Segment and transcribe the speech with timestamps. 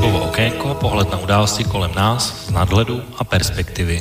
[0.00, 4.00] Intibovo okénko, pohled na události kolem nás z nadhledu a perspektivy.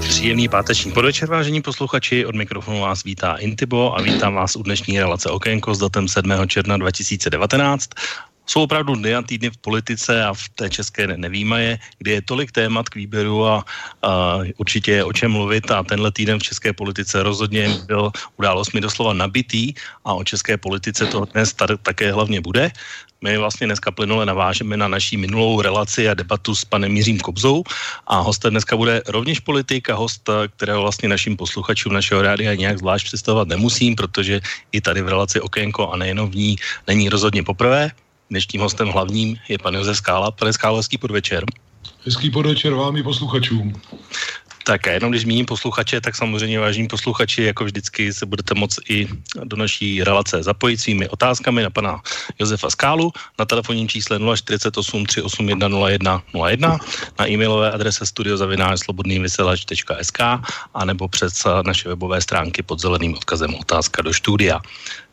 [0.00, 2.26] Příjemný páteční podvečer, vážení posluchači.
[2.26, 6.32] Od mikrofonu vás vítá Intibo a vítám vás u dnešní relace Okénko s datem 7.
[6.46, 7.90] června 2019
[8.46, 12.52] jsou opravdu dny a týdny v politice a v té české nevýmaje, kde je tolik
[12.52, 13.64] témat k výběru a,
[14.02, 18.72] a určitě je o čem mluvit a tenhle týden v české politice rozhodně byl událost
[18.74, 22.70] mi doslova nabitý a o české politice to dnes tady také hlavně bude.
[23.24, 27.64] My vlastně dneska plynule navážeme na naší minulou relaci a debatu s panem Mířím Kobzou
[28.06, 32.78] a hostem dneska bude rovněž politik a host, kterého vlastně našim posluchačům našeho rádia nějak
[32.78, 34.40] zvlášť představovat nemusím, protože
[34.72, 37.90] i tady v relaci Okénko a nejenom v ní není rozhodně poprvé.
[38.30, 40.30] Dnešním hostem hlavním je pan Josef Skála.
[40.30, 41.44] Pane Skála, hezký podvečer.
[42.04, 43.80] Hezký podvečer vám i posluchačům.
[44.64, 48.78] Tak a jenom když zmíním posluchače, tak samozřejmě vážení posluchači, jako vždycky se budete moct
[48.88, 49.08] i
[49.44, 52.00] do naší relace zapojit svými otázkami na pana
[52.38, 56.78] Josefa Skálu na telefonním čísle 048 381 0101,
[57.18, 60.20] na e-mailové adrese studiozavinářslobodnývyselač.sk
[60.74, 64.60] a nebo přes naše webové stránky pod zeleným odkazem otázka do studia.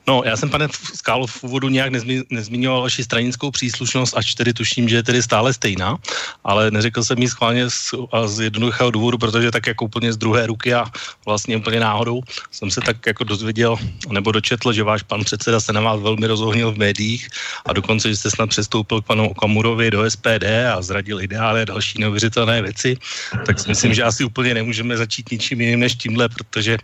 [0.08, 4.54] No, já jsem, pane Skálo, v úvodu nějak nezmi, nezmiňoval vaši stranickou příslušnost, až tedy
[4.54, 5.98] tuším, že je tedy stále stejná,
[6.44, 7.94] ale neřekl jsem ji schválně z,
[8.26, 10.86] z jednoduchého důvodu, protože tak jako úplně z druhé ruky a
[11.26, 13.78] vlastně úplně náhodou jsem se tak jako dozvěděl
[14.12, 17.28] nebo dočetl, že váš pan předseda se na vás velmi rozohnil v médiích
[17.66, 21.66] a dokonce, že jste snad přestoupil k panu Okamurovi do SPD a zradil ideály a
[21.66, 22.98] další neuvěřitelné věci,
[23.46, 26.78] tak si myslím, že asi úplně nemůžeme začít ničím jiným než tímhle, protože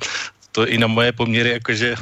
[0.51, 1.95] to i na moje poměry, jakože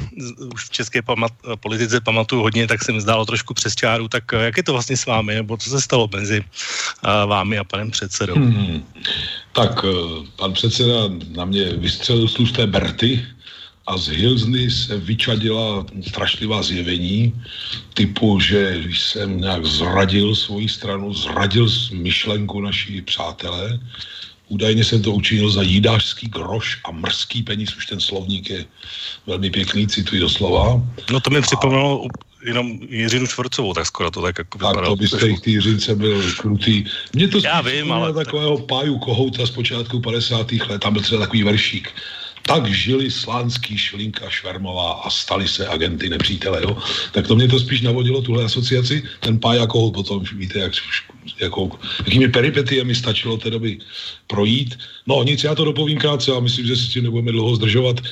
[0.53, 4.33] už v české pamat, politice pamatuju hodně, tak se mi zdálo trošku přes čáru, tak
[4.33, 7.63] eh, jak je to vlastně s vámi, nebo co se stalo mezi uh, vámi a
[7.63, 8.35] panem předsedou?
[8.35, 8.83] Hmm.
[9.51, 13.25] Tak uh, pan předseda na mě vystřelil tlusté Berty
[13.87, 17.33] a z Hilzny se vyčadila strašlivá zjevení,
[17.93, 23.79] typu, že jsem nějak zradil svoji stranu, zradil myšlenku naší přátelé,
[24.49, 28.65] Údajně jsem to učinil za jídářský groš a mrzký peníz, už ten slovník je
[29.27, 30.81] velmi pěkný, cituji doslova.
[31.11, 32.07] No to mi připomnělo
[32.45, 36.85] jenom Jiřinu Švorcovou, tak skoro to tak jako Tak to byste k Jiřince byl krutý.
[37.13, 38.13] Mně to Já vím, ale...
[38.13, 40.51] takového páju kohouta z počátku 50.
[40.51, 41.91] let, tam byl třeba takový veršík
[42.47, 46.77] tak žili Slánský, Šlinka, Švermová a stali se agenty nepřítele, jo?
[47.11, 50.71] Tak to mě to spíš navodilo, tuhle asociaci, ten pár jako potom, víte, jak,
[51.39, 51.69] jako,
[52.05, 53.77] jakými peripetiemi stačilo té doby
[54.27, 54.79] projít.
[55.07, 57.99] No nic, já to dopovím krátce a myslím, že si tím nebudeme dlouho zdržovat.
[57.99, 58.03] E,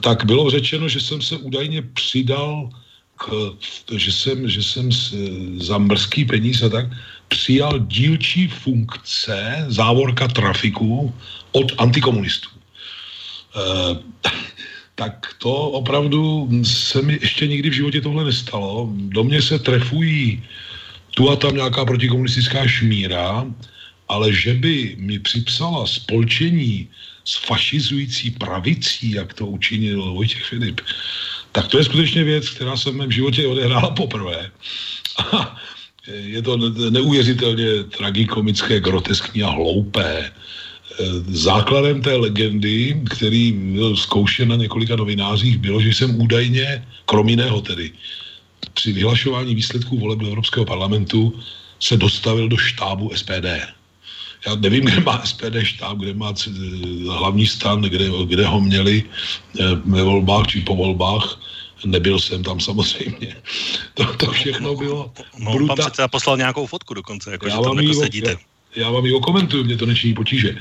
[0.00, 2.70] tak bylo řečeno, že jsem se údajně přidal
[3.18, 3.26] k,
[3.96, 5.14] že jsem, že jsem s,
[5.58, 6.86] za mrzký peníz a tak
[7.28, 11.14] přijal dílčí funkce závorka trafiku
[11.52, 12.59] od antikomunistů.
[13.56, 13.98] Eh,
[14.94, 18.88] tak to opravdu se mi ještě nikdy v životě tohle nestalo.
[18.92, 20.42] Do mě se trefují
[21.14, 23.46] tu a tam nějaká protikomunistická šmíra,
[24.08, 26.88] ale že by mi připsala spolčení
[27.24, 30.80] s fašizující pravicí, jak to učinil Vojtěch Filip,
[31.52, 34.50] tak to je skutečně věc, která se v mém životě odehrála poprvé.
[35.18, 35.56] A
[36.06, 36.56] je to
[36.90, 40.32] neuvěřitelně tragikomické, groteskní a hloupé.
[41.00, 47.28] Eh, základem té legendy, který byl zkoušen na několika novinářích, bylo, že jsem údajně, krom
[47.28, 47.92] jiného tedy,
[48.74, 51.32] při vyhlašování výsledků voleb do Evropského parlamentu
[51.80, 53.64] se dostavil do štábu SPD.
[54.46, 56.34] Já nevím, kde má SPD štáb, kde má
[57.08, 59.04] hlavní stan, kde, kde ho měli
[59.60, 61.40] eh, ve volbách či po volbách.
[61.84, 63.36] Nebyl jsem tam samozřejmě.
[63.94, 65.12] To, to všechno bylo.
[65.38, 68.30] No, pan předseda poslal nějakou fotku dokonce, jako, já že tam jako sedíte.
[68.30, 68.36] Já,
[68.76, 70.56] já vám ji okomentuju, mě to nečiní potíže.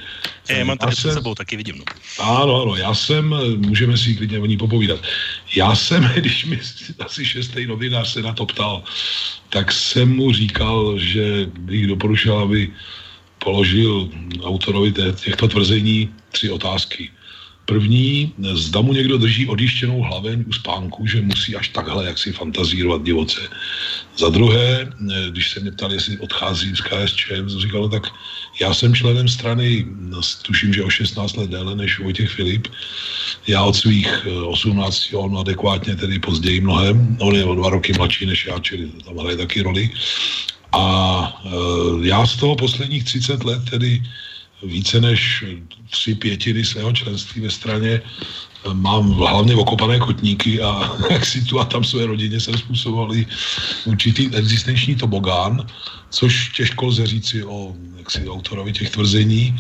[0.50, 1.78] Je, mám tady před sebou, taky vidím.
[1.78, 1.84] No.
[2.20, 5.00] Ano, ano, já jsem, můžeme si klidně o ní popovídat.
[5.56, 6.60] Já jsem, když mi
[7.00, 8.84] asi šestý novinář se na to ptal,
[9.50, 12.72] tak jsem mu říkal, že bych doporučil, aby
[13.40, 14.10] položil
[14.44, 17.10] autorovi těchto tvrzení tři otázky.
[17.70, 22.32] První, zda mu někdo drží odjištěnou hlaveň u spánku, že musí až takhle jak si
[22.32, 23.42] fantazírovat divoce.
[24.18, 24.90] Za druhé,
[25.30, 28.04] když se mě ptali, jestli odchází z KSČ, říkal, no tak
[28.62, 32.68] já jsem členem strany, no, tuším, že o 16 let déle než Vojtěch Filip.
[33.48, 37.94] Já od svých 18, eh, on adekvátně tedy později mnohem, on je o dva roky
[37.94, 39.90] mladší než já, čili tam hraje taky roli.
[40.72, 44.02] A e, já z toho posledních 30 let tedy
[44.64, 45.44] více než
[45.90, 48.02] tři pětiny svého členství ve straně
[48.74, 53.26] mám hlavně okopané kotníky a jak si tu a tam své rodině jsem způsobovali
[53.86, 55.68] určitý existenční tobogán,
[56.10, 59.56] což těžko lze říci o jaksi, autorovi těch tvrzení.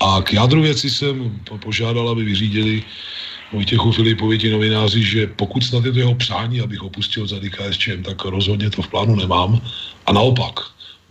[0.00, 2.82] A k jádru věci jsem požádal, aby vyřídili
[3.52, 8.02] Vojtěchu Filipovi ti novináři, že pokud snad je to jeho přání, abych opustil za KSČM,
[8.02, 9.60] tak rozhodně to v plánu nemám.
[10.06, 10.60] A naopak,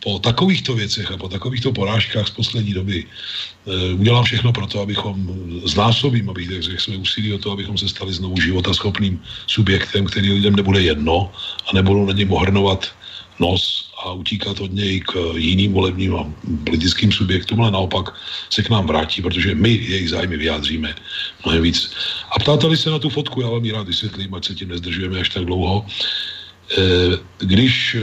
[0.04, 4.82] po takovýchto věcech a po takovýchto porážkách z poslední doby e, udělám všechno pro to,
[4.82, 5.16] abychom
[5.66, 10.34] znásobím, abych tak řekl, své úsilí o to, abychom se stali znovu životaschopným subjektem, který
[10.34, 11.32] lidem nebude jedno
[11.68, 12.92] a nebudou na něm ohrnovat
[13.40, 16.28] nos a utíkat od něj k jiným volebním a
[16.66, 18.14] politickým subjektům, ale naopak
[18.50, 20.96] se k nám vrátí, protože my jejich zájmy vyjádříme
[21.46, 21.92] mnohem víc.
[22.36, 25.20] A ptáte se na tu fotku, já vám ji rád vysvětlím, ať se tím nezdržujeme
[25.20, 25.86] až tak dlouho.
[26.78, 28.02] Eh, když eh,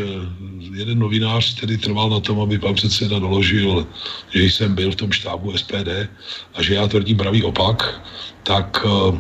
[0.74, 3.86] jeden novinář tedy trval na tom, aby pan předseda doložil,
[4.30, 6.06] že jsem byl v tom štábu SPD
[6.54, 8.00] a že já tvrdím pravý opak,
[8.42, 9.18] tak eh,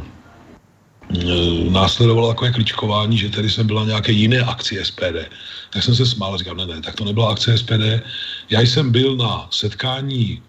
[1.70, 5.26] následovalo takové kličkování, že tedy jsem byl na nějaké jiné akci SPD.
[5.70, 8.02] Tak jsem se smál a říkal, ne, ne, tak to nebyla akce SPD.
[8.50, 10.42] Já jsem byl na setkání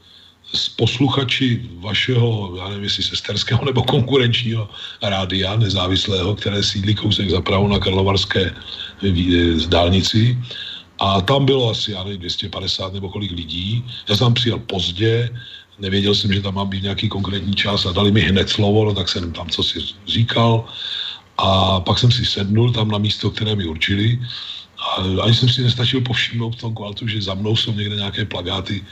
[0.53, 4.69] s posluchači vašeho, já nevím, jestli sesterského nebo konkurenčního
[5.01, 8.53] rádia nezávislého, které sídlí kousek za Prahu na Karlovarské
[9.03, 10.37] eh, dálnici.
[10.99, 13.85] A tam bylo asi, já nevím, 250 nebo kolik lidí.
[14.09, 15.29] Já jsem tam přijel pozdě,
[15.79, 18.93] nevěděl jsem, že tam má být nějaký konkrétní čas a dali mi hned slovo, no
[18.93, 20.65] tak jsem tam co si říkal.
[21.37, 24.19] A pak jsem si sednul tam na místo, které mi určili
[24.81, 28.25] a ani jsem si nestačil povšimnout v tom kvaltu, že za mnou jsou někde nějaké
[28.25, 28.83] plagáty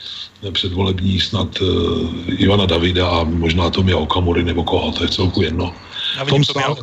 [0.52, 1.70] předvolební snad uh,
[2.28, 5.74] Ivana Davida a možná Tomia Okamury nebo koho, to je celku jedno.
[6.18, 6.76] Já v tom sále,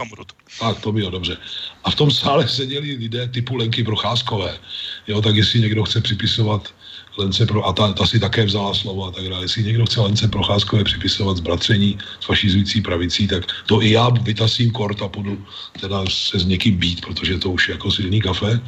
[0.60, 1.36] tak, to bylo dobře.
[1.84, 4.58] A v tom sále seděli lidé typu Lenky Procházkové.
[5.06, 6.74] Jo, tak jestli někdo chce připisovat
[7.16, 9.44] Lence pro, a ta, ta si také vzala slovo a tak dále.
[9.44, 14.70] Jestli někdo chce Lence Procházkové připisovat zbratření s fašizující pravicí, tak to i já vytasím
[14.70, 15.44] kort a půjdu
[15.80, 18.60] teda se s někým být, protože to už je jako silný kafe.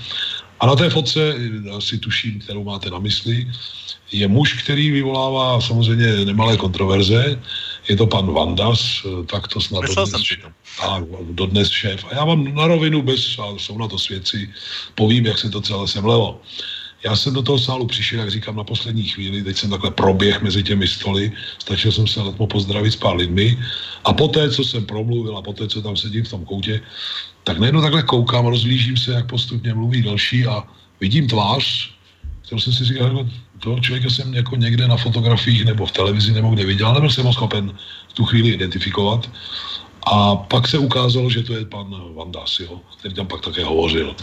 [0.61, 1.35] A na té fotce,
[1.77, 3.47] asi tuším, kterou máte na mysli,
[4.13, 7.41] je muž, který vyvolává samozřejmě nemalé kontroverze.
[7.89, 10.13] Je to pan Vandas, tak to snad dodnes,
[10.83, 11.01] a,
[11.31, 12.05] dodnes šéf.
[12.11, 14.51] A já vám na rovinu, bez, a jsou na to svědci,
[14.95, 16.41] povím, jak se to celé semlelo.
[17.05, 20.43] Já jsem do toho sálu přišel, jak říkám, na poslední chvíli, teď jsem takhle proběh
[20.43, 23.59] mezi těmi stoly, stačil jsem se letmo pozdravit s pár lidmi.
[24.05, 26.81] A poté, co jsem promluvil a poté, co tam sedím v tom koutě,
[27.45, 30.63] tak najednou takhle koukám, rozlížím se, jak postupně mluví další a
[31.01, 31.95] vidím tvář,
[32.43, 33.29] kterou jsem si říkal, jako
[33.59, 37.27] toho člověka jsem jako někde na fotografiích nebo v televizi nebo kde viděl, nebyl jsem
[37.27, 37.73] ho schopen
[38.09, 39.31] v tu chvíli identifikovat.
[40.13, 44.17] A pak se ukázalo, že to je pan Vandas, jo, který tam pak také hovořil.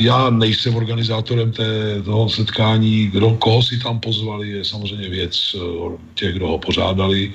[0.00, 5.98] Já nejsem organizátorem té, toho setkání, kdo, koho si tam pozvali, je samozřejmě věc eh,
[6.14, 7.34] těch, kdo ho pořádali.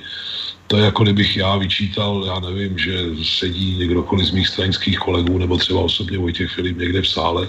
[0.66, 2.92] To je jako kdybych já vyčítal, já nevím, že
[3.22, 7.48] sedí někdokoliv z mých stranických kolegů, nebo třeba osobně Vojtěch Filip někde v sále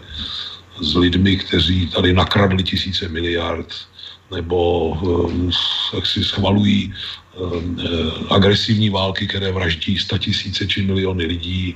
[0.81, 3.67] s lidmi, kteří tady nakradli tisíce miliard,
[4.31, 5.51] nebo um,
[5.93, 6.93] jak si schvalují
[8.29, 11.75] agresivní války, které vraždí sta tisíce či miliony lidí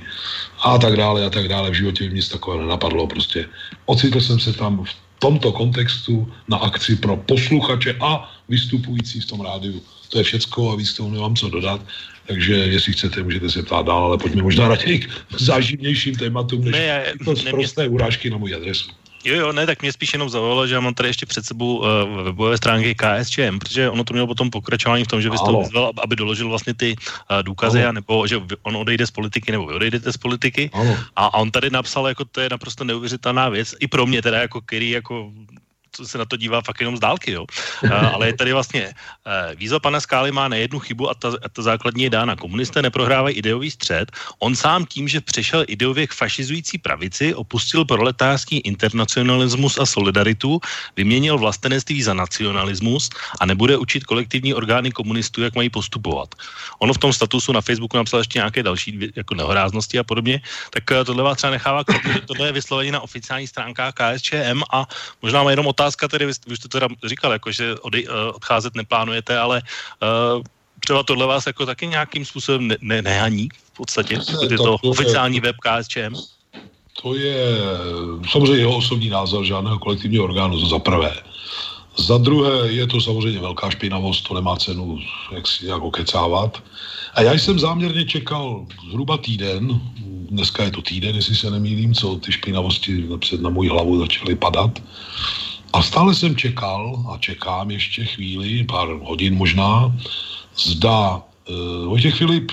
[0.62, 1.70] a tak dále a tak dále.
[1.70, 3.06] V životě mi nic takového nenapadlo.
[3.06, 3.48] Prostě
[3.86, 9.40] ocitl jsem se tam v tomto kontextu na akci pro posluchače a vystupující v tom
[9.40, 9.82] rádiu.
[10.08, 11.80] To je všecko a víc tomu nemám co dodat.
[12.26, 15.08] Takže jestli chcete, můžete se ptát dál, ale pojďme možná raději k
[15.38, 18.90] záživnějším tématům, než ne, to prosté urážky na můj adresu.
[19.24, 21.78] Jo, jo, ne, tak mě spíš jenom zavolalo, že já mám tady ještě před sebou
[21.78, 21.86] uh,
[22.24, 25.92] webové stránky KSČM, protože ono to mělo potom pokračování v tom, že byste to vyzval,
[26.02, 29.74] aby doložil vlastně ty uh, důkazy, a nebo že on odejde z politiky, nebo vy
[29.74, 30.70] odejdete z politiky.
[31.16, 34.38] A, a on tady napsal, jako to je naprosto neuvěřitelná věc, i pro mě teda,
[34.40, 35.32] jako který jako
[36.02, 37.46] se na to dívá fakt jenom z dálky, jo.
[38.14, 41.62] ale je tady vlastně uh, výzva pana Skály má nejednu chybu a ta, a ta
[41.62, 42.36] základní je dána.
[42.36, 44.12] Komunisté neprohrávají ideový střed.
[44.38, 50.60] On sám tím, že přešel ideově k fašizující pravici, opustil proletářský internacionalismus a solidaritu,
[50.96, 56.34] vyměnil vlastenectví za nacionalismus a nebude učit kolektivní orgány komunistů, jak mají postupovat.
[56.78, 60.84] Ono v tom statusu na Facebooku napsal ještě nějaké další jako nehoráznosti a podobně, tak
[61.04, 64.86] tohle vás třeba nechává že tohle je vyslovení na oficiální stránkách KSČM a
[65.22, 68.74] možná má jenom otázka, tedy vy, vy jste teda říkal, jako, že odej, uh, odcházet
[68.76, 70.42] neplánujete, ale uh,
[70.80, 74.20] třeba tohle vás jako taky nějakým způsobem ne, ne, nehaní v podstatě,
[74.50, 76.12] je to, to oficiální je, web KSČM?
[77.02, 77.56] To je
[78.28, 81.14] samozřejmě jeho osobní názor žádného kolektivního orgánu, to za prvé.
[81.96, 84.98] Za druhé je to samozřejmě velká špinavost, to nemá cenu
[85.32, 86.62] jak si jak okecávat.
[87.14, 89.80] A já jsem záměrně čekal zhruba týden,
[90.30, 93.08] dneska je to týden, jestli se nemýlím, co ty špinavosti
[93.40, 94.78] na můj hlavu začaly padat
[95.72, 99.96] A stále jsem čekal a čekám ještě chvíli, pár hodin možná,
[100.56, 102.52] zda uh, Vojtěch Filip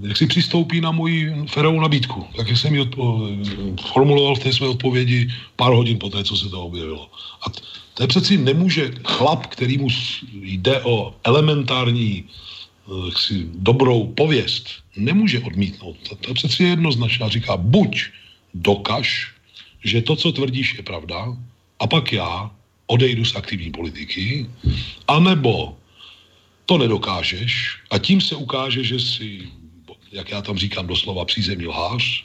[0.00, 4.52] jak si přistoupí na moji ferovou nabídku, tak jak jsem ji odpo- formuloval v té
[4.52, 7.10] své odpovědi pár hodin po té, co se to objevilo.
[7.46, 7.60] A t-
[7.94, 9.88] to je přeci nemůže chlap, který mu
[10.32, 15.96] jde o elementární eh, jaksi, dobrou pověst, nemůže odmítnout.
[16.08, 17.28] To, to je přeci jednoznačná.
[17.28, 18.02] Říká, buď
[18.54, 19.34] dokaž,
[19.84, 21.36] že to, co tvrdíš, je pravda,
[21.84, 22.50] a pak já
[22.86, 24.46] odejdu z aktivní politiky,
[25.08, 25.76] anebo
[26.66, 29.52] to nedokážeš a tím se ukáže, že si
[30.14, 32.24] jak já tam říkám doslova, přízemní lhář,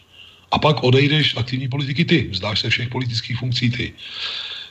[0.52, 3.94] a pak odejdeš z aktivní politiky ty, vzdáš se všech politických funkcí ty.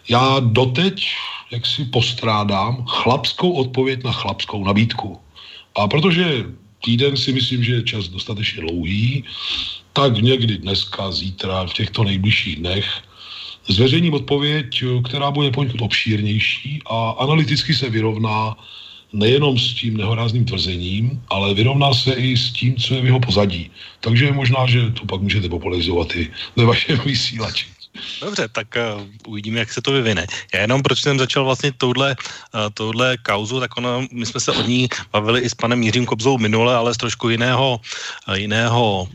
[0.08, 1.06] Já doteď,
[1.50, 5.18] jak si postrádám, chlapskou odpověď na chlapskou nabídku.
[5.76, 6.46] A protože
[6.84, 9.24] týden si myslím, že je čas dostatečně dlouhý,
[9.92, 13.02] tak někdy dneska, zítra, v těchto nejbližších dnech
[13.68, 18.56] zveřejním odpověď, která bude poněkud obšírnější a analyticky se vyrovná
[19.12, 23.20] nejenom s tím nehorázným tvrzením, ale vyrovná se i s tím, co je v jeho
[23.20, 23.70] pozadí.
[24.00, 27.66] Takže možná, že to pak můžete popularizovat i ve vašem vysílači.
[28.20, 30.26] Dobře, tak uh, uvidíme, jak se to vyvine.
[30.54, 32.16] Já jenom, proč jsem začal vlastně touhle,
[32.54, 36.06] uh, touhle kauzu, tak ono, my jsme se od ní bavili i s panem Mířím
[36.06, 37.80] Kobzou minule, ale z trošku jiného,
[38.28, 39.08] uh, jiného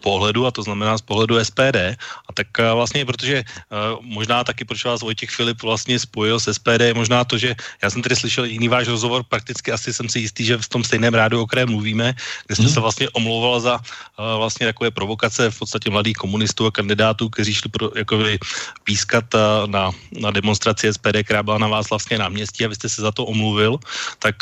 [0.00, 1.98] pohledu, a to znamená z pohledu SPD.
[2.38, 6.94] Tak uh, vlastně, protože uh, možná taky, proč vás Vojtěch Filip vlastně spojil s SPD,
[6.94, 10.22] je možná to, že já jsem tedy slyšel jiný váš rozhovor, prakticky asi jsem si
[10.22, 12.14] jistý, že v tom stejném rádu, o kterém mluvíme,
[12.46, 12.74] kde jste hmm.
[12.74, 17.54] se vlastně omlouval za uh, vlastně takové provokace v podstatě mladých komunistů a kandidátů, kteří
[17.54, 18.38] šli pro, jakoby
[18.84, 19.24] pískat
[19.66, 23.10] na, na demonstraci SPD, která byla na vás vlastně náměstí a vy jste se za
[23.10, 23.78] to omluvil,
[24.18, 24.36] tak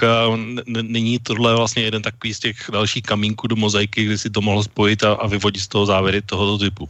[0.66, 4.62] nyní tohle vlastně jeden takový z těch dalších kamínků do mozaiky, kdy si to mohlo
[4.62, 6.88] spojit a, a vyvodit z toho závěry tohoto typu.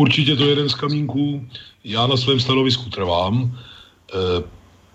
[0.00, 1.44] Určitě to je jeden z kamínků.
[1.84, 3.52] Já na svém stanovisku trvám.
[3.52, 4.42] Eh,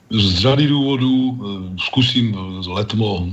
[0.10, 1.46] z řady důvodů eh,
[1.78, 2.34] zkusím
[2.66, 3.30] letmo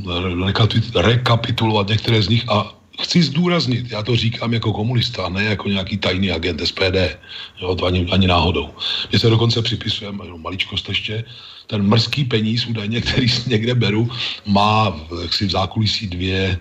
[0.95, 5.97] rekapitulovat některé z nich a chci zdůraznit, já to říkám jako komunista, ne jako nějaký
[5.97, 7.17] tajný agent SPD,
[7.61, 8.69] jo, to ani, ani náhodou.
[9.11, 11.25] Mně se dokonce připisuje, maličkost ještě,
[11.67, 14.11] ten mrzký peníz údajně, který si někde beru,
[14.47, 16.59] má jaksi v zákulisí dvě,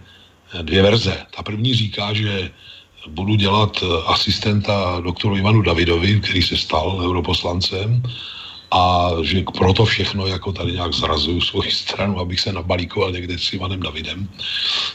[0.61, 1.17] dvě verze.
[1.35, 2.51] Ta první říká, že
[3.07, 8.03] budu dělat eh, asistenta doktoru Ivanu Davidovi, který se stal europoslancem
[8.71, 13.53] a že proto všechno jako tady nějak zrazuju svoji stranu, abych se nabalíkoval někde s
[13.53, 14.29] Ivanem Davidem.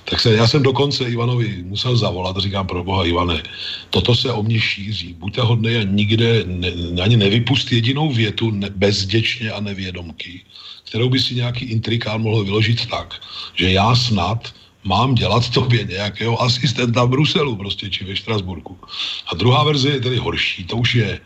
[0.05, 3.43] Tak se, já jsem dokonce Ivanovi musel zavolat říkám pro boha Ivane,
[3.91, 6.69] toto se o mě šíří, buďte hodný a nikde ne,
[7.03, 10.41] ani nevypust jedinou větu ne, bezděčně a nevědomky,
[10.85, 13.21] kterou by si nějaký intrikán mohl vyložit tak,
[13.55, 14.53] že já snad
[14.87, 18.79] mám dělat tobě nějakého asistenta v Bruselu prostě, či ve Štrasburku.
[19.27, 21.21] A druhá verze je tedy horší, to už je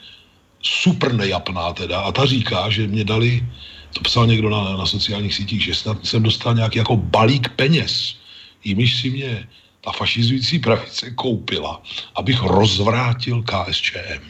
[0.63, 3.45] super nejapná teda a ta říká, že mě dali,
[3.93, 8.17] to psal někdo na, na sociálních sítích, že snad jsem dostal nějaký jako balík peněz,
[8.65, 9.49] jimiž si mě
[9.81, 11.83] ta fašizující pravice koupila,
[12.15, 14.23] abych rozvrátil KSČM.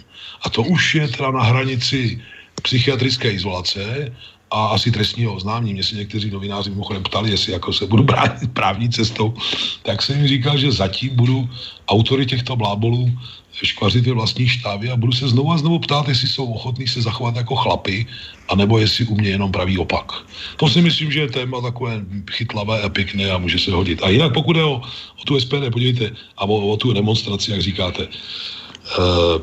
[0.42, 2.22] A to už je teda na hranici
[2.62, 4.14] psychiatrické izolace
[4.50, 5.72] a asi trestního oznámení.
[5.72, 9.34] Mě se někteří novináři mimochodem ptali, jestli jako se budu bránit právní cestou,
[9.82, 11.48] tak jsem jim říkal, že zatím budu
[11.88, 13.12] autory těchto blábolů
[13.52, 17.02] škvařit ve vlastní štávě a budu se znovu a znovu ptát, jestli jsou ochotní se
[17.02, 18.06] zachovat jako chlapy,
[18.48, 20.12] anebo jestli u mě jenom praví opak.
[20.56, 24.02] To si myslím, že je téma takové chytlavé a pěkné a může se hodit.
[24.02, 24.82] A jinak pokud je o,
[25.20, 29.42] o tu SPD, podívejte, a o, o tu demonstraci, jak říkáte, uh,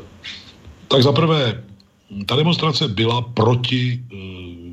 [0.88, 1.62] tak zaprvé,
[2.26, 4.67] ta demonstrace byla proti uh,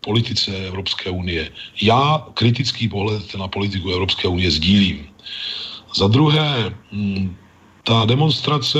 [0.00, 1.50] politice Evropské unie.
[1.82, 5.06] Já kritický pohled na politiku Evropské unie sdílím.
[5.96, 7.36] Za druhé, mm,
[7.84, 8.78] ta demonstrace,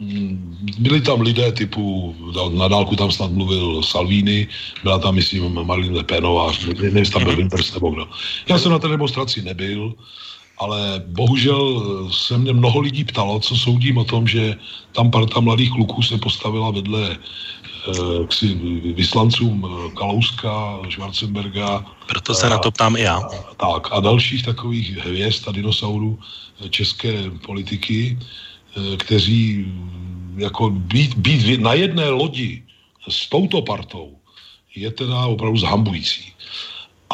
[0.00, 2.14] mm, byli tam lidé typu,
[2.52, 4.48] na dálku tam snad mluvil Salvini,
[4.82, 8.08] byla tam, myslím, Marlene Le Penová, nevím, jestli tam byl Winters nebo kdo.
[8.48, 9.94] Já jsem na té demonstraci nebyl,
[10.58, 14.56] ale bohužel se mě mnoho lidí ptalo, co soudím o tom, že
[14.92, 17.16] tam parta mladých kluků se postavila vedle
[17.86, 18.54] Eh, ksi
[18.98, 21.84] vyslancům eh, Kalouska, Schwarzenberga.
[22.06, 23.16] Proto se a, na to ptám i já.
[23.16, 28.18] A, tak a dalších takových hvězd a dinosaurů eh, české politiky,
[28.98, 32.62] kteří mm, jako být, být na jedné lodi
[33.08, 34.16] s touto partou
[34.74, 36.32] je teda opravdu zhambující.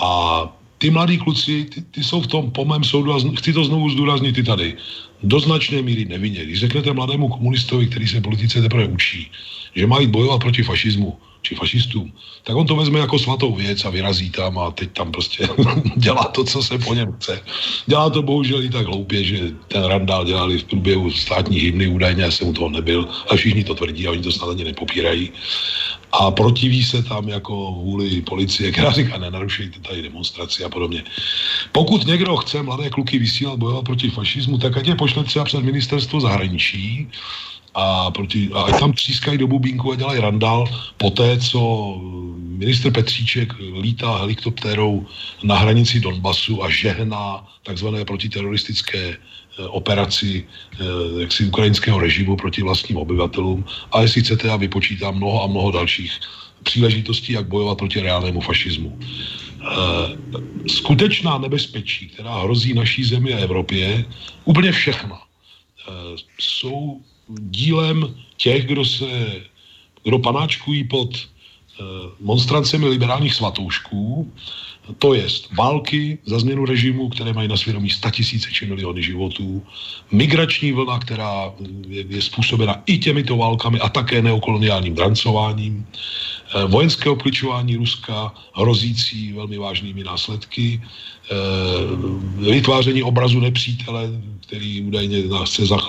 [0.03, 0.43] A
[0.83, 3.91] ty mladí kluci, ty, ty jsou v tom po mém soudu, a chci to znovu
[3.91, 4.77] zdůraznit i tady,
[5.23, 6.45] do značné míry nevinně.
[6.45, 9.31] Když řeknete mladému komunistovi, který se politice teprve učí,
[9.75, 13.91] že mají bojovat proti fašismu, či fašistům, tak on to vezme jako svatou věc a
[13.91, 15.49] vyrazí tam a teď tam prostě
[15.97, 17.41] dělá to, co se po něm chce.
[17.87, 22.31] Dělá to bohužel i tak hloupě, že ten randál dělali v průběhu státní hymny, údajně
[22.31, 25.33] jsem u toho nebyl, a všichni to tvrdí a oni to snad ani nepopírají.
[26.13, 31.05] A protiví se tam jako vůli policie, která říká, nenarušejte tady demonstraci a podobně.
[31.73, 35.65] Pokud někdo chce mladé kluky vysílat bojovat proti fašismu, tak ať je pošle třeba před
[35.65, 37.09] ministerstvo zahraničí,
[37.75, 40.65] a, proti, a ať tam třískají do bubínku a dělají randál
[40.97, 41.61] po té, co
[42.63, 45.07] minister Petříček lítá helikoptérou
[45.43, 49.17] na hranici Donbasu a žehná takzvané protiteroristické eh,
[49.67, 53.65] operaci eh, jaksi ukrajinského režimu proti vlastním obyvatelům.
[53.93, 56.13] A jestli chcete, já vypočítám mnoho a mnoho dalších
[56.63, 58.99] příležitostí, jak bojovat proti reálnému fašismu.
[58.99, 60.17] Eh,
[60.69, 64.05] skutečná nebezpečí, která hrozí naší zemi a Evropě,
[64.45, 65.19] úplně všechna,
[66.39, 69.41] jsou dílem těch, kdo se,
[70.05, 71.85] kdo panáčkují pod eh,
[72.21, 74.33] monstrancemi liberálních svatoušků,
[74.99, 75.27] to je
[75.59, 79.63] války za změnu režimu, které mají na svědomí tisíce či miliony životů,
[80.11, 81.53] migrační vlna, která
[81.89, 89.33] je, je způsobena i těmito válkami a také neokoloniálním drancováním, eh, vojenské obkličování Ruska hrozící
[89.33, 90.83] velmi vážnými následky,
[92.51, 94.11] vytváření obrazu nepřítele,
[94.47, 95.89] který údajně nás chce zach,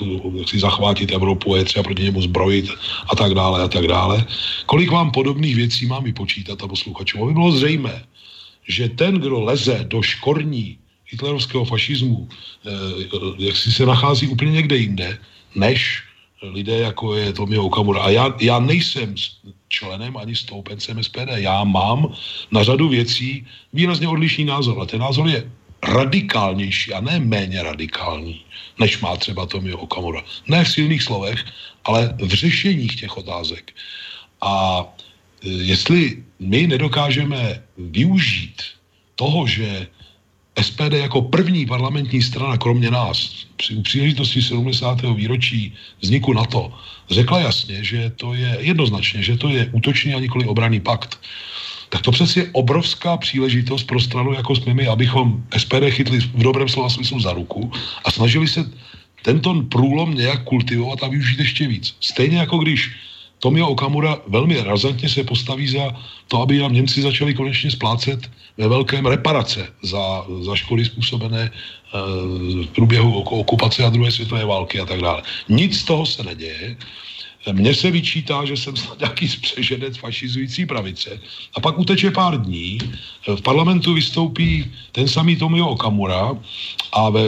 [0.56, 2.70] zachvátit Evropu a je třeba proti němu zbrojit
[3.08, 4.26] a tak dále a tak dále.
[4.66, 7.24] Kolik vám podobných věcí mám vypočítat a posluchačům?
[7.24, 8.04] Aby bylo zřejmé,
[8.68, 10.78] že ten, kdo leze do škorní
[11.10, 12.30] hitlerovského fašismu,
[12.66, 12.70] eh,
[13.38, 15.18] jak si se nachází úplně někde jinde,
[15.56, 16.04] než
[16.44, 18.02] lidé, jako je Tomio Okamura.
[18.02, 19.16] A já, já nejsem
[19.68, 21.32] členem ani stoupencem SPD.
[21.36, 22.14] Já mám
[22.52, 24.82] na řadu věcí výrazně odlišný názor.
[24.82, 25.52] A ten názor je
[25.84, 28.42] radikálnější a ne méně radikální,
[28.80, 30.24] než má třeba Tomio Okamura.
[30.48, 31.46] Ne v silných slovech,
[31.86, 33.72] ale v řešeních těch otázek.
[34.42, 34.84] A
[35.44, 38.62] e, jestli my nedokážeme využít
[39.16, 39.88] toho, že
[40.62, 45.02] SPD jako první parlamentní strana, kromě nás, při příležitosti 70.
[45.16, 46.74] výročí vzniku NATO,
[47.10, 51.20] řekla jasně, že to je jednoznačně, že to je útočný a nikoli obraný pakt
[51.94, 56.44] tak to přece je obrovská příležitost pro stranu, jako jsme my, abychom SPD chytli v
[56.44, 57.72] dobrém slova smyslu za ruku
[58.06, 58.66] a snažili se
[59.22, 61.96] tento průlom nějak kultivovat a využít ještě víc.
[62.02, 62.92] Stejně jako když
[63.44, 65.92] Tomio Okamura velmi razantně se postaví za
[66.28, 72.66] to, aby nám Němci začali konečně splácet ve velkém reparace za, za škody způsobené uh,
[72.66, 75.22] v průběhu okupace a druhé světové války a tak dále.
[75.50, 76.78] Nic z toho se neděje.
[77.52, 81.20] Mně se vyčítá, že jsem snad nějaký spřeženec fašizující pravice.
[81.56, 82.80] A pak uteče pár dní,
[83.28, 86.32] v parlamentu vystoupí ten samý Tomio Okamura
[86.92, 87.22] a ve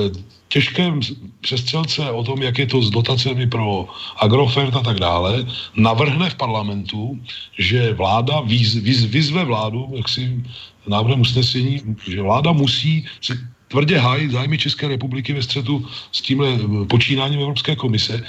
[0.47, 0.99] těžkém
[1.41, 6.36] přestřelce o tom, jak je to s dotacemi pro Agrofert a tak dále, navrhne v
[6.36, 7.19] parlamentu,
[7.58, 10.43] že vláda výz, výz, vyzve vládu, jak si
[10.88, 16.58] návrhem usnesení, že vláda musí se tvrdě hájit zájmy České republiky ve střetu s tímhle
[16.88, 18.23] počínáním Evropské komise,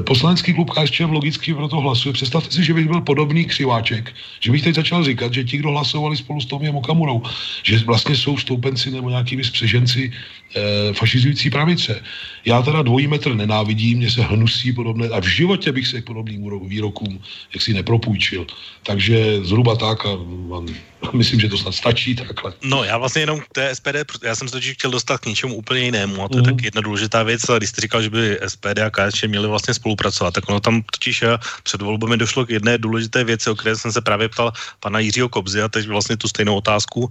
[0.00, 2.12] poslanecký klub KSČM logicky proto hlasuje.
[2.12, 5.70] Představte si, že bych byl podobný křiváček, že bych teď začal říkat, že ti, kdo
[5.70, 7.22] hlasovali spolu s Tomiem Okamurou,
[7.62, 10.12] že vlastně jsou stoupenci nebo nějakými spřeženci
[10.56, 12.02] e, fašizující pravice.
[12.44, 16.04] Já teda dvojí metr nenávidím, mě se hnusí podobné, a v životě bych se k
[16.04, 17.20] podobným výrokům
[17.54, 18.46] jaksi nepropůjčil.
[18.82, 20.18] Takže zhruba tak a
[21.12, 22.52] myslím, že to snad stačí takhle.
[22.62, 25.54] No, já vlastně jenom k té SPD, já jsem se totiž chtěl dostat k něčemu
[25.54, 26.46] úplně jinému a to je mm.
[26.46, 29.74] tak jedna důležitá věc, ale když jste říkal, že by SPD a KSČ měli vlastně
[29.74, 33.76] spolupracovat, tak ono tam totiž eh, před volbami došlo k jedné důležité věci, o které
[33.76, 37.10] jsem se právě ptal pana Jiřího Kobzy a teď vlastně tu stejnou otázku uh,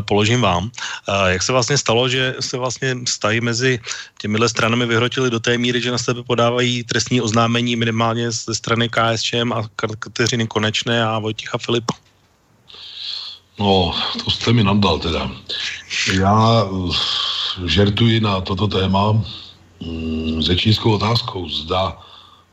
[0.00, 0.64] položím vám.
[0.64, 3.80] Uh, jak se vlastně stalo, že se vlastně vztahy mezi
[4.18, 8.88] těmihle stranami vyhrotily do té míry, že na sebe podávají trestní oznámení minimálně ze strany
[8.88, 11.94] KSČM a Kateřiny Konečné a Vojticha Filipa?
[13.58, 13.94] No,
[14.24, 15.30] to jste mi nadal teda.
[16.14, 16.96] Já uh,
[17.66, 19.12] žertuji na toto téma
[19.80, 21.48] mm, s čínskou otázkou.
[21.48, 21.98] Zda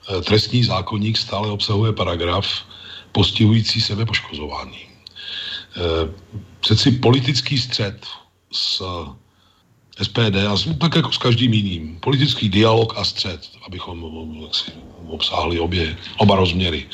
[0.09, 2.47] eh, trestní zákonník stále obsahuje paragraf
[3.11, 4.79] postihující sebe poškozování.
[5.77, 6.13] Eh,
[6.59, 8.05] přeci politický střed
[8.51, 8.81] s
[10.01, 14.03] SPD, a tak jako s každým jiným, politický dialog a střed, abychom
[14.41, 14.71] jaksi,
[15.07, 16.85] obsáhli obě, oba rozměry,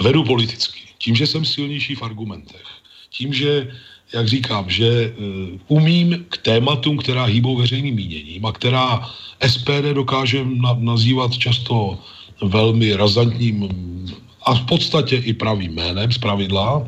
[0.00, 0.80] vedu politicky.
[0.98, 2.64] Tím, že jsem silnější v argumentech,
[3.10, 3.68] tím, že,
[4.14, 9.06] jak říkám, že uh, umím k tématům, která hýbou veřejným míněním a která
[9.46, 11.98] SPD dokáže na, nazývat často
[12.42, 13.68] velmi razantním
[14.42, 16.86] a v podstatě i pravým jménem z pravidla,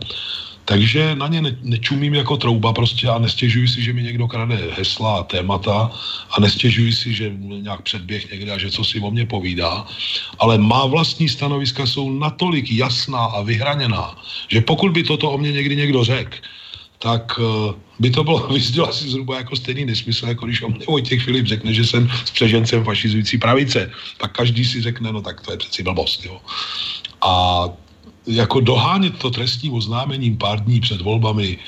[0.65, 4.59] Takže na ně ne, nečumím jako trouba prostě a nestěžuji si, že mi někdo krade
[4.77, 5.91] hesla a témata
[6.31, 9.87] a nestěžuji si, že nějak předběh někde a že co si o mně povídá,
[10.39, 15.53] ale má vlastní stanoviska jsou natolik jasná a vyhraněná, že pokud by toto o mě
[15.53, 16.37] někdy někdo řekl,
[16.99, 20.87] tak uh, by to bylo vyzděl asi zhruba jako stejný nesmysl, jako když o mě
[20.89, 23.91] Vojtěch Filip řekne, že jsem s přežencem fašizující pravice.
[24.19, 26.25] Tak každý si řekne, no tak to je přeci blbost.
[26.25, 26.41] Jo.
[27.21, 27.65] A
[28.27, 31.59] jako dohánět to trestním oznámením pár dní před volbami,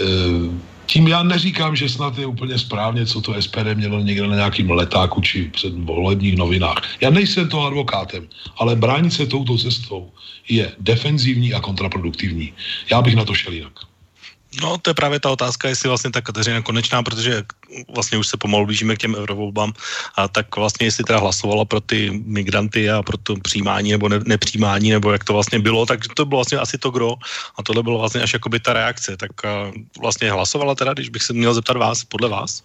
[0.00, 0.54] uh,
[0.86, 4.70] tím já neříkám, že snad je úplně správně, co to SPD mělo někde na nějakým
[4.70, 6.82] letáku či před volebních novinách.
[7.00, 10.12] Já nejsem to advokátem, ale bránit se touto cestou
[10.48, 12.52] je defenzivní a kontraproduktivní.
[12.90, 13.93] Já bych na to šel jinak.
[14.62, 17.42] No, to je právě ta otázka, jestli vlastně ta Kateřina konečná, protože
[17.94, 19.72] vlastně už se pomalu blížíme k těm eurovolbám,
[20.16, 24.20] a tak vlastně jestli teda hlasovala pro ty migranty a pro to přijímání nebo ne,
[24.24, 27.14] nepřijímání, nebo jak to vlastně bylo, tak to bylo vlastně asi to gro
[27.56, 29.16] a tohle bylo vlastně až jakoby ta reakce.
[29.16, 29.30] Tak
[30.00, 32.62] vlastně hlasovala teda, když bych se měl zeptat vás, podle vás?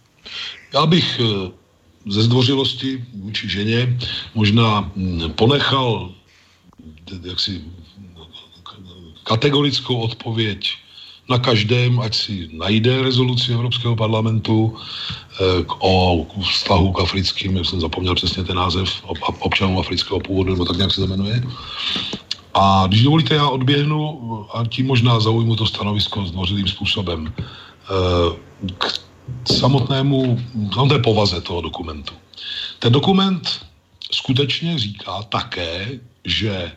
[0.73, 1.23] Já bych e,
[2.07, 3.99] ze zdvořilosti vůči ženě
[4.35, 6.11] možná mm, ponechal
[7.23, 7.61] jaksi
[9.23, 10.77] kategorickou odpověď
[11.29, 17.81] na každém, ať si najde rezoluci Evropského parlamentu eh, o vztahu k africkým, jak jsem
[17.81, 18.89] zapomněl přesně ten název,
[19.39, 21.43] občanů afrického původu, nebo tak nějak se to jmenuje.
[22.53, 23.99] A když dovolíte, já odběhnu
[24.53, 28.35] a tím možná zaujmu to stanovisko zdvořilým způsobem eh,
[28.77, 28.85] k
[29.53, 30.39] samotnému,
[30.73, 32.13] samotné povaze toho dokumentu.
[32.79, 33.65] Ten dokument
[34.11, 36.71] skutečně říká také, že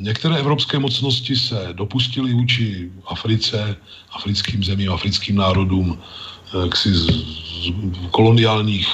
[0.00, 3.76] Některé evropské mocnosti se dopustily vůči Africe,
[4.12, 7.72] africkým zemím, africkým národům, eh, ksi z, z
[8.10, 8.88] koloniálních,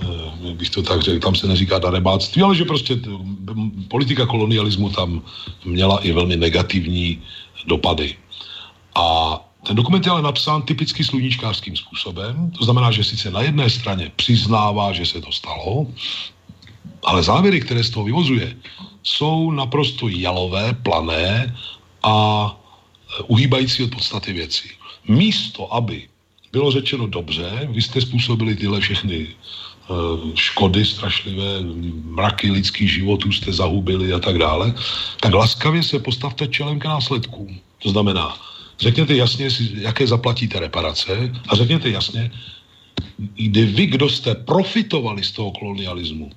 [0.00, 3.10] jak eh, bych to tak řekl, tam se neříká darebáctví, ale že prostě t,
[3.88, 5.22] politika kolonialismu tam
[5.64, 7.22] měla i velmi negativní
[7.66, 8.16] dopady.
[8.94, 13.70] A ten dokument je ale napsán typicky sluníčkářským způsobem, to znamená, že sice na jedné
[13.70, 15.86] straně přiznává, že se to stalo,
[17.02, 18.56] ale závěry, které z toho vyvozuje,
[19.02, 21.56] jsou naprosto jalové, plané
[22.02, 22.14] a
[22.50, 24.68] e, uhýbající od podstaty věcí.
[25.08, 26.08] Místo, aby
[26.52, 29.26] bylo řečeno dobře, vy jste způsobili tyhle všechny e,
[30.34, 31.60] škody strašlivé,
[32.04, 34.74] mraky lidských životů jste zahubili a tak dále,
[35.20, 37.60] tak laskavě se postavte čelem k následkům.
[37.82, 38.36] To znamená,
[38.80, 42.30] řekněte jasně, jaké zaplatíte reparace a řekněte jasně,
[43.34, 46.30] kdy vy, kdo jste profitovali z toho kolonialismu,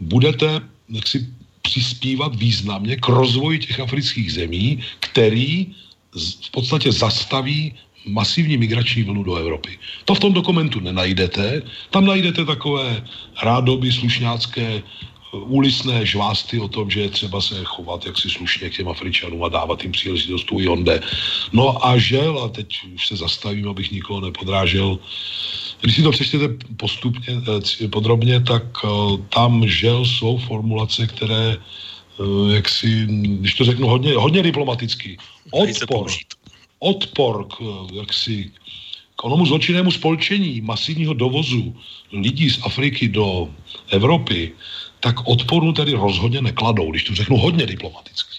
[0.00, 1.28] budete jaksi
[1.62, 5.66] přispívat významně k rozvoji těch afrických zemí, který
[6.44, 7.74] v podstatě zastaví
[8.06, 9.78] masivní migrační vlnu do Evropy.
[10.04, 11.62] To v tom dokumentu nenajdete.
[11.90, 13.04] Tam najdete takové
[13.42, 14.82] rádoby slušňácké
[15.32, 19.48] úlisné žvásty o tom, že je třeba se chovat jaksi slušně k těm Afričanům a
[19.48, 21.00] dávat jim příležitost tu jonde.
[21.52, 24.98] No a žel, a teď už se zastavím, abych nikoho nepodrážel,
[25.82, 27.42] když si to přečtete postupně,
[27.82, 28.88] eh, podrobně, tak eh,
[29.28, 33.06] tam žel jsou formulace, které eh, jak si,
[33.42, 35.18] když to řeknu hodně, hodně diplomaticky,
[35.50, 36.06] odpor,
[36.78, 37.54] odpor k,
[37.92, 38.50] jak si,
[39.16, 41.74] k onomu zločinnému spolčení masivního dovozu
[42.12, 43.50] lidí z Afriky do
[43.90, 44.52] Evropy,
[45.00, 48.36] tak odporu tedy rozhodně nekladou, když to řeknu hodně diplomaticky.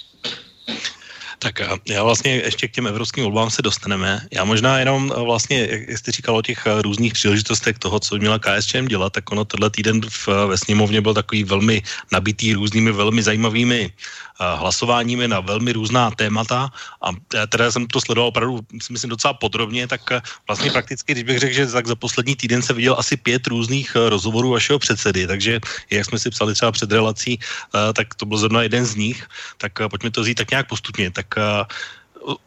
[1.43, 4.21] Tak já vlastně ještě k těm evropským volbám se dostaneme.
[4.31, 8.87] Já možná jenom vlastně, jak jste říkal o těch různých příležitostech toho, co měla KSČM
[8.87, 13.91] dělat, tak ono tenhle týden v, ve sněmovně byl takový velmi nabitý různými velmi zajímavými
[14.39, 16.69] hlasováními na velmi různá témata
[17.01, 17.09] a
[17.47, 21.53] teda jsem to sledoval opravdu, myslím, docela podrobně, tak eh, vlastně prakticky, když bych řekl,
[21.53, 25.59] že tak za poslední týden se viděl asi pět různých eh, rozhovorů vašeho předsedy, takže
[25.89, 29.27] jak jsme si psali třeba před relací, eh, tak to byl zrovna jeden z nich,
[29.57, 31.11] tak pojďme to vzít tak nějak postupně.
[31.11, 31.65] Tak Uh.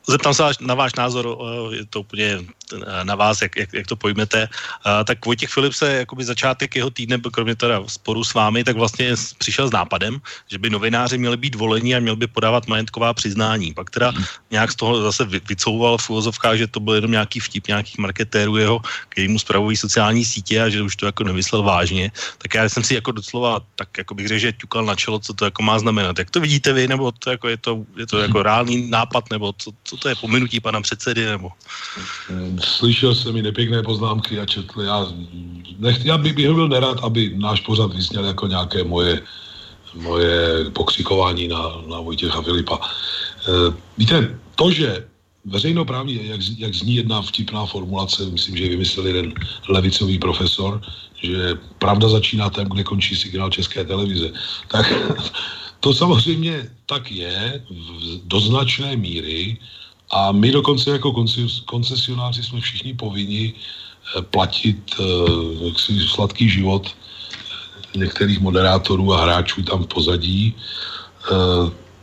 [0.09, 1.39] Zeptám se na váš názor,
[1.71, 2.39] je to úplně
[3.03, 4.49] na vás, jak, jak, jak to pojmete.
[5.05, 9.15] Tak Vojtěch Filip se, jakoby začátek jeho týdne, kromě teda sporu s vámi, tak vlastně
[9.39, 13.75] přišel s nápadem, že by novináři měli být voleni a měli by podávat majetková přiznání.
[13.75, 14.13] Pak teda
[14.51, 18.57] nějak z toho zase vycouval v úvozovkách, že to byl jenom nějaký vtip nějakých marketérů
[18.57, 22.11] jeho, který mu spravují sociální sítě a že už to jako nemyslel vážně.
[22.39, 25.35] Tak já jsem si jako docela, tak jako bych řekl, že ťukal na čelo, co
[25.35, 26.19] to jako má znamenat.
[26.19, 29.53] Jak to vidíte vy, nebo to jako je to, je to jako reálný nápad, nebo
[29.67, 31.51] co, co to je pominutí pana předsedy, nebo?
[32.59, 34.83] Slyšel jsem i nepěkné poznámky a četl.
[34.83, 35.07] Já,
[35.79, 39.23] nech, já bych, bych byl nerad, aby náš pořad vysněl jako nějaké moje,
[39.95, 42.79] moje pokřikování na, na Vojtěcha Filipa.
[42.79, 45.07] E, víte, to, že
[45.45, 49.35] veřejnoprávní, jak, jak zní jedna vtipná formulace, myslím, že vymyslel jeden
[49.69, 50.81] levicový profesor,
[51.23, 54.31] že pravda začíná tam, kde končí signál České televize.
[54.69, 54.87] Tak
[55.81, 57.63] to samozřejmě tak je
[58.25, 59.59] do značné míry,
[60.11, 61.25] A my dokonce jako
[61.67, 66.95] koncesionáři jsme všichni povinni eh, platit uh, jaksi sladký život
[67.97, 70.55] některých moderátorů a hráčů tam v pozadí,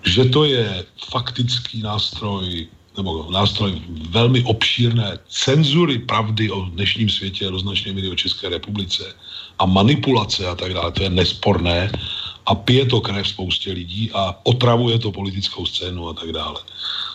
[0.03, 7.93] že to je faktický nástroj nebo nástroj velmi obšírné cenzury pravdy o dnešním světě, roznačně
[7.93, 9.03] míry o České republice
[9.59, 11.91] a manipulace a tak dále, to je nesporné
[12.45, 16.60] a pije to krev spoustě lidí a otravuje to politickou scénu a tak dále.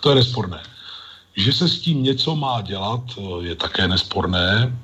[0.00, 0.62] To je nesporné.
[1.36, 3.00] Že se s tím něco má dělat,
[3.40, 4.78] je také nesporné.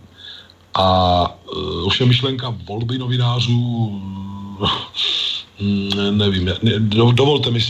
[0.74, 0.86] A
[1.24, 3.90] e, ovšem myšlenka volby novinářů,
[5.60, 6.54] mm, nevím, ne,
[7.14, 7.60] dovolte mi,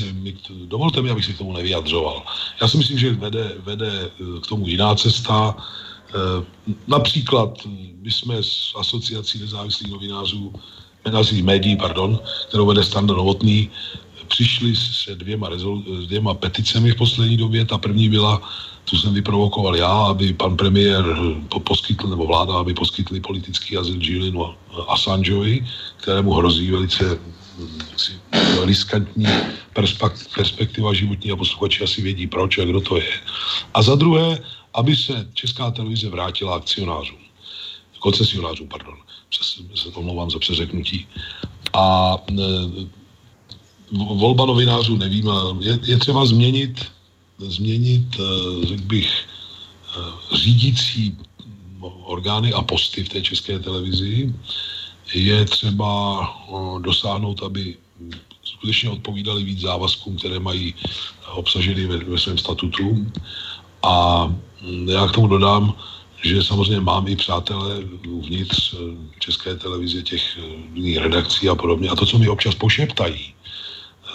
[0.64, 2.22] dovolte mi, abych si k tomu nevyjadřoval.
[2.60, 4.10] Já si myslím, že vede, vede
[4.42, 5.56] k tomu jiná cesta.
[6.86, 7.58] Například
[8.00, 10.52] my jsme s asociací nezávislých novinářů,
[11.04, 13.70] novinářských médií, pardon, kterou vede Standa Novotný,
[14.28, 17.64] přišli se dvěma, rezol, dvěma peticemi v poslední době.
[17.64, 18.42] Ta první byla
[18.84, 21.04] tu jsem vyprovokoval já, aby pan premiér
[21.64, 24.54] poskytl, nebo vláda, aby poskytli politický azyl Julianu
[24.88, 27.18] Assangeovi, kterému hrozí velice
[27.90, 28.12] jaksi,
[28.64, 29.26] riskantní
[30.34, 33.12] perspektiva životní a posluchači asi vědí proč a kdo to je.
[33.74, 34.38] A za druhé,
[34.74, 37.18] aby se Česká televize vrátila akcionářům,
[37.98, 38.94] koncesionářům, pardon,
[39.74, 41.06] se to omlouvám za přeřeknutí.
[41.72, 42.34] A e,
[43.92, 46.94] volba novinářů nevím, je, je třeba změnit
[47.38, 49.26] změnit, eh, řekl bych,
[49.96, 51.18] eh, řídící
[52.04, 54.34] orgány a posty v té české televizi.
[55.14, 56.24] Je třeba
[56.80, 57.76] dosáhnout, aby
[58.44, 60.74] skutečně odpovídali víc závazkům, které mají
[61.32, 63.06] obsaženy ve, ve svém statutu.
[63.82, 64.26] A
[64.88, 65.76] já k tomu dodám,
[66.24, 68.74] že samozřejmě mám i přátelé uvnitř
[69.18, 70.38] české televize, těch
[70.98, 71.88] redakcí a podobně.
[71.88, 73.34] A to, co mi občas pošeptají,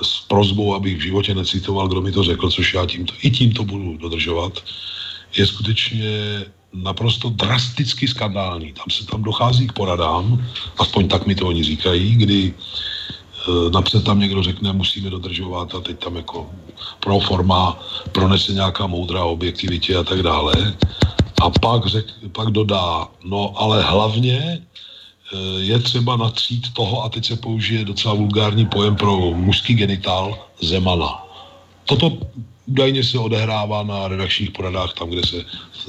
[0.01, 3.63] s prozbou, abych v životě necitoval, kdo mi to řekl, což já tímto, i tímto
[3.63, 4.63] budu dodržovat,
[5.37, 8.73] je skutečně naprosto drasticky skandální.
[8.73, 10.45] Tam se tam dochází k poradám,
[10.79, 12.53] aspoň tak mi to oni říkají, kdy
[13.73, 16.49] napřed tam někdo řekne, musíme dodržovat a teď tam jako
[16.99, 17.79] pro forma
[18.11, 20.73] pronese nějaká moudrá objektivitě a tak dále.
[21.41, 24.61] A pak, řek, pak dodá, no ale hlavně
[25.33, 30.47] Eh, je třeba natřít toho, a teď se použije docela vulgární pojem pro mužský genitál,
[30.61, 31.23] zemana.
[31.85, 32.17] Toto
[32.65, 35.45] údajně se odehrává na redakčních poradách, tam, kde se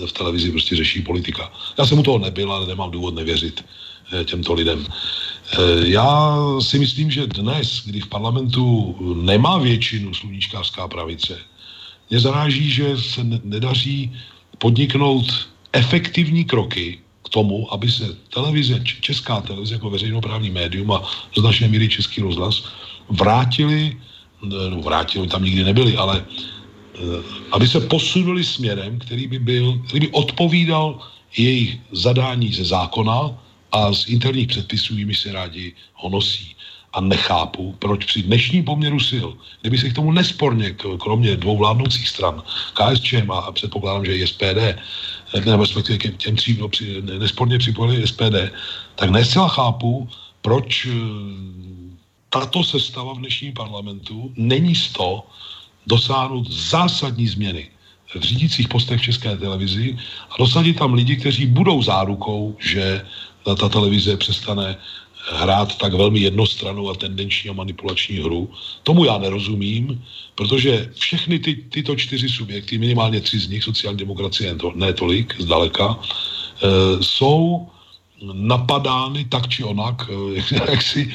[0.06, 1.52] v televizi prostě řeší politika.
[1.78, 3.64] Já jsem u toho nebyl, ale nemám důvod nevěřit
[4.12, 4.86] eh, těmto lidem.
[4.86, 11.38] Eh, já si myslím, že dnes, kdy v parlamentu nemá většinu sluníčkářská pravice,
[12.10, 14.12] mě zaráží, že se nedaří
[14.60, 21.02] podniknout efektivní kroky, tomu, aby se televize, česká televize jako veřejnoprávní médium a
[21.36, 22.64] značné míry český rozhlas
[23.08, 23.96] vrátili,
[24.42, 26.98] no vrátili, tam nikdy nebyli, ale eh,
[27.52, 30.98] aby se posunuli směrem, který by byl, který by odpovídal
[31.36, 33.30] jejich zadání ze zákona
[33.72, 36.56] a z interních předpisů, jimi se rádi honosí
[36.92, 39.29] a nechápu, proč při dnešním poměru sil,
[39.61, 42.42] kdyby se k tomu nesporně, kromě dvou vládnoucích stran,
[42.74, 44.59] KSČM a předpokládám, že i SPD,
[45.44, 48.50] nebo respektive k těm tří no, při, nesporně připojili SPD,
[48.94, 50.09] tak nescela chápu,
[50.42, 50.94] proč eh,
[52.29, 55.22] tato sestava v dnešním parlamentu není z to
[55.87, 57.70] dosáhnout zásadní změny
[58.18, 59.98] v řídících postech v České televizi
[60.31, 63.07] a dosadit tam lidi, kteří budou zárukou, že
[63.44, 64.76] ta televize přestane
[65.28, 68.50] hrát tak velmi jednostranou a tendenční a manipulační hru.
[68.83, 70.04] Tomu já nerozumím,
[70.35, 75.98] protože všechny ty, tyto čtyři subjekty, minimálně tři z nich, sociální demokracie ne tolik, zdaleka,
[76.00, 77.68] e, jsou
[78.22, 81.12] napadány tak či onak, eh, jak, jak si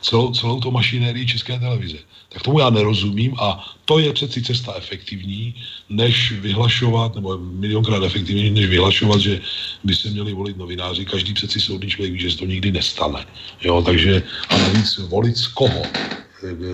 [0.00, 1.98] celou, celou to mašinérii České televize.
[2.28, 5.54] Tak tomu já nerozumím a to je přeci cesta efektivní,
[5.88, 9.40] než vyhlašovat, nebo milionkrát efektivnější, než vyhlašovat, že
[9.84, 11.04] by se měli volit novináři.
[11.04, 13.26] Každý přeci soudný člověk ví, že se to nikdy nestane.
[13.62, 15.82] Jo, takže a navíc volit z koho?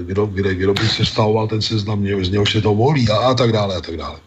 [0.07, 3.35] Kdo, kde, kdo by se stavoval ten seznam, z něhož se to volí a, a
[3.35, 4.19] tak dále a tak dále.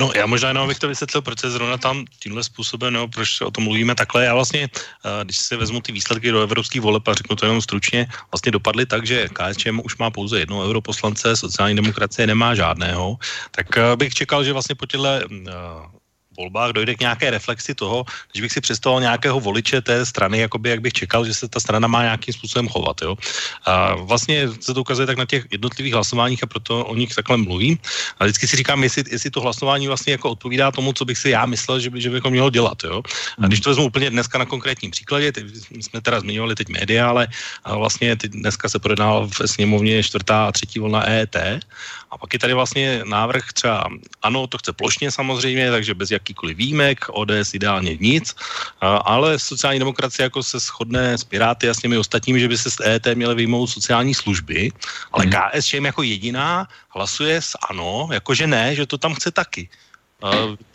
[0.00, 3.40] No já možná jenom bych to vysvětlil, proč se zrovna tam tímhle způsobem, no, proč
[3.40, 4.24] o tom mluvíme takhle.
[4.24, 7.60] Já vlastně, eh, když si vezmu ty výsledky do evropských voleb a řeknu to jenom
[7.60, 13.20] stručně, vlastně dopadly tak, že KSČM už má pouze jednoho europoslance, sociální demokracie nemá žádného,
[13.52, 15.99] tak eh, bych čekal, že vlastně po těchto uh,
[16.40, 20.70] volbách dojde k nějaké reflexi toho, když bych si představoval nějakého voliče té strany, jakoby,
[20.70, 22.96] jak bych čekal, že se ta strana má nějakým způsobem chovat.
[23.02, 23.16] Jo?
[23.64, 27.36] A vlastně se to ukazuje tak na těch jednotlivých hlasováních a proto o nich takhle
[27.36, 27.78] mluvím.
[28.18, 31.30] A vždycky si říkám, jestli, jestli to hlasování vlastně jako odpovídá tomu, co bych si
[31.30, 32.78] já myslel, že, by, že bychom mělo dělat.
[32.84, 33.02] Jo?
[33.38, 35.44] A když to vezmu úplně dneska na konkrétním příkladě, teď
[35.80, 37.28] jsme teda zmiňovali teď média, ale
[37.64, 41.36] vlastně teď dneska se projednával ve sněmovně čtvrtá a třetí vlna EET
[42.10, 43.84] a pak je tady vlastně návrh třeba,
[44.22, 48.34] ano, to chce plošně samozřejmě, takže bez jakýkoliv výjimek, ODS ideálně nic,
[48.80, 52.70] ale sociální demokracie jako se shodne s Piráty a s těmi ostatními, že by se
[52.70, 54.70] z EET měly vyjmout sociální služby,
[55.12, 55.34] ale hmm.
[55.34, 59.68] KSČM jako jediná hlasuje s ano, jakože ne, že to tam chce taky.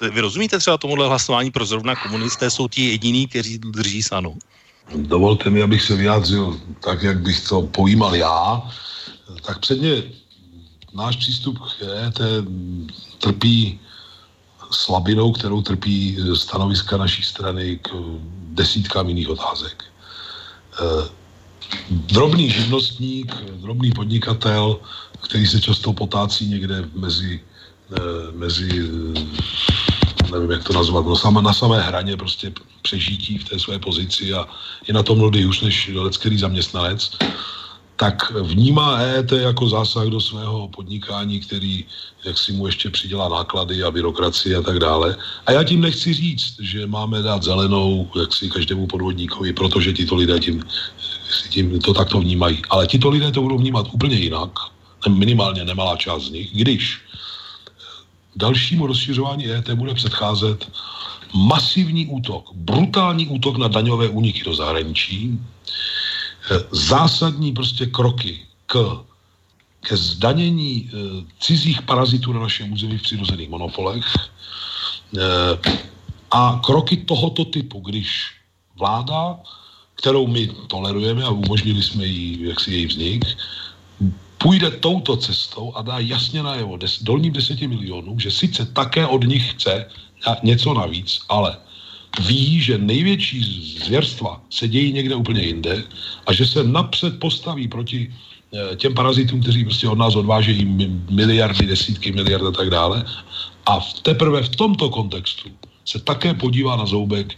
[0.01, 4.35] Vy rozumíte třeba tomuhle hlasování pro zrovna komunisté jsou ti jediní, kteří drží s ano?
[4.95, 8.61] Dovolte mi, abych se vyjádřil tak, jak bych to pojímal já.
[9.41, 10.03] Tak předně
[10.93, 12.19] náš přístup k EET
[13.17, 13.79] trpí
[14.75, 17.89] slabinou, kterou trpí stanoviska naší strany k
[18.53, 19.83] desítkám jiných otázek.
[19.83, 21.09] E,
[21.89, 24.79] drobný živnostník, drobný podnikatel,
[25.21, 27.39] který se často potácí někde mezi,
[28.33, 28.69] mezi
[30.31, 34.33] nevím, jak to nazvat, no sama, na samé hraně prostě přežití v té své pozici
[34.33, 34.47] a
[34.87, 37.17] je na tom mnohdy už než lecký zaměstnanec,
[37.95, 41.85] tak vnímá EET jako zásah do svého podnikání, který
[42.25, 45.17] jak si mu ještě přidělá náklady a byrokracii a tak dále.
[45.45, 50.15] A já tím nechci říct, že máme dát zelenou jak si každému podvodníkovi, protože tito
[50.15, 50.63] lidé tím,
[51.49, 52.61] tím to takto vnímají.
[52.69, 54.49] Ale tito lidé to budou vnímat úplně jinak,
[55.09, 56.99] minimálně nemalá část z nich, když
[58.35, 60.67] dalšímu rozšiřování EET bude předcházet
[61.33, 65.39] masivní útok, brutální útok na daňové úniky do zahraničí,
[66.71, 69.03] zásadní prostě kroky k,
[69.81, 70.97] ke zdanění e,
[71.39, 75.21] cizích parazitů na našem území v přirozených monopolech e,
[76.31, 78.31] a kroky tohoto typu, když
[78.75, 79.39] vláda,
[79.95, 83.25] kterou my tolerujeme a umožnili jsme jí, jak si její vznik,
[84.37, 89.23] půjde touto cestou a dá jasně najevo des, dolním deseti milionů, že sice také od
[89.23, 89.89] nich chce
[90.43, 91.57] něco navíc, ale
[92.19, 93.41] ví, že největší
[93.85, 95.83] zvěrstva se dějí někde úplně jinde
[96.27, 98.13] a že se napřed postaví proti
[98.53, 100.65] eh, těm parazitům, kteří prostě od nás odvážejí
[101.09, 103.05] miliardy, desítky miliard a tak dále.
[103.65, 105.49] A teprve v tomto kontextu
[105.85, 107.35] se také podívá na zoubek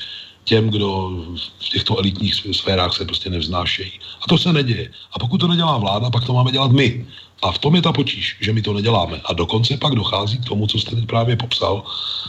[0.48, 1.12] těm, kdo
[1.60, 3.92] v těchto elitních sférách se prostě nevznášejí.
[4.22, 4.92] A to se neděje.
[5.12, 7.06] A pokud to nedělá vláda, pak to máme dělat my.
[7.44, 9.22] A v tom je ta potíž, že my to neděláme.
[9.26, 11.84] A dokonce pak dochází k tomu, co jste teď právě popsal,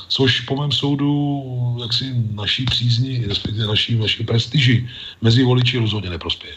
[0.09, 1.09] což po mém soudu
[1.81, 2.04] jaksi
[2.35, 4.88] naší přízni, respektive naší, naší prestiži
[5.22, 6.54] mezi voliči rozhodně neprospěje.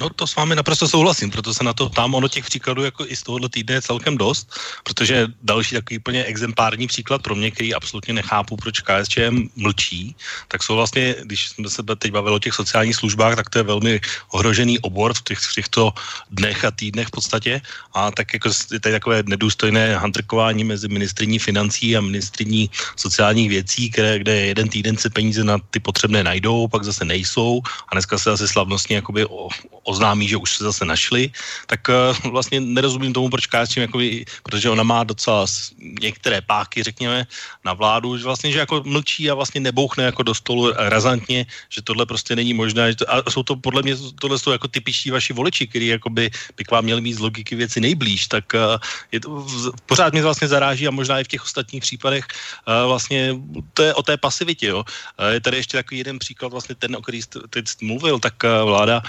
[0.00, 3.06] No to s vámi naprosto souhlasím, proto se na to tam ono těch příkladů jako
[3.06, 4.50] i z tohohle týdne je celkem dost,
[4.84, 10.16] protože další takový úplně exemplární příklad pro mě, který absolutně nechápu, proč KSČM mlčí,
[10.48, 13.62] tak jsou vlastně, když jsme se teď bavili o těch sociálních službách, tak to je
[13.62, 15.92] velmi ohrožený obor v, těch, v těchto
[16.30, 17.60] dnech a týdnech v podstatě.
[17.94, 23.90] A tak jako je tady takové nedůstojné handrkování mezi ministriní financí a ministriní sociálních věcí,
[23.90, 28.18] které, kde jeden týden se peníze na ty potřebné najdou, pak zase nejsou a dneska
[28.18, 29.48] se asi slavnostně jakoby o,
[29.84, 31.30] oznámí, že už se zase našli,
[31.66, 35.46] tak uh, vlastně nerozumím tomu, proč KSČM, jakoby, protože ona má docela
[35.78, 37.26] některé páky, řekněme,
[37.64, 41.82] na vládu, že vlastně, že jako mlčí a vlastně nebouchne jako do stolu razantně, že
[41.82, 42.94] tohle prostě není možné.
[43.08, 46.70] A jsou to podle mě, tohle jsou jako typičtí vaši voliči, který jakoby by k
[46.70, 48.80] vám měli mít z logiky věci nejblíž, tak uh,
[49.12, 49.46] je to,
[49.86, 52.24] pořád mě vlastně zaráží a možná i v těch ostatních případech
[52.68, 53.36] uh, vlastně
[53.74, 54.84] to je o té pasivitě, jo.
[55.30, 59.02] Je tady ještě takový jeden příklad, vlastně ten, o který jste teď mluvil, tak vláda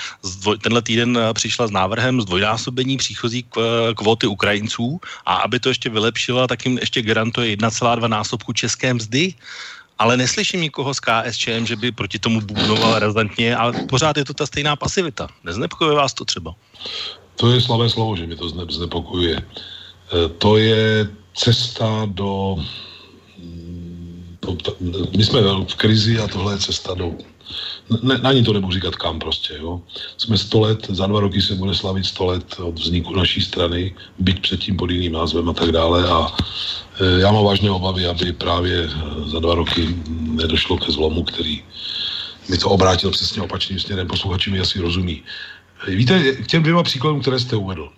[0.65, 3.61] tenhle týden eh, přišla s návrhem zdvojnásobení příchozí eh,
[3.93, 9.33] kvóty Ukrajinců a aby to ještě vylepšila, tak jim ještě garantuje 1,2 násobku české mzdy
[9.95, 14.33] ale neslyším nikoho z KSČM, že by proti tomu bubnoval razantně, ale pořád je to
[14.33, 15.31] ta stejná pasivita.
[15.43, 16.51] Neznepokojuje vás to třeba?
[17.39, 19.39] To je slavé slovo, že mi to znepokojuje.
[19.39, 22.59] Eh, to je cesta do...
[25.15, 27.15] My jsme v krizi a tohle je cesta do
[28.01, 29.81] ne, ani to nebudu říkat kam prostě, jo.
[30.17, 33.95] Jsme 100 let, za dva roky se bude slavit 100 let od vzniku naší strany,
[34.19, 36.37] byť předtím pod jiným názvem a tak dále a
[37.01, 38.89] e, já mám vážné obavy, aby právě e,
[39.29, 41.63] za dva roky nedošlo ke zlomu, který
[42.49, 45.23] mi to obrátil přesně opačným směrem, posluchači mi asi rozumí.
[45.87, 47.89] E, víte, k těm dvěma příkladům, které jste uvedl,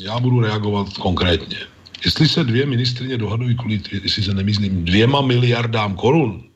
[0.00, 1.58] já budu reagovat konkrétně.
[2.04, 6.47] Jestli se dvě ministrině dohadují kvůli, jestli se nemyslím, dvěma miliardám korun,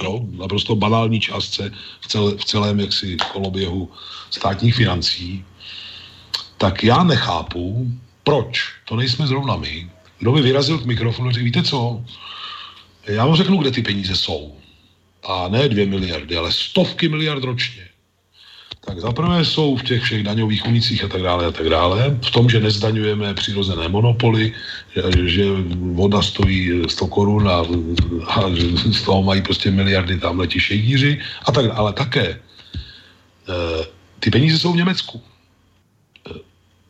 [0.00, 3.90] jo, naprosto banální částce v, celé, v celém jaksi koloběhu
[4.30, 5.44] státních financí,
[6.58, 7.90] tak já nechápu,
[8.24, 9.90] proč to nejsme zrovna my.
[10.18, 12.04] Kdo by vyrazil k mikrofonu a řekl, víte co,
[13.06, 14.56] Já vám řeknu, kde ty peníze jsou.
[15.22, 17.88] A ne dvě miliardy, ale stovky miliard ročně.
[18.84, 22.18] Tak zaprvé jsou v těch všech daňových unicích a tak dále a tak dále.
[22.22, 24.52] V tom, že nezdaňujeme přirozené monopoly,
[24.94, 25.44] že, že
[25.94, 27.62] voda stojí 100 korun a,
[28.26, 28.40] a
[28.90, 31.78] z toho mají prostě miliardy tam letí šejdíři a tak dále.
[31.78, 32.38] Ale také e,
[34.20, 35.22] ty peníze jsou v Německu.
[35.22, 36.30] E,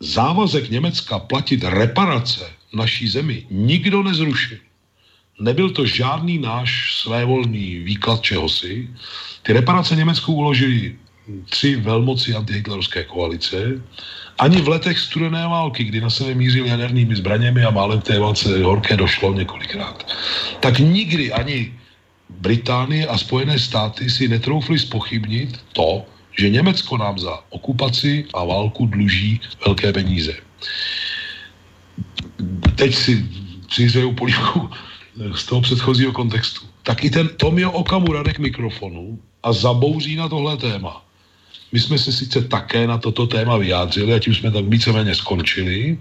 [0.01, 4.59] závazek Německa platit reparace naší zemi nikdo nezrušil.
[5.41, 8.89] Nebyl to žádný náš svévolný výklad čehosi.
[9.43, 10.97] Ty reparace Německu uložili
[11.51, 13.83] tři velmoci antihitlerovské koalice.
[14.39, 18.63] Ani v letech studené války, kdy na sebe mířil jadernými zbraněmi a málem té válce
[18.63, 20.07] horké došlo několikrát,
[20.61, 21.75] tak nikdy ani
[22.31, 26.05] Británie a Spojené státy si netroufli spochybnit to,
[26.39, 30.35] že Německo nám za okupaci a válku dluží velké peníze.
[32.75, 33.27] Teď si
[33.69, 34.71] přihřeju polívku
[35.35, 36.67] z toho předchozího kontextu.
[36.83, 41.05] Tak i ten Tomio Okamura k mikrofonu a zabouří na tohle téma.
[41.73, 45.99] My jsme se sice také na toto téma vyjádřili a tím jsme tak víceméně skončili.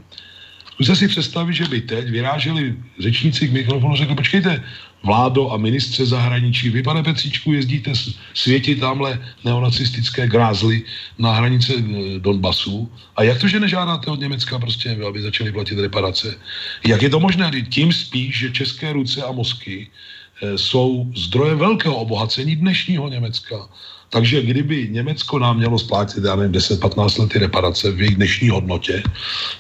[0.71, 4.63] Zkuste si představit, že by teď vyráželi řečníci k mikrofonu a řekli, počkejte,
[5.03, 7.91] vládo a ministře zahraničí, vy, pane Petříčku, jezdíte
[8.33, 10.83] světit tamhle neonacistické grázly
[11.17, 15.79] na hranice e, Donbasu a jak to, že nežádáte od Německa prostě, aby začali platit
[15.79, 16.35] reparace?
[16.87, 17.51] Jak je to možné?
[17.69, 19.87] Tím spíš, že české ruce a mozky
[20.41, 23.69] e, jsou zdrojem velkého obohacení dnešního Německa.
[24.11, 29.03] Takže kdyby Německo nám mělo splátit, já nevím, 10-15 lety reparace v jejich dnešní hodnotě,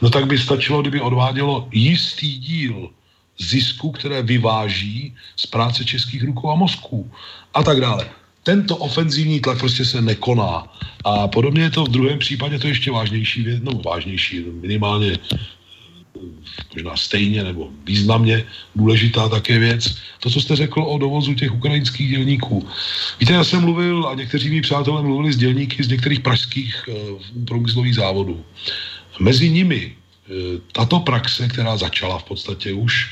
[0.01, 2.89] no tak by stačilo, kdyby odvádělo jistý díl
[3.39, 7.11] zisku, které vyváží z práce českých rukou a mozků
[7.53, 8.09] a tak dále.
[8.43, 10.67] Tento ofenzivní tlak prostě se nekoná.
[11.05, 15.17] A podobně je to v druhém případě to ještě vážnější věc, no vážnější, minimálně
[16.73, 18.43] možná stejně nebo významně
[18.75, 19.97] důležitá také věc.
[20.19, 22.67] To, co jste řekl o dovozu těch ukrajinských dělníků.
[23.19, 26.93] Víte, já jsem mluvil a někteří mý přátelé mluvili s dělníky z některých pražských e,
[27.45, 28.45] průmyslových závodů.
[29.19, 29.93] Mezi nimi e,
[30.71, 33.09] tato praxe, která začala v podstatě už,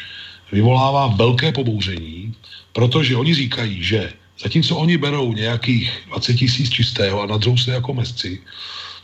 [0.52, 2.34] vyvolává velké pobouření,
[2.74, 7.93] protože oni říkají, že zatímco oni berou nějakých 20 tisíc čistého a nadřou se jako
[7.93, 8.39] mesci,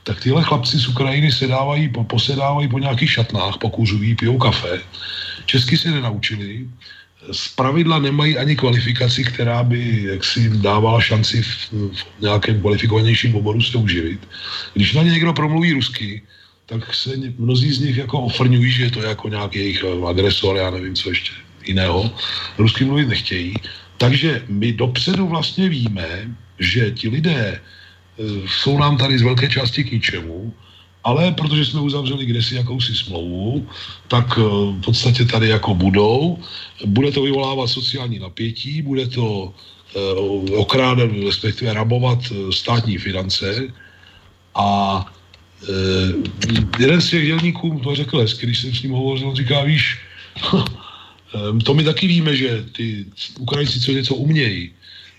[0.05, 4.79] tak tyhle chlapci z Ukrajiny sedávají, posedávají po nějakých šatnách, pokuřují, pijou kafe.
[5.45, 6.69] Česky se nenaučili,
[7.31, 13.61] z pravidla nemají ani kvalifikaci, která by jaksi dávala šanci v, v nějakém kvalifikovanějším oboru
[13.61, 14.21] se uživit.
[14.73, 16.21] Když na ně někdo promluví rusky,
[16.65, 20.57] tak se mnozí z nich jako ofrňují, že je to jako nějaký jejich eh, agresor,
[20.57, 21.31] já nevím, co ještě
[21.65, 22.11] jiného.
[22.57, 23.53] Rusky mluvit nechtějí.
[23.97, 26.29] Takže my dopředu vlastně víme,
[26.59, 27.61] že ti lidé
[28.47, 30.53] jsou nám tady z velké části k ničemu,
[31.03, 33.67] ale protože jsme uzavřeli kdesi jakousi smlouvu,
[34.07, 36.39] tak eh, v podstatě tady jako budou.
[36.85, 39.99] Bude to vyvolávat sociální napětí, bude to eh,
[40.57, 42.19] okrádat, respektive rabovat
[42.51, 43.67] státní finance
[44.55, 44.99] a
[46.79, 49.97] jeden z těch dělníků to řekl hezky, když jsem s ním hovořil, on říká, víš,
[51.63, 53.05] to my taky víme, že ty
[53.39, 54.71] Ukrajinci co něco umějí,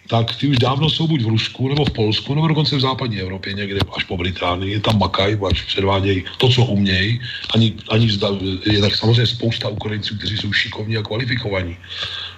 [0.06, 3.20] tak ty už dávno jsou buď v Rusku, nebo v Polsku, nebo dokonce v západní
[3.20, 7.20] Evropě, někde až po Británii, tam makají, až předvádějí to, co umějí.
[7.54, 8.28] Ani, ani zda,
[8.66, 11.76] je tak samozřejmě spousta Ukrajinců, kteří jsou šikovní a kvalifikovaní.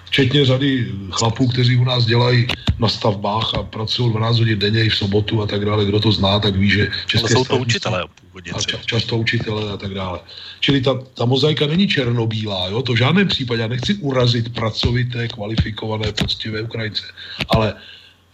[0.09, 2.47] Včetně řady chlapů, kteří u nás dělají
[2.79, 5.85] na stavbách a pracují 12 hodin denně i v sobotu a tak dále.
[5.85, 8.51] Kdo to zná, tak ví, že české jsou to učitelé původně.
[8.51, 10.19] A ča, často učitelé a tak dále.
[10.59, 12.81] Čili ta, ta mozaika není černobílá, jo?
[12.81, 13.61] to v žádném případě.
[13.61, 17.03] Já nechci urazit pracovité, kvalifikované, poctivé Ukrajince,
[17.49, 17.73] ale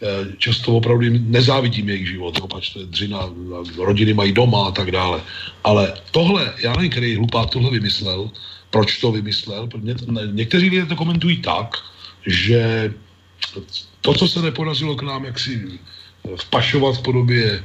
[0.02, 3.30] eh, často opravdu nezávidím jejich život, jo, pač to je dřina,
[3.78, 5.22] rodiny mají doma a tak dále.
[5.64, 8.32] Ale tohle, já nevím, který hlupák tohle vymyslel,
[8.76, 9.70] proč to vymyslel,
[10.36, 11.80] někteří lidé to komentují tak,
[12.28, 12.92] že
[14.02, 15.80] to, co se nepodařilo k nám jaksi
[16.36, 17.62] vpašovat v podobě eh,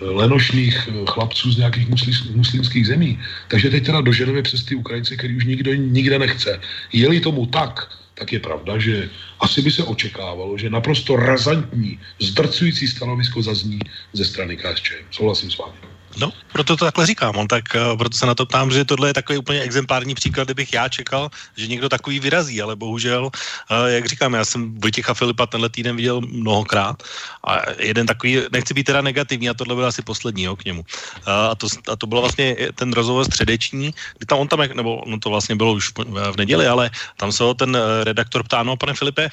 [0.00, 1.88] lenošných eh, chlapců z nějakých
[2.32, 3.20] muslimských zemí.
[3.48, 6.60] Takže teď teda doženeme přes ty Ukrajince, který už nikdo nikde nechce.
[6.92, 9.10] Je-li tomu tak, tak je pravda, že
[9.44, 13.78] asi by se očekávalo, že naprosto razantní, zdrcující stanovisko zazní
[14.16, 15.12] ze strany KSČ.
[15.12, 15.93] Souhlasím s vámi.
[16.16, 19.08] No, proto to takhle říkám, on tak, uh, proto se na to ptám, že tohle
[19.08, 23.86] je takový úplně exemplární příklad, kdybych já čekal, že někdo takový vyrazí, ale bohužel, uh,
[23.86, 27.02] jak říkám, já jsem Vojtěcha Filipa tenhle týden viděl mnohokrát.
[27.46, 30.80] A jeden takový, nechci být teda negativní, a tohle byl asi poslední jo, k němu.
[30.80, 35.02] Uh, a, to, a to bylo vlastně ten rozhovor středeční, kdy tam on tam, nebo
[35.06, 35.92] no to vlastně bylo už
[36.32, 39.28] v neděli, ale tam se ho ten redaktor ptá, no pane Filipe,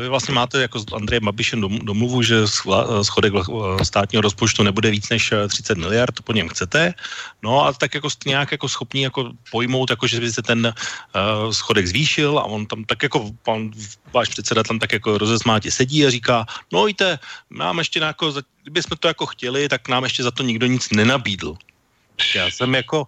[0.00, 2.48] vy vlastně máte jako s Andrejem Babišem domluvu, že
[3.02, 3.32] schodek
[3.82, 6.94] státního rozpočtu nebude víc než 30 miliard, to po něm chcete.
[7.42, 11.52] No a tak jako nějak jako schopní jako pojmout, jako že by se ten uh,
[11.52, 13.70] schodek zvýšil a on tam tak jako pan
[14.12, 17.18] váš předseda tam tak jako rozesmátě sedí a říká, no víte,
[17.50, 21.56] nám ještě jako, kdybychom to jako chtěli, tak nám ještě za to nikdo nic nenabídl.
[22.34, 23.06] Já jsem jako,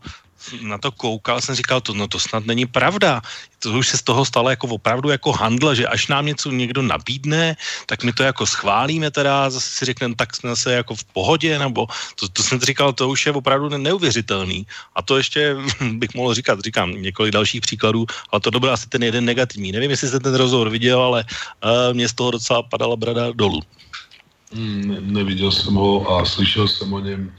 [0.60, 3.22] na to koukal, jsem říkal, to, no to snad není pravda.
[3.58, 6.82] To už se z toho stalo jako opravdu jako handla, že až nám něco někdo
[6.82, 11.04] nabídne, tak my to jako schválíme teda, zase si řekneme, tak jsme se jako v
[11.04, 14.66] pohodě, nebo to, to jsem říkal, to už je opravdu neuvěřitelný.
[14.94, 15.56] A to ještě
[15.92, 19.72] bych mohl říkat, říkám několik dalších příkladů, ale to byl asi ten jeden negativní.
[19.72, 21.24] Nevím, jestli jste ten rozhovor viděl, ale
[21.64, 23.60] uh, mě z toho docela padala brada dolů.
[24.52, 27.32] Hmm, ne, neviděl jsem ho a slyšel jsem o něm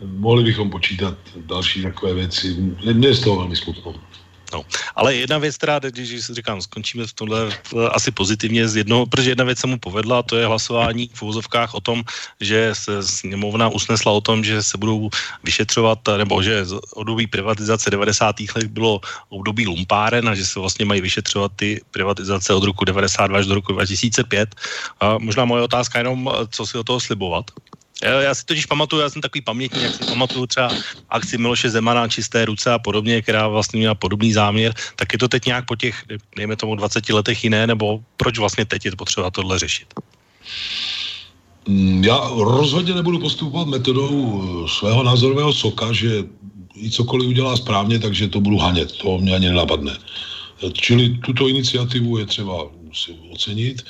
[0.00, 2.56] mohli bychom počítat další takové věci.
[2.92, 3.94] Mně je z toho velmi smutno.
[4.52, 4.64] No,
[4.96, 7.48] ale jedna věc, která, když říkám, skončíme v tomhle
[7.90, 11.74] asi pozitivně z jednoho, protože jedna věc se mu povedla, to je hlasování v úvozovkách
[11.74, 12.02] o tom,
[12.40, 15.10] že se sněmovna usnesla o tom, že se budou
[15.44, 18.36] vyšetřovat, nebo že období privatizace 90.
[18.54, 23.38] let bylo období lumpáren a že se vlastně mají vyšetřovat ty privatizace od roku 92
[23.38, 24.54] až do roku 2005.
[25.00, 27.44] A možná moje otázka jenom, co si o toho slibovat?
[28.02, 30.70] Já si totiž pamatuju, já jsem takový pamětník, jak si pamatuju třeba
[31.10, 35.28] akci Miloše Zemana, Čisté ruce a podobně, která vlastně měla podobný záměr, tak je to
[35.28, 36.04] teď nějak po těch,
[36.36, 39.94] dejme tomu 20 letech jiné, nebo proč vlastně teď je potřeba tohle řešit?
[41.68, 46.24] Mm, já rozhodně nebudu postupovat metodou eh, svého názorového soka, že
[46.76, 48.92] i cokoliv udělá správně, takže to budu hanět.
[48.92, 49.96] To mě ani nenapadne.
[50.72, 53.82] Čili tuto iniciativu je třeba si ocenit.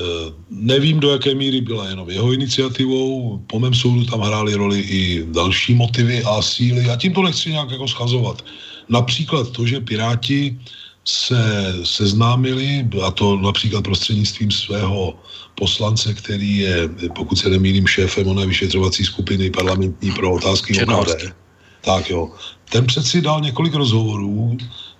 [0.00, 4.80] Eh, nevím, do jaké míry byla jenom jeho iniciativou, po mém soudu tam hrály roli
[4.80, 8.44] i další motivy a síly a tím to nechci nějak jako schazovat.
[8.88, 10.58] Například to, že Piráti
[11.04, 15.18] se seznámili, a to například prostřednictvím svého
[15.54, 21.34] poslance, který je, pokud se nemýlím, šéfem oné vyšetřovací skupiny parlamentní pro otázky OKD.
[21.80, 22.30] Tak jo.
[22.70, 24.56] Ten přeci dal několik rozhovorů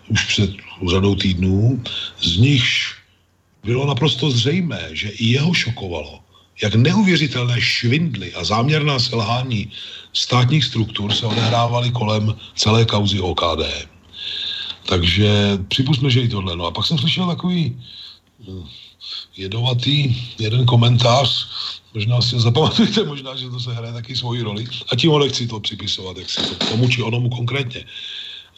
[0.09, 0.51] už před
[0.91, 1.83] řadou týdnů,
[2.23, 2.98] z nichž
[3.69, 6.21] bylo naprosto zřejmé, že i jeho šokovalo,
[6.63, 9.69] jak neuvěřitelné švindly a záměrná selhání
[10.13, 13.69] státních struktur se odehrávaly kolem celé kauzy OKD.
[14.89, 16.57] Takže připustme, že i tohle.
[16.57, 17.77] No a pak jsem slyšel takový
[18.49, 18.53] eh,
[19.37, 21.29] jedovatý jeden komentář,
[21.95, 25.19] možná si ho zapamatujte, možná, že to se hraje taky svoji roli, a tím ho
[25.19, 27.85] nechci to připisovat, jak si to tomu či onomu konkrétně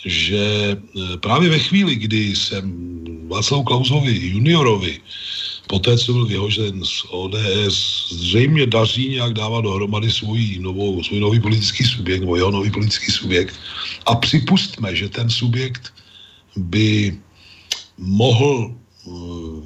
[0.04, 0.76] že e,
[1.16, 2.64] právě ve chvíli, kdy jsem
[3.28, 5.00] Václav Klausovi juniorovi,
[5.66, 11.40] poté, co byl vyhožen z ODS, zřejmě daří nějak dávat dohromady svůj, novou, svůj nový
[11.40, 13.54] politický subjekt, nebo jeho nový politický subjekt.
[14.06, 15.94] A připustme, že ten subjekt
[16.56, 17.18] by
[17.98, 18.74] mohl
[19.04, 19.62] uh,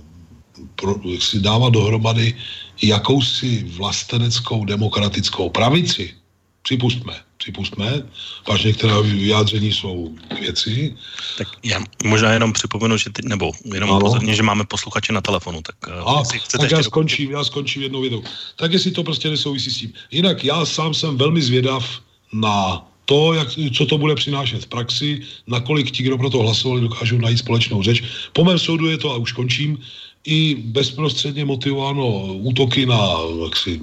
[0.76, 2.34] pro, si dávat dohromady
[2.82, 6.14] jakousi vlasteneckou demokratickou pravici.
[6.62, 7.14] Připustme
[7.44, 8.02] připustme,
[8.44, 10.96] pač některé vyjádření jsou věci.
[11.38, 15.60] Tak já možná jenom připomenu, že ty, nebo jenom pozorně, že máme posluchače na telefonu,
[15.60, 16.22] tak eh, A,
[16.58, 18.24] tak já skončím, já skončím jednou vědou.
[18.56, 19.92] Tak jestli to prostě nesouvisí s tím.
[20.10, 21.84] Jinak já sám jsem velmi zvědav
[22.32, 26.80] na to, jak, co to bude přinášet v praxi, nakolik ti, kdo pro to hlasovali,
[26.80, 28.02] dokážou najít společnou řeč.
[28.32, 29.78] Po mém soudu je to, a už končím,
[30.24, 33.00] i bezprostředně motivováno útoky na
[33.44, 33.80] jaksi,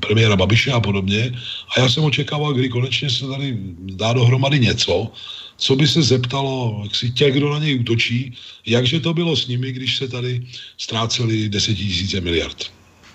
[0.00, 1.32] premiéra Babiše a podobně.
[1.76, 5.10] A já jsem očekával, kdy konečně se tady dá dohromady něco,
[5.56, 8.34] co by se zeptalo jaksi, těch, kdo na něj útočí,
[8.66, 10.46] jakže to bylo s nimi, když se tady
[10.78, 12.58] ztráceli desetitisíce miliard.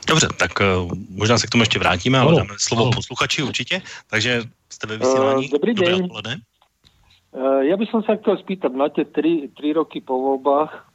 [0.07, 2.91] Dobře, tak uh, možná se k tomu ještě vrátíme, ale ano, dáme slovo ano.
[2.95, 3.81] posluchači určitě.
[4.09, 5.45] Takže jste ve vysílání.
[5.45, 6.35] Uh, dobrý Dobré odpoledne.
[7.29, 10.88] Uh, ja by som sa chcel spýtať, máte tri, tri roky po voľbách,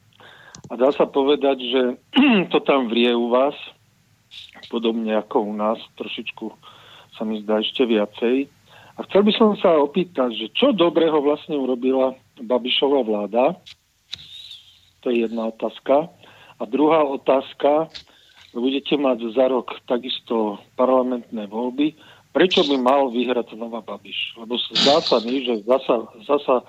[0.68, 1.82] a dá sa povedať, že
[2.52, 3.54] to tam vrie u vás,
[4.72, 6.48] podobne ako u nás, trošičku
[7.14, 8.50] sa mi zdá ešte viacej.
[8.94, 13.58] A chcel by som sa opýtať, že čo dobrého vlastne urobila Babišová vláda?
[15.02, 16.10] To je jedna otázka.
[16.58, 17.90] A druhá otázka,
[18.54, 21.98] budete mať za rok takisto parlamentné voľby,
[22.30, 24.38] prečo by mal vyhrať znova Babiš?
[24.38, 26.62] Lebo zdá sa mi, že zasa, zasa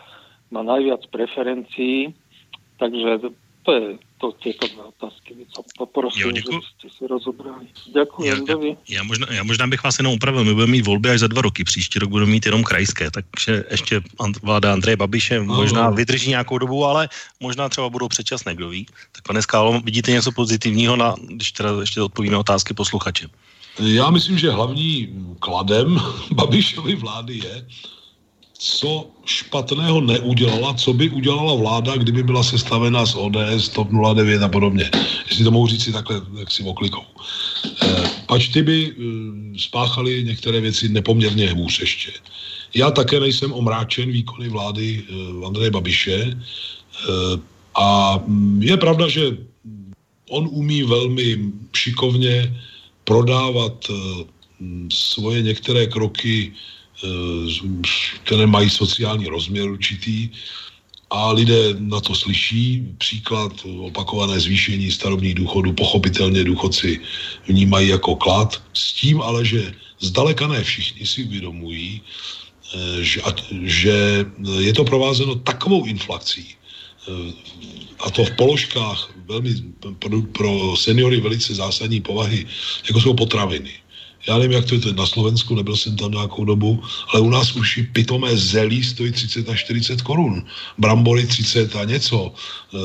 [0.50, 2.14] má najviac preferencií,
[2.82, 3.34] takže
[3.66, 5.34] to je to, tieto dvě otázky.
[5.34, 7.66] By som poprosil, jo, že jste si rozobrali.
[7.94, 8.28] Děkuji.
[8.28, 10.44] Já, já, já, možná, já možná bych vás jenom upravil.
[10.44, 11.64] My budeme mít volby až za dva roky.
[11.64, 14.02] Příští rok budeme mít jenom krajské, takže ještě
[14.44, 17.10] vláda Andreje Babiše možná vydrží nějakou dobu, ale
[17.40, 18.86] možná třeba budou předčasné, kdo ví.
[19.12, 23.28] Tak pane Skálo, vidíte něco pozitivního, na, když teda ještě odpovíme otázky posluchače?
[23.80, 25.10] Já myslím, že hlavní
[25.40, 26.00] kladem
[26.32, 27.66] Babišovy vlády je,
[28.58, 34.50] co špatného neudělala, co by udělala vláda, kdyby byla sestavena z ODS, TOP 09 a
[34.50, 34.92] podobně.
[35.30, 37.04] Jestli to mohu říct si takhle, jak si oklikou.
[37.84, 38.96] E, pač ty by
[39.58, 42.12] spáchali některé věci nepoměrně hůř ještě.
[42.76, 45.04] Já také nejsem omráčen výkony vlády
[45.46, 46.38] Andreje Babiše
[47.76, 49.38] a mm, je pravda, že
[50.30, 52.62] on umí velmi šikovně
[53.04, 53.92] prodávat
[54.90, 56.54] svoje některé kroky,
[58.24, 60.30] které mají sociální rozměr určitý,
[61.10, 62.84] a lidé na to slyší.
[62.98, 67.00] Příklad opakované zvýšení starobních důchodů, pochopitelně důchodci
[67.48, 73.22] vnímají jako klad, s tím ale, že zdaleka ne všichni si uvědomují, eh, že,
[73.64, 74.26] že
[74.60, 77.34] je to provázeno takovou inflací, eh,
[78.00, 79.56] a to v položkách velmi
[80.32, 82.46] pro seniory velice zásadní povahy,
[82.88, 83.85] jako jsou potraviny
[84.28, 87.56] já nevím, jak to je na Slovensku, nebyl jsem tam nějakou dobu, ale u nás
[87.56, 90.46] už pitomé zelí stojí 30 až 40 korun.
[90.78, 92.34] Brambory 30 a něco.
[92.74, 92.78] Eh,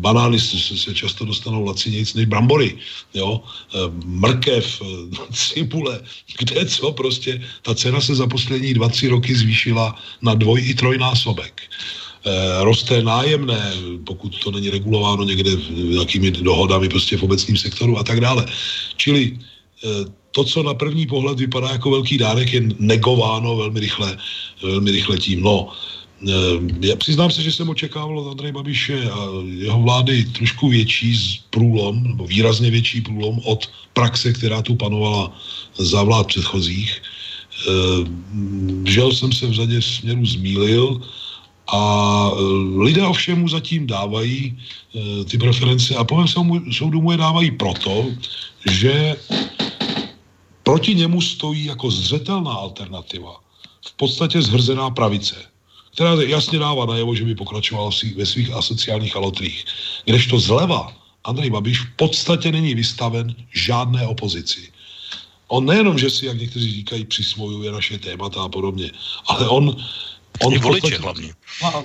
[0.00, 2.76] banány se často dostanou lacinějíc než brambory.
[3.14, 3.40] Jo?
[3.74, 4.86] Eh, mrkev, eh,
[5.32, 6.00] cibule,
[6.38, 7.42] kde co prostě.
[7.62, 11.62] Ta cena se za poslední 2-3 roky zvýšila na dvoj i trojnásobek
[12.60, 13.72] roste nájemné,
[14.04, 18.46] pokud to není regulováno někde nějakými dohodami prostě v obecním sektoru a tak dále.
[18.96, 19.38] Čili
[20.36, 24.18] to, co na první pohled vypadá jako velký dárek, je negováno velmi rychle,
[24.62, 25.40] velmi rychle tím.
[25.40, 25.72] No,
[26.28, 29.18] eh, já přiznám se, že jsem očekával od Andreje Babiše a
[29.48, 33.64] jeho vlády trošku větší průlom, nebo výrazně větší průlom od
[33.96, 35.32] praxe, která tu panovala
[35.80, 36.92] za vlád předchozích.
[36.92, 38.04] Eh,
[38.84, 41.00] žel jsem se v řadě směrů zmílil
[41.72, 41.80] a
[42.28, 42.40] eh,
[42.76, 44.52] lidé ovšem mu zatím dávají
[45.28, 46.28] ty preference a po mém
[46.72, 48.08] soudu mu je dávají proto,
[48.64, 49.16] že
[50.66, 53.40] Proti němu stojí jako zřetelná alternativa
[53.86, 55.36] v podstatě zhrzená pravice,
[55.94, 59.64] která jasně dává najevo, že by pokračoval ve svých asociálních alotrích.
[60.04, 60.92] Kdežto zleva
[61.24, 64.72] Andrej Babiš v podstatě není vystaven žádné opozici.
[65.48, 68.90] On nejenom, že si, jak někteří říkají, přisvojuje naše témata a podobně,
[69.26, 69.76] ale on...
[70.42, 71.34] on v podstatě, hlavně.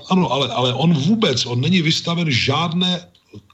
[0.09, 3.07] Ano, ale, ale on vůbec, on není vystaven žádné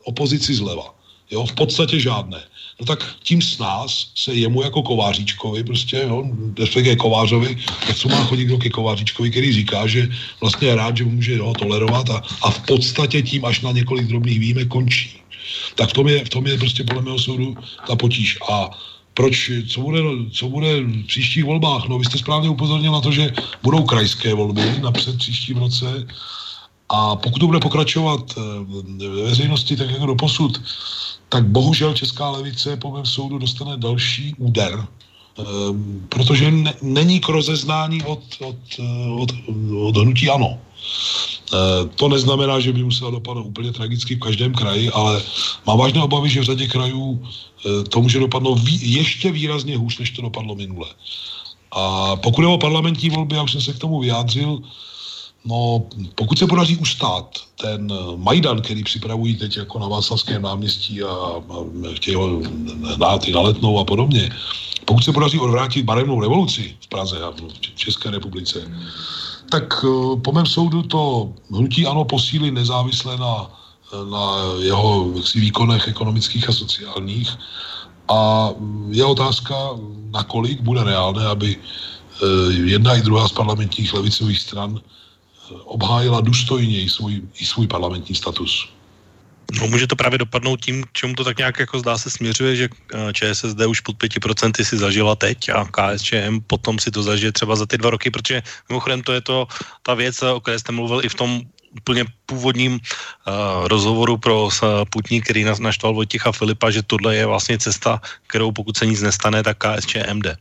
[0.03, 0.95] opozici zleva.
[1.31, 2.43] Jo, v podstatě žádné
[2.79, 6.23] no tak tím s nás se jemu jako kováříčkovi, prostě, jo,
[6.59, 7.57] respektive kovářovi,
[7.87, 10.07] tak co má chodit kdo ke kováříčkovi, který říká, že
[10.41, 14.07] vlastně je rád, že může ho tolerovat a, a v podstatě tím až na několik
[14.07, 15.21] drobných výjimek končí.
[15.75, 17.57] Tak v tom je, v tom je prostě podle mého soudu
[17.87, 18.37] ta potíž.
[18.51, 18.69] A
[19.13, 19.99] proč, co bude,
[20.31, 21.87] co bude v příštích volbách?
[21.87, 26.07] No, vy jste správně upozornil na to, že budou krajské volby napřed příštím roce
[26.89, 28.41] a pokud to bude pokračovat eh,
[29.07, 30.61] ve veřejnosti tak jako do posud,
[31.29, 34.87] tak bohužel česká levice po mém soudu dostane další úder,
[35.39, 39.29] ehm, protože ne, není k rozeznání od, od, eh, od,
[39.81, 40.59] od hnutí ano.
[41.47, 45.21] E, to neznamená, že by musela dopadnout úplně tragicky v každém kraji, ale
[45.67, 50.11] mám vážné obavy, že v řadě krajů e, to může dopadnout ještě výrazně hůř, než
[50.11, 50.87] to dopadlo minule.
[51.71, 54.59] A pokud je o parlamentní volby, já už jsem se k tomu vyjádřil,
[55.45, 55.83] No,
[56.15, 61.41] pokud se podaří ustát ten Majdan, který připravují teď jako na Václavském náměstí a, a
[61.93, 62.41] chtějí ho
[62.97, 64.29] dát i na letnou a podobně,
[64.85, 68.71] pokud se podaří odvrátit barevnou revoluci v Praze a v České republice,
[69.51, 73.51] tak eh, po mém soudu to hnutí ano posílí nezávisle na,
[74.11, 74.23] na
[74.59, 77.29] jeho jaksi, výkonech ekonomických a sociálních.
[78.07, 78.49] A
[78.89, 79.55] je otázka,
[80.11, 84.79] nakolik bude reálné, aby eh, jedna i druhá z parlamentních levicových stran
[85.63, 88.69] obhájila důstojně i svůj, i svůj parlamentní status.
[89.51, 92.65] No, může to právě dopadnout tím, čemu to tak nějak jako zdá se směřuje, že
[92.93, 97.55] eh, ČSSD už pod 5% si zažila teď a KSČM potom si to zažije třeba
[97.55, 99.47] za ty dva roky, protože mimochodem to je to
[99.83, 101.41] ta věc, o které jste mluvil i v tom
[101.77, 104.51] úplně původním uh, rozhovoru pro uh,
[104.89, 109.43] Putní, který naštval Vojticha Filipa, že tohle je vlastně cesta, kterou pokud se nic nestane,
[109.43, 110.37] tak KSČM jde.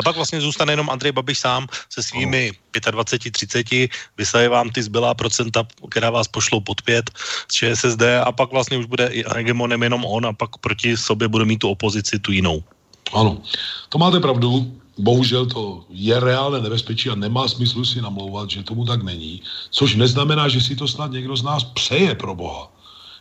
[0.00, 5.14] A pak vlastně zůstane jenom Andrej Babiš sám se svými 25-30, vysaje vám ty zbylá
[5.14, 7.10] procenta, která vás pošlou pod pět
[7.48, 11.44] z ČSSD a pak vlastně už bude hegemonem jenom on a pak proti sobě bude
[11.44, 12.64] mít tu opozici tu jinou.
[13.12, 13.44] Ano,
[13.88, 14.72] to máte pravdu.
[14.98, 19.42] Bohužel to je reálné nebezpečí a nemá smysl si namlouvat, že tomu tak není.
[19.70, 22.72] Což neznamená, že si to snad někdo z nás přeje pro Boha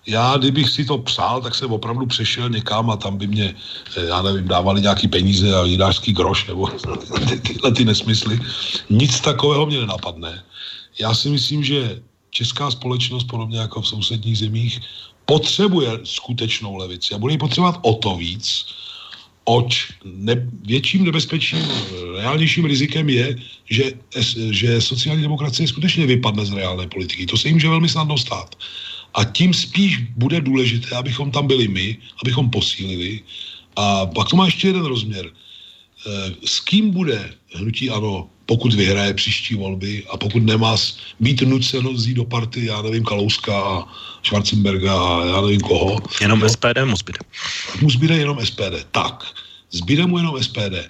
[0.10, 3.56] já, kdybych si to psal, tak jsem opravdu přešel někam a tam by mě,
[3.98, 6.68] eh, já nevím, dávali nějaký peníze a jidářský groš nebo
[7.30, 8.40] ty, tyhle ty nesmysly.
[8.90, 10.44] Nic takového mě nenapadne.
[11.00, 14.82] Já si myslím, že česká společnost, podobně jako v sousedních zemích,
[15.26, 18.66] potřebuje skutečnou levici a bude ji potřebovat o to víc,
[19.46, 21.62] oč ne, větším nebezpečím,
[22.18, 23.36] reálnějším rizikem je,
[23.70, 23.84] že,
[24.52, 27.26] že sociální demokracie skutečně vypadne z reálné politiky.
[27.26, 28.56] To se jim může velmi snadno stát.
[29.14, 33.22] A tím spíš bude důležité, abychom tam byli my, abychom posílili
[33.76, 35.26] A pak to má ještě jeden rozměr.
[35.26, 35.32] E,
[36.46, 40.76] s kým bude hnutí ano, pokud vyhraje příští volby a pokud nemá
[41.20, 43.88] být nuceno vzít do party, já nevím, Kalouska a
[44.24, 45.98] Schwarzenberga a já nevím koho.
[46.22, 47.20] Jenom no, SPD mu zbyde.
[47.82, 48.84] Mu zbyde jenom SPD.
[48.92, 49.24] Tak,
[49.72, 50.90] zbyde mu jenom SPD.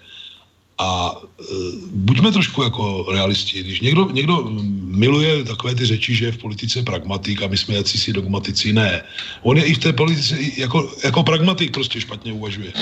[0.80, 1.44] A e,
[1.92, 3.64] buďme trošku jako realisti.
[3.64, 4.48] Když někdo, někdo
[4.84, 9.04] miluje takové ty řeči, že je v politice pragmatik a my jsme si dogmatici, ne.
[9.42, 12.74] On je i v té politice jako, jako pragmatik prostě špatně uvažuje.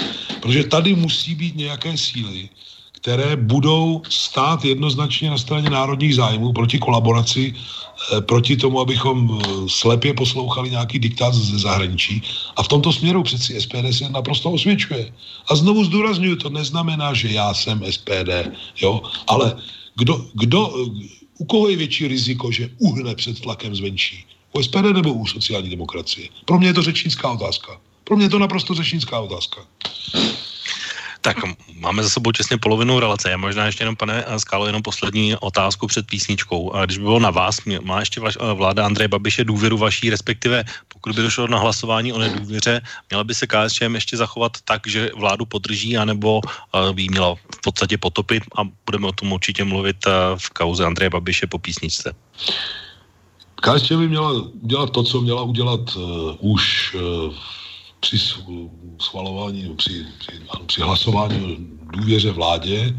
[0.41, 2.50] Protože tady musí být nějaké síly,
[2.91, 7.54] které budou stát jednoznačně na straně národních zájmů proti kolaboraci
[8.22, 12.22] proti tomu, abychom eh, slepě poslouchali nějaký diktát ze zahraničí.
[12.56, 15.14] A v tomto směru přeci SPD se naprosto osvědčuje.
[15.48, 19.56] A znovu zdůraznuju, to neznamená, že já jsem SPD, jo, ale
[19.95, 20.74] kdo, kdo,
[21.38, 24.26] u koho je větší riziko, že uhne před tlakem zvenčí?
[24.54, 26.30] U SPD nebo u sociální demokracie?
[26.45, 27.82] Pro mě je to řečnická otázka.
[28.04, 29.62] Pro mě je to naprosto řečnická otázka.
[31.28, 31.44] Tak
[31.84, 33.30] máme za sebou těsně polovinu relace.
[33.30, 36.72] Já možná ještě jenom, pane Skálo, jenom poslední otázku před písničkou.
[36.72, 40.10] A když by bylo na vás, má ještě vaš, eh, vláda Andreje Babiše důvěru vaší,
[40.10, 44.88] respektive pokud by došlo na hlasování o nedůvěře, měla by se KSČM ještě zachovat tak,
[44.88, 49.68] že vládu podrží, anebo eh, by měla v podstatě potopit a budeme o tom určitě
[49.68, 52.16] mluvit eh, v kauze Andreje Babiše po písničce.
[53.60, 54.32] KSČM by měla
[54.64, 57.34] dělat to, co měla udělat uh, už uh,
[58.08, 58.18] při
[59.01, 60.32] schvalování, při, při,
[60.66, 61.58] při hlasování
[61.93, 62.95] důvěře vládě,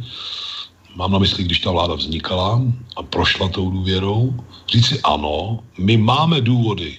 [0.96, 2.62] mám na mysli, když ta vláda vznikala
[2.96, 4.34] a prošla tou důvěrou,
[4.68, 6.98] říci ano, my máme důvody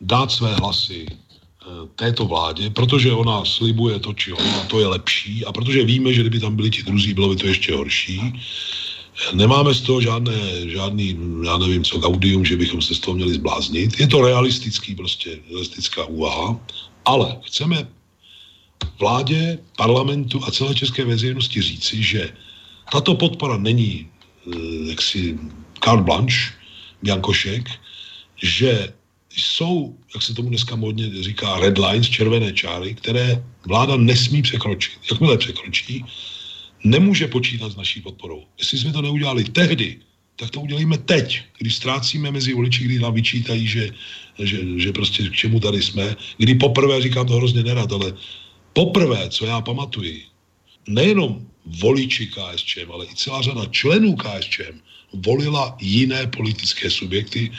[0.00, 1.14] dát své hlasy eh,
[1.94, 6.20] této vládě, protože ona slibuje to, či ona, to je lepší a protože víme, že
[6.20, 8.42] kdyby tam byli ti druzí, bylo by to ještě horší.
[9.32, 10.34] Nemáme z toho žádné,
[10.66, 11.16] žádný,
[11.46, 14.00] já nevím co, gaudium, že bychom se z toho měli zbláznit.
[14.00, 16.60] Je to realistický, prostě realistická úvaha
[17.06, 17.88] ale chceme
[18.98, 22.32] vládě, parlamentu a celé české veřejnosti říci, že
[22.92, 25.38] tato podpora není eh, jaksi
[25.84, 26.52] carte blanche,
[27.02, 27.70] Biankošek,
[28.42, 28.92] že
[29.30, 34.98] jsou, jak se tomu dneska modně říká, red lines, červené čáry, které vláda nesmí překročit.
[35.10, 36.04] Jakmile překročí,
[36.84, 38.44] nemůže počítat s naší podporou.
[38.58, 40.00] Jestli jsme to neudělali tehdy,
[40.36, 43.90] tak to udělíme teď, když ztrácíme mezi voliči, kdy nám vyčítají, že,
[44.38, 46.16] že, že prostě k čemu tady jsme.
[46.36, 48.12] Kdy poprvé, říkám to hrozně nerad, ale
[48.72, 50.22] poprvé, co já pamatuji,
[50.88, 54.80] nejenom voliči KSČM, ale i celá řada členů KSČM
[55.12, 57.50] volila jiné politické subjekty,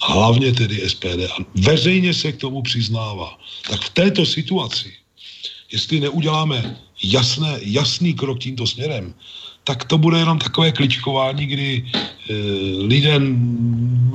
[0.00, 1.26] hlavně tedy SPD.
[1.30, 3.38] A veřejně se k tomu přiznává.
[3.70, 4.92] Tak v této situaci,
[5.72, 9.14] jestli neuděláme jasné, jasný krok tímto směrem,
[9.64, 12.34] tak to bude jenom takové kličkování, kdy e,
[12.84, 13.20] lidé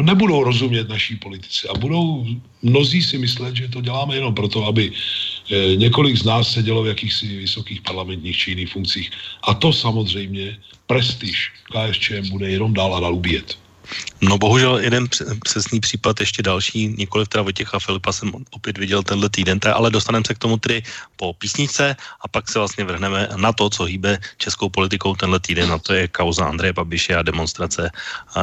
[0.02, 2.26] nebudou rozumět naší politice a budou
[2.62, 6.88] mnozí si myslet, že to děláme jenom proto, aby e, několik z nás sedělo v
[6.88, 9.12] jakýchsi vysokých parlamentních či jiných funkcích.
[9.43, 13.58] A to samozřejmě prestiž KSČM bude jenom dál a dál ubíjet.
[14.22, 15.08] No bohužel jeden
[15.44, 20.24] přesný případ, ještě další, nikoliv teda Vojtěcha Filipa jsem opět viděl tenhle týden, ale dostaneme
[20.28, 20.84] se k tomu tedy
[21.16, 25.72] po písničce a pak se vlastně vrhneme na to, co hýbe českou politikou tenhle týden,
[25.72, 27.92] a to je kauza Andreje Babiše a demonstrace,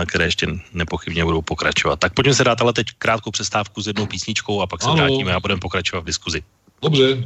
[0.07, 2.01] které ještě nepochybně budou pokračovat.
[2.01, 4.97] Tak pojďme se dát ale teď krátkou přestávku s jednou písničkou a pak se ano.
[4.97, 6.43] vrátíme a budeme pokračovat v diskuzi.
[6.83, 7.25] Dobře.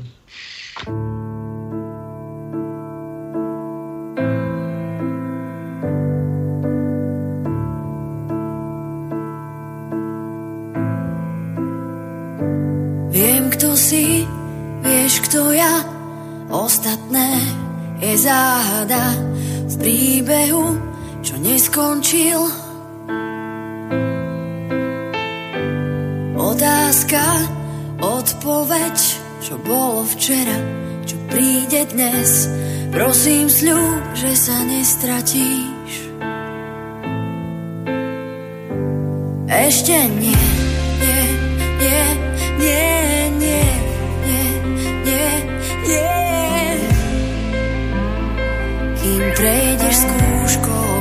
[13.60, 14.24] Kto si,
[14.80, 15.84] vieš kto ja,
[16.48, 17.36] ostatné
[18.00, 19.12] je záhada
[19.68, 20.80] v príbehu,
[21.20, 22.40] čo neskončil.
[26.40, 27.20] Otázka,
[28.00, 28.96] odpoveď,
[29.44, 30.56] čo bolo včera,
[31.04, 32.48] čo príde dnes.
[32.88, 36.16] Prosím sľub, že sa nestratíš.
[39.52, 40.48] Ešte nie,
[40.96, 41.22] nie,
[41.76, 42.29] nie,
[49.40, 51.00] Prejdeš s kúškou,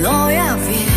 [0.00, 0.89] no ja viem.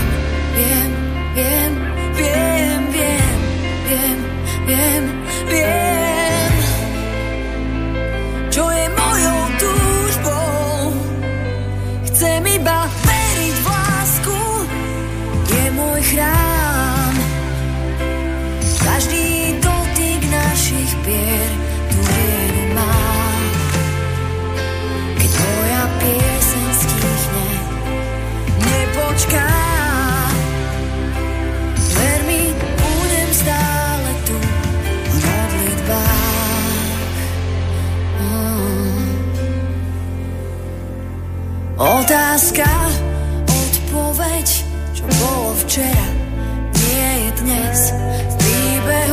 [41.84, 42.64] Láska,
[43.44, 44.48] odpoveď,
[44.96, 46.08] čo bolo včera,
[46.80, 47.80] nie je dnes.
[47.92, 49.13] V príbehu,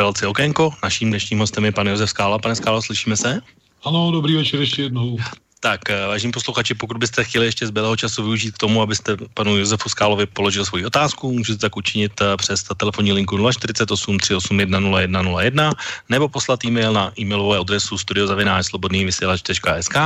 [0.00, 0.72] relaci Okénko.
[0.82, 2.38] Naším dnešním hostem je pan Josef Skála.
[2.38, 3.40] Pane Skálo, slyšíme se?
[3.84, 5.18] Ano, dobrý večer ještě jednou.
[5.60, 9.56] Tak, eh, vážení posluchači, pokud byste chtěli ještě zbylého času využít k tomu, abyste panu
[9.56, 15.72] Josefu Skálovi položil svoji otázku, můžete tak učinit eh, přes telefonní linku 048 381 0101
[16.08, 19.96] nebo poslat e-mail na e-mailové adresu studiozavináčslobodnývysílač.sk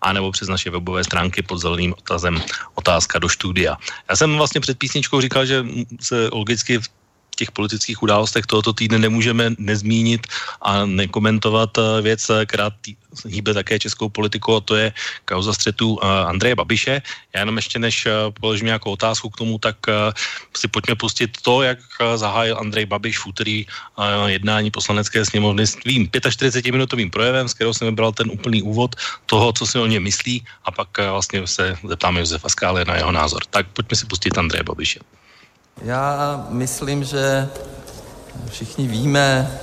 [0.00, 2.40] a nebo přes naše webové stránky pod zeleným otazem
[2.74, 3.76] otázka do studia.
[4.08, 5.64] Já jsem vlastně před písničkou říkal, že
[6.00, 6.88] se logicky v
[7.36, 10.26] těch politických událostech tohoto týdne nemůžeme nezmínit
[10.62, 12.96] a nekomentovat eh, věc, eh, která tý,
[13.28, 14.92] hýbe také českou politiku a to je
[15.24, 17.02] kauza střetu uh, Andreje Babiše.
[17.34, 18.08] Já jenom ještě než
[18.40, 19.76] položím nějakou otázku k tomu, tak
[20.56, 21.78] si pojďme pustit to, jak
[22.16, 23.58] zahájil Andrej Babiš v úterý
[24.26, 29.52] jednání poslanecké sněmovny s tvým 45-minutovým projevem, z kterého jsem vybral ten úplný úvod toho,
[29.52, 33.44] co si o ně myslí a pak vlastně se zeptáme Josefa Skály na jeho názor.
[33.44, 35.00] Tak pojďme si pustit Andreje Babiše.
[35.84, 37.48] Já myslím, že
[38.48, 39.60] všichni víme,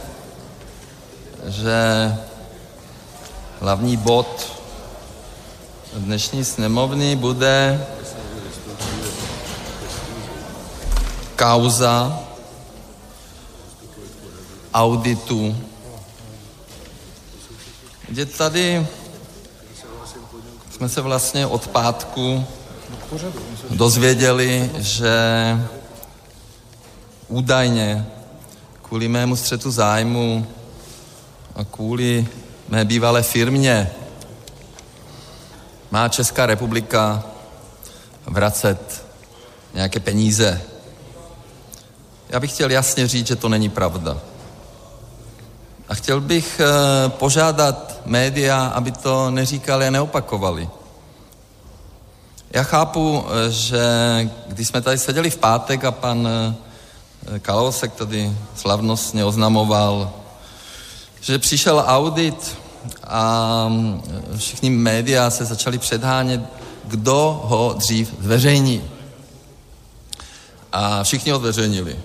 [1.47, 1.80] že
[3.59, 4.51] hlavní bod
[5.93, 7.86] dnešní sněmovny bude
[11.36, 12.20] kauza
[14.74, 15.57] auditu,
[18.07, 18.88] kde tady
[20.72, 22.45] jsme se vlastně od pátku
[23.70, 25.09] dozvěděli, že
[27.30, 28.05] údajně
[28.82, 30.47] kvůli mému střetu zájmu
[31.55, 32.27] a kvůli
[32.69, 33.91] mé bývalé firmě
[35.91, 37.23] má Česká republika
[38.25, 39.05] vracet
[39.73, 40.61] nějaké peníze.
[42.30, 44.17] Já bych chtěl jasně říct, že to není pravda.
[45.89, 50.69] A chtěl bych eh, požádat média, aby to neříkali a neopakovali.
[52.53, 53.82] Já chápu, eh, že
[54.47, 56.68] když jsme tady seděli v pátek a pan eh,
[57.41, 60.13] Kalousek tady slavnostně oznamoval,
[61.22, 62.57] že přišel audit
[63.03, 64.01] a mm,
[64.38, 66.41] všichni média se začali předhánět,
[66.84, 68.84] kdo ho dřív zveřejní.
[70.72, 71.99] A všichni ho zveřejnili,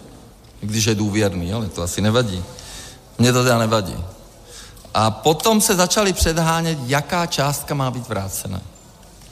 [0.60, 2.44] když je důvěrný, ale to asi nevadí.
[3.18, 3.96] Mně to teda nevadí.
[4.94, 8.60] A potom se začali předhánět, jaká částka má být vrácena.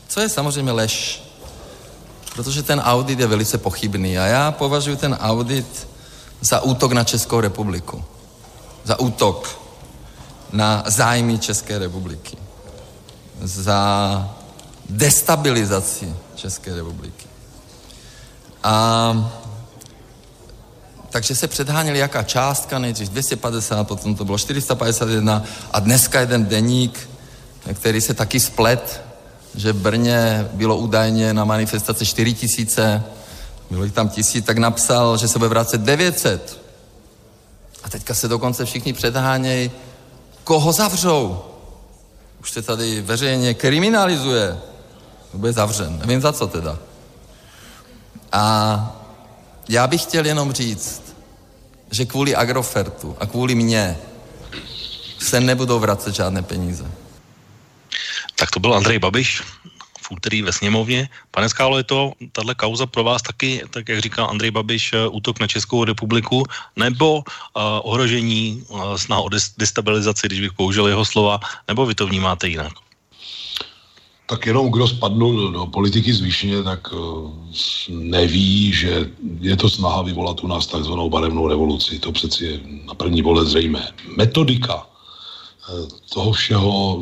[0.08, 1.21] Co je samozřejmě lež
[2.34, 5.88] protože ten audit je velice pochybný a já považuji ten audit
[6.40, 8.04] za útok na Českou republiku.
[8.84, 9.60] Za útok
[10.52, 12.36] na zájmy České republiky.
[13.42, 14.30] Za
[14.90, 17.26] destabilizaci České republiky.
[18.62, 19.32] A
[21.10, 27.08] takže se předháněli jaká částka, nejdřív 250, potom to bylo 451 a dneska jeden deník,
[27.74, 29.02] který se taky splet,
[29.54, 33.04] že v Brně bylo údajně na manifestaci 4 tisíce,
[33.70, 36.60] bylo jich tam tisíc, tak napsal, že se bude vracet 900.
[37.84, 39.70] A teďka se dokonce všichni předhánějí,
[40.44, 41.42] koho zavřou.
[42.40, 44.58] Už se tady veřejně kriminalizuje.
[45.34, 45.98] Bude zavřen.
[45.98, 46.78] Nevím za co teda.
[48.32, 49.02] A
[49.68, 51.02] já bych chtěl jenom říct,
[51.90, 53.98] že kvůli Agrofertu a kvůli mně
[55.18, 56.84] se nebudou vracet žádné peníze.
[58.42, 59.38] Tak to byl Andrej Babiš
[60.02, 61.08] v úterý ve sněmovně.
[61.30, 65.06] Pane Skálo, je to tahle kauza pro vás taky, tak jak říkal Andrej Babiš, eh,
[65.06, 66.42] útok na Českou republiku
[66.74, 67.22] nebo uh,
[67.86, 71.38] ohrožení, uh, snaha o destabilizaci, když bych použil jeho slova,
[71.68, 72.74] nebo vy to vnímáte jinak?
[74.26, 77.30] tak jenom kdo spadnul do, do politiky zvýšeně, tak uh,
[77.88, 81.98] neví, že je to snaha vyvolat u nás takzvanou barevnou revoluci.
[81.98, 83.92] To přeci je na první pohled zřejmé.
[84.16, 84.86] Metodika
[86.14, 87.00] toho všeho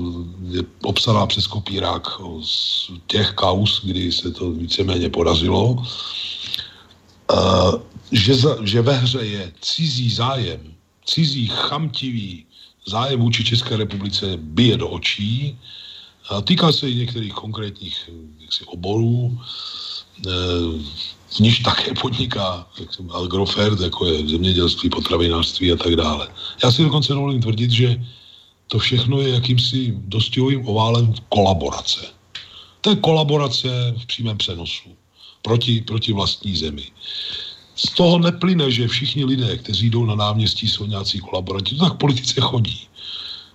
[0.51, 2.09] je obsaná přes kopírák
[2.43, 5.73] z těch kaus, kdy se to víceméně podařilo.
[5.73, 5.85] Uh,
[8.13, 10.61] že, za, že ve hře je cizí zájem,
[11.07, 12.47] cizí chamtivý
[12.87, 15.59] zájem vůči České republice bije do očí,
[16.31, 19.39] a týká se i některých konkrétních jaksi, oborů,
[20.27, 20.31] e,
[21.37, 22.67] v níž také podniká
[23.11, 26.29] agrofert, jako je zemědělství, potravinářství a tak dále.
[26.65, 28.05] Já si dokonce dovolím tvrdit, že
[28.71, 32.07] to všechno je jakýmsi dostihovým oválem kolaborace.
[32.81, 34.95] To je kolaborace v přímém přenosu
[35.43, 36.87] proti, proti vlastní zemi.
[37.75, 41.75] Z toho neplyne, že všichni lidé, kteří jdou na náměstí, jsou nějací kolaboranti.
[41.75, 42.87] To tak politice chodí.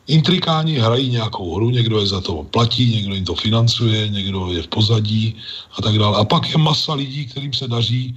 [0.08, 4.62] Intrikáni hrají nějakou hru, někdo je za to platí, někdo jim to financuje, někdo je
[4.64, 5.36] v pozadí
[5.78, 6.18] a tak dále.
[6.18, 8.16] A pak je masa lidí, kterým se daří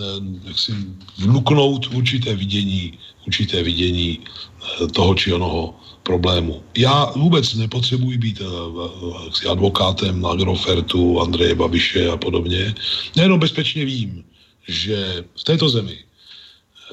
[0.00, 0.04] eh,
[0.44, 0.72] jak si
[1.18, 5.74] vnuknout určité vidění, určité vidění eh, toho či onoho
[6.08, 6.64] problému.
[6.72, 12.74] Já vůbec nepotřebuji být uh, advokátem na Agrofertu, Andreje Babiše a podobně.
[13.16, 14.24] Nejenom bezpečně vím,
[14.68, 15.98] že v této zemi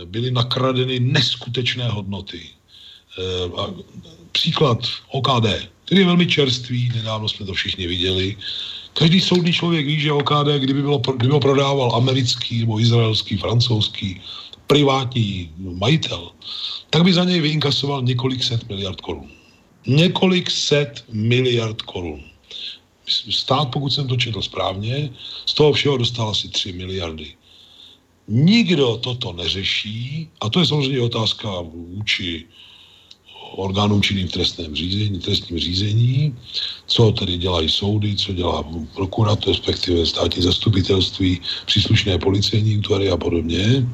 [0.06, 2.44] byly nakradeny neskutečné hodnoty.
[3.56, 3.80] Uh,
[4.36, 4.84] příklad
[5.16, 5.48] OKD,
[5.86, 8.36] který je velmi čerstvý, nedávno jsme to všichni viděli.
[9.00, 14.22] Každý soudný člověk ví, že OKD, kdyby bylo, kdyby ho prodával americký nebo izraelský, francouzský,
[14.68, 16.32] privátní majitel,
[16.90, 19.32] tak by za něj vyinkasoval několik set miliard korun.
[19.88, 22.24] Několik set miliard korun.
[23.30, 25.10] Stát, pokud jsem to četl správně,
[25.46, 27.36] z toho všeho dostal asi 3 miliardy.
[28.28, 32.46] Nikdo toto neřeší, a to je samozřejmě otázka vůči
[33.56, 36.36] orgánům činným v trestném řízení, trestním řízení,
[36.88, 38.64] co tedy dělají soudy, co dělá
[38.96, 43.88] prokurat, respektive státní zastupitelství, příslušné policejní útvary a podobně.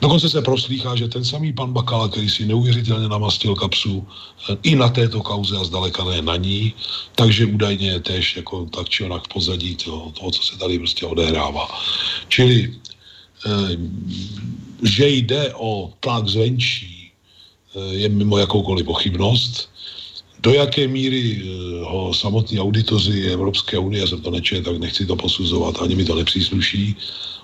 [0.00, 4.06] Dokonce se proslýchá, že ten samý pan Bakala, který si neuvěřitelně namastil kapsu
[4.50, 6.74] eh, i na této kauze a zdaleka ne na ní,
[7.14, 10.78] takže údajně je tež jako tak či onak v pozadí toho, toho, co se tady
[10.78, 11.68] prostě odehrává.
[12.28, 12.74] Čili
[13.46, 13.76] eh,
[14.82, 16.99] že jde o tlak zvenčí,
[17.90, 19.70] je mimo jakoukoliv pochybnost.
[20.40, 21.44] Do jaké míry eh,
[21.84, 26.14] ho samotní auditoři Evropské unie, jsem to nečet, tak nechci to posuzovat, ani mi to
[26.14, 26.96] nepřísluší.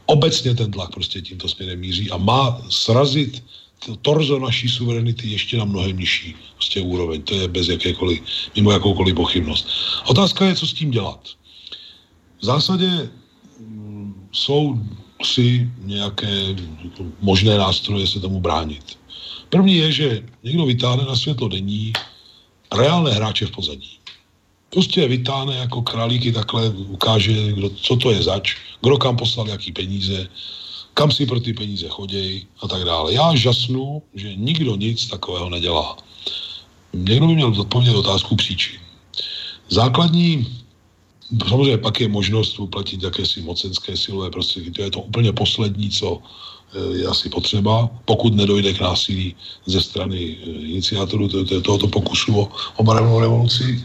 [0.07, 3.43] Obecně ten tlak prostě tímto směrem míří a má srazit
[3.87, 7.23] to torzo naší suverenity ještě na mnohem nižší prostě úroveň.
[7.23, 8.21] To je bez jakékoliv,
[8.57, 9.69] mimo jakoukoliv pochybnost.
[10.07, 11.21] Otázka je, co s tím dělat.
[12.41, 13.11] V zásadě
[13.61, 14.79] mm, jsou
[15.27, 16.57] si nějaké
[17.21, 18.99] možné nástroje se tomu bránit.
[19.49, 21.93] První je, že někdo vytáhne na světlo denní
[22.73, 23.99] reálné hráče v pozadí.
[24.71, 29.49] Prostě je vytáhne jako králíky, takhle ukáže, kdo, co to je zač, kdo kam poslal
[29.49, 30.29] jaký peníze,
[30.95, 33.15] kam si pro ty peníze chodějí a tak dále.
[33.15, 35.97] Já žasnu, že nikdo nic takového nedělá.
[36.93, 38.81] Někdo by měl odpovědět otázku příčin.
[39.69, 40.47] Základní,
[41.49, 44.71] samozřejmě pak je možnost uplatit jakési mocenské silové prostředky.
[44.71, 46.23] To je to úplně poslední, co
[46.95, 49.35] je asi potřeba, pokud nedojde k násilí
[49.67, 51.29] ze strany eh, iniciátorů
[51.63, 53.85] tohoto pokusu o, o barevnou revoluci.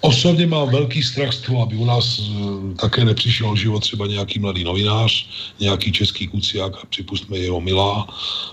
[0.00, 4.38] Osobně mám velký strach z toho, aby u nás eh, také nepřišel život třeba nějaký
[4.38, 5.26] mladý novinář,
[5.60, 8.06] nějaký český kuciák, a připustme jeho milá,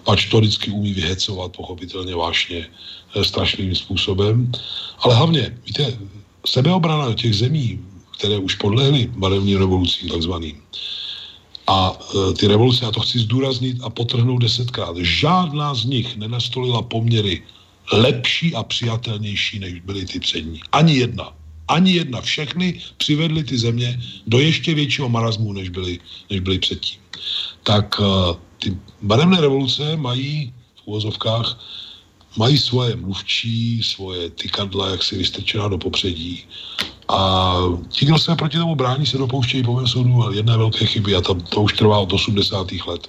[0.03, 2.67] pač to vždycky umí vyhecovat pochopitelně vážně
[3.15, 4.51] eh, strašným způsobem.
[4.99, 5.97] Ale hlavně, víte,
[6.45, 7.79] sebeobrana těch zemí,
[8.17, 10.61] které už podlehly barevným revolucím takzvaným,
[11.67, 16.81] a e, ty revoluce, já to chci zdůraznit a potrhnout desetkrát, žádná z nich nenastolila
[16.81, 17.43] poměry
[17.91, 20.59] lepší a přijatelnější, než byly ty přední.
[20.71, 21.31] Ani jedna.
[21.67, 22.21] Ani jedna.
[22.21, 25.99] Všechny přivedly ty země do ještě většího marazmu, než byly,
[26.29, 26.99] než byly předtím.
[27.63, 30.53] Tak uh, ty barevné revoluce mají
[30.83, 31.59] v úvozovkách
[32.37, 36.45] mají svoje mluvčí, svoje tykadla, jak si vystrčená do popředí.
[37.13, 37.53] A
[37.89, 41.21] ti, kdo se proti tomu brání, se dopouštějí po mém soudu jedné velké chyby a
[41.21, 42.67] to, to už trvá od 80.
[42.87, 43.07] let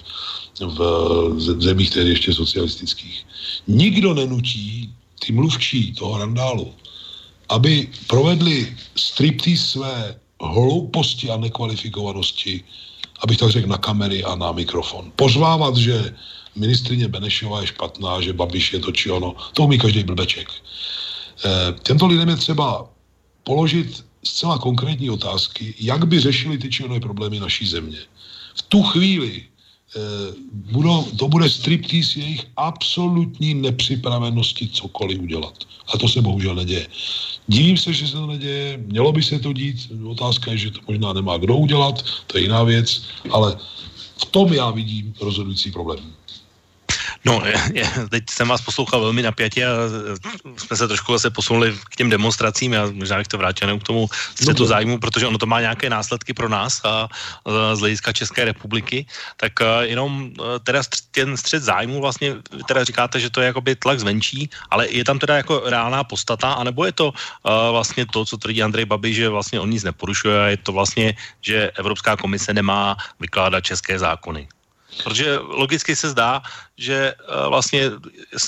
[0.60, 3.26] v zemích tedy ještě socialistických.
[3.66, 4.94] Nikdo nenutí
[5.26, 6.74] ty mluvčí toho randálu,
[7.48, 12.64] aby provedli striptease své hlouposti a nekvalifikovanosti,
[13.20, 15.12] abych tak řekl, na kamery a na mikrofon.
[15.16, 16.14] Pozvávat, že
[16.56, 20.48] ministrině Benešová je špatná, že Babiš je to či ono, to umí každý blbeček.
[21.44, 22.93] E, těmto lidem je třeba
[23.44, 27.98] položit zcela konkrétní otázky, jak by řešili ty či problémy naší země.
[28.54, 29.44] V tu chvíli
[29.96, 30.34] Eh,
[30.74, 35.54] budou, to bude striptease jejich absolutní nepřipravenosti cokoliv udělat.
[35.94, 36.86] A to se bohužel neděje.
[37.46, 40.80] Divím se, že se to neděje, mělo by se to dít, otázka je, že to
[40.88, 43.56] možná nemá kdo udělat, to je jiná věc, ale
[44.16, 46.12] v tom já vidím rozhodující problém.
[47.24, 49.70] No, je, teď jsem vás poslouchal velmi napjatě a
[50.56, 54.08] jsme se trošku zase posunuli k těm demonstracím, já možná bych to vrátil k tomu
[54.34, 57.08] střetu zájmu, protože ono to má nějaké následky pro nás a,
[57.44, 59.06] a z hlediska České republiky,
[59.36, 62.36] tak a, jenom a, teda ten střet zájmu vlastně,
[62.68, 66.52] teda říkáte, že to je jakoby tlak zvenčí, ale je tam teda jako reálná postata,
[66.52, 67.12] anebo je to
[67.44, 70.72] a, vlastně to, co tvrdí Andrej Babi, že vlastně on nic neporušuje a je to
[70.72, 74.48] vlastně, že Evropská komise nemá vykládat české zákony?
[75.02, 76.42] Protože logicky se zdá,
[76.78, 77.90] že eh, vlastně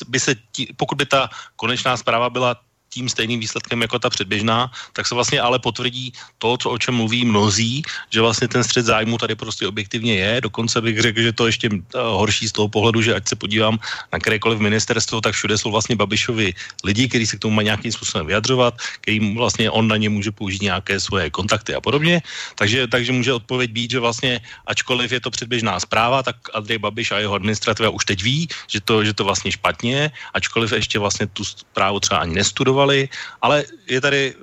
[0.09, 4.70] by se, tí, pokud by ta konečná zpráva byla tím stejným výsledkem jako ta předběžná,
[4.93, 8.87] tak se vlastně ale potvrdí to, co o čem mluví mnozí, že vlastně ten střed
[8.87, 10.41] zájmu tady prostě objektivně je.
[10.41, 13.78] Dokonce bych řekl, že to ještě eh, horší z toho pohledu, že ať se podívám
[14.12, 17.93] na kterékoliv ministerstvo, tak všude jsou vlastně Babišovi lidi, kteří se k tomu mají nějakým
[17.93, 22.22] způsobem vyjadřovat, který vlastně on na ně může použít nějaké svoje kontakty a podobně.
[22.55, 27.12] Takže, takže může odpověď být, že vlastně ačkoliv je to předběžná zpráva, tak Andrej Babiš
[27.12, 31.26] a jeho administrativa už teď ví, že to, že to vlastně špatně, ačkoliv ještě vlastně
[31.26, 33.09] tu zprávu třeba ani nestudoval investovali,
[33.43, 34.34] ale je tady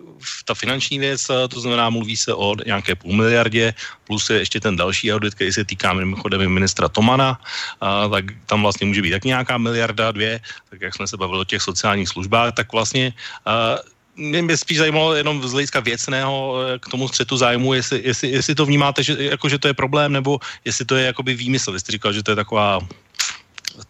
[0.46, 3.74] ta finanční věc, to znamená, mluví se o nějaké půl miliardě,
[4.08, 7.40] plus je ještě ten další audit, který se týká mimochodem ministra Tomana,
[7.82, 10.40] a, tak tam vlastně může být tak nějaká miliarda, dvě,
[10.70, 13.14] tak jak jsme se bavili o těch sociálních službách, tak vlastně
[13.46, 13.76] a,
[14.16, 18.54] mě by spíš zajímalo jenom z hlediska věcného k tomu střetu zájmu, jestli, jestli, jestli
[18.56, 21.74] to vnímáte, že, jako, že to je problém, nebo jestli to je jakoby výmysl.
[21.74, 22.78] Vy jste říkal, že to je taková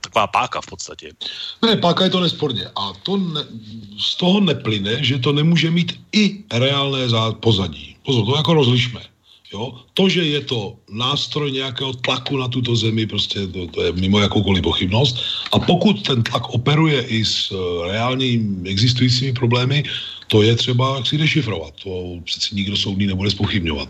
[0.01, 1.11] taková páka v podstatě.
[1.65, 2.65] Ne, páka je to nesporně.
[2.75, 3.41] A to ne,
[3.97, 7.07] z toho neplyne, že to nemůže mít i reálné
[7.39, 7.95] pozadí.
[8.05, 9.01] Pozor, to jako rozlišme.
[9.53, 9.73] Jo?
[9.93, 14.19] To, že je to nástroj nějakého tlaku na tuto zemi, prostě to, to je mimo
[14.19, 15.21] jakoukoliv pochybnost.
[15.51, 19.83] A pokud ten tlak operuje i s uh, reálnými existujícími problémy,
[20.27, 21.73] to je třeba si dešifrovat.
[21.83, 23.89] To přeci nikdo soudný nebude spochybňovat.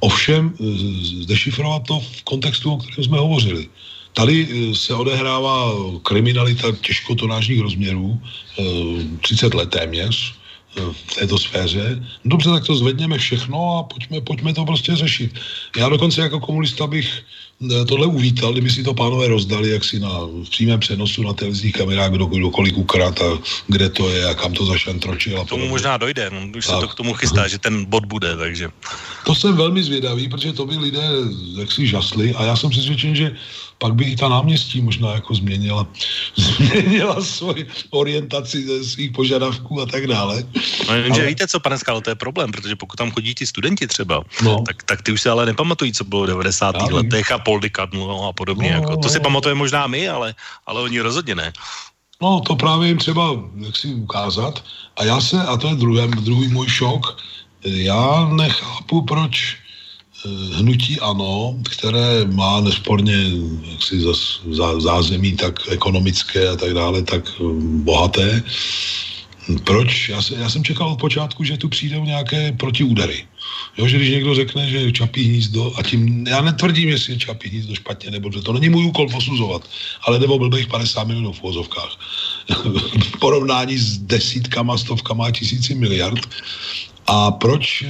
[0.00, 3.68] Ovšem, eh, dešifrovat to v kontextu, o kterém jsme hovořili.
[4.12, 8.20] Tady eh, se odehrává kriminalita těžkotonážních rozměrů,
[9.20, 10.34] 30 eh, let téměř
[10.76, 12.04] eh, v této sféře.
[12.24, 15.38] Dobře, tak to zvedněme všechno a pojďme, pojďme to prostě řešit.
[15.76, 17.22] Já dokonce jako komunista bych
[17.88, 20.08] tohle uvítal, kdyby si to pánové rozdali, jak si na
[20.44, 24.34] v přímém přenosu na televizních kamerách, kdo, kdo kolik ukrát a kde to je a
[24.34, 25.40] kam to zašantročil.
[25.40, 26.74] A tomu možná dojde, no, už tak.
[26.74, 28.68] se to k tomu chystá, že ten bod bude, takže.
[29.26, 31.02] To jsem velmi zvědavý, protože to by lidé
[31.58, 33.36] jaksi žasli a já jsem přesvědčen, že
[33.78, 35.86] pak by i ta náměstí možná jako změnila,
[36.36, 40.44] změnila svoji orientaci ze svých požadavků a tak dále.
[40.88, 41.26] No, ale...
[41.26, 44.62] víte co, pane Skalo, to je problém, protože pokud tam chodí ti studenti třeba, no.
[44.66, 46.74] tak, tak ty už se ale nepamatují, co bylo v 90.
[46.74, 48.70] Já letech a Poldikadnu no, a podobně.
[48.70, 48.96] No, jako.
[48.96, 50.34] To si pamatujeme možná my, ale,
[50.66, 51.52] ale oni rozhodně ne.
[52.22, 53.30] No, to právě jim třeba
[53.74, 54.64] si ukázat.
[54.96, 57.18] A já se, a to je druhý, druhý můj šok,
[57.64, 59.56] já nechápu, proč
[60.52, 63.30] hnutí ANO, které má nesporně
[63.72, 64.00] jaksi
[64.50, 68.42] zá, zázemí tak ekonomické a tak dále, tak eh, bohaté.
[69.64, 70.08] Proč?
[70.08, 73.24] Já, se, já jsem čekal od počátku, že tu přijdou nějaké protiúdery.
[73.78, 77.48] Jo, že když někdo řekne, že čapí hnízdo, a tím, já netvrdím, jestli je čapí
[77.48, 79.68] hnízdo špatně, nebo že to není můj úkol posuzovat,
[80.02, 81.96] ale nebo blbých 50 milionů v vozovkách.
[83.20, 86.28] porovnání s desítkama, stovkama a tisíci miliard,
[87.08, 87.84] a proč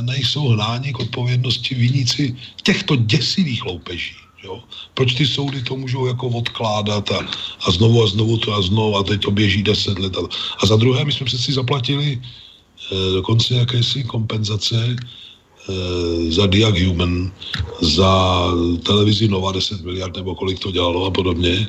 [0.00, 4.16] nejsou hnáni k odpovědnosti viníci těchto děsivých loupeží?
[4.44, 4.60] Jo?
[4.94, 7.20] Proč ty soudy to můžou jako odkládat a,
[7.66, 10.16] a znovu a znovu to a znovu a teď to běží deset let.
[10.16, 10.20] A,
[10.62, 17.32] a za druhé, my jsme přeci zaplatili eh, dokonce jakési kompenzace eh, za Diag Human,
[17.80, 18.44] za
[18.82, 21.68] televizi Nova 10 miliard nebo kolik to dělalo a podobně.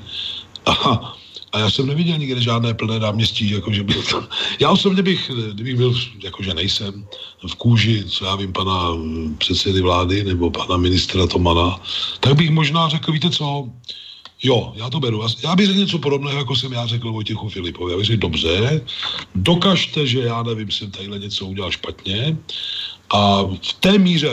[0.66, 0.72] A
[1.52, 4.28] A já jsem neviděl nikde žádné plné náměstí, jakože byl tam.
[4.60, 7.08] Já osobně bych, kdybych byl, jakože nejsem,
[7.48, 8.88] v kůži, co já vím, pana
[9.38, 11.80] předsedy vlády nebo pana ministra Tomana,
[12.20, 13.70] tak bych možná řekl, víte co,
[14.44, 15.24] Jo, já to beru.
[15.44, 17.92] Já bych řekl něco podobného, jako jsem já řekl Vojtěchu Filipovi.
[17.92, 18.82] Já bych řekl, dobře,
[19.36, 22.38] dokažte, že já nevím, jsem tadyhle něco udělal špatně
[23.10, 24.30] a v té míře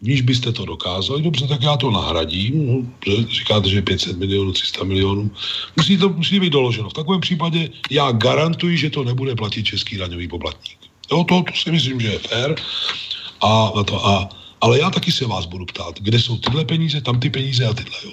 [0.00, 2.86] v níž byste to dokázali, dobře, tak já to nahradím, no,
[3.28, 5.30] říkáte, že 500 milionů, 300 milionů,
[5.76, 6.88] musí to musí být doloženo.
[6.88, 10.78] V takovém případě já garantuji, že to nebude platit český daňový poplatník.
[11.12, 12.54] Jo, to, to si myslím, že je fér.
[13.40, 14.28] A, a, to, a
[14.60, 17.74] ale já taky se vás budu ptát, kde jsou tyhle peníze, tam ty peníze a
[17.74, 17.98] tyhle.
[18.04, 18.12] Jo.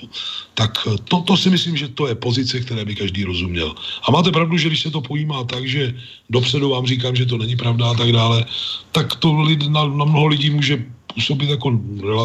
[0.53, 3.76] Tak eh, to, to si myslím, že to je pozice, které by každý rozuměl.
[4.07, 5.93] A máte pravdu, že když se to pojímá tak, že
[6.30, 8.45] dopředu vám říkám, že to není pravda a tak dále,
[8.91, 10.85] tak to lid, na, na mnoho lidí může
[11.18, 11.73] působit jako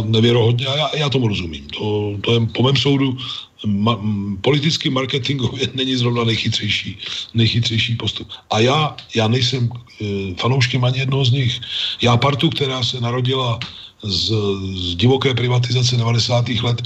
[0.05, 1.65] nevěrohodně a já, já tomu rozumím.
[1.67, 3.17] To, to je po mém soudu
[3.67, 3.97] ma,
[4.41, 6.99] politicky marketingově není zrovna nejchytřejší,
[7.35, 8.29] nejchytřejší postup.
[8.51, 11.61] A já, já nejsem e, fanouškem ani jednoho z nich.
[12.03, 13.59] Já partu, která se narodila
[14.03, 14.35] z,
[14.75, 16.49] z divoké privatizace 90.
[16.49, 16.83] let,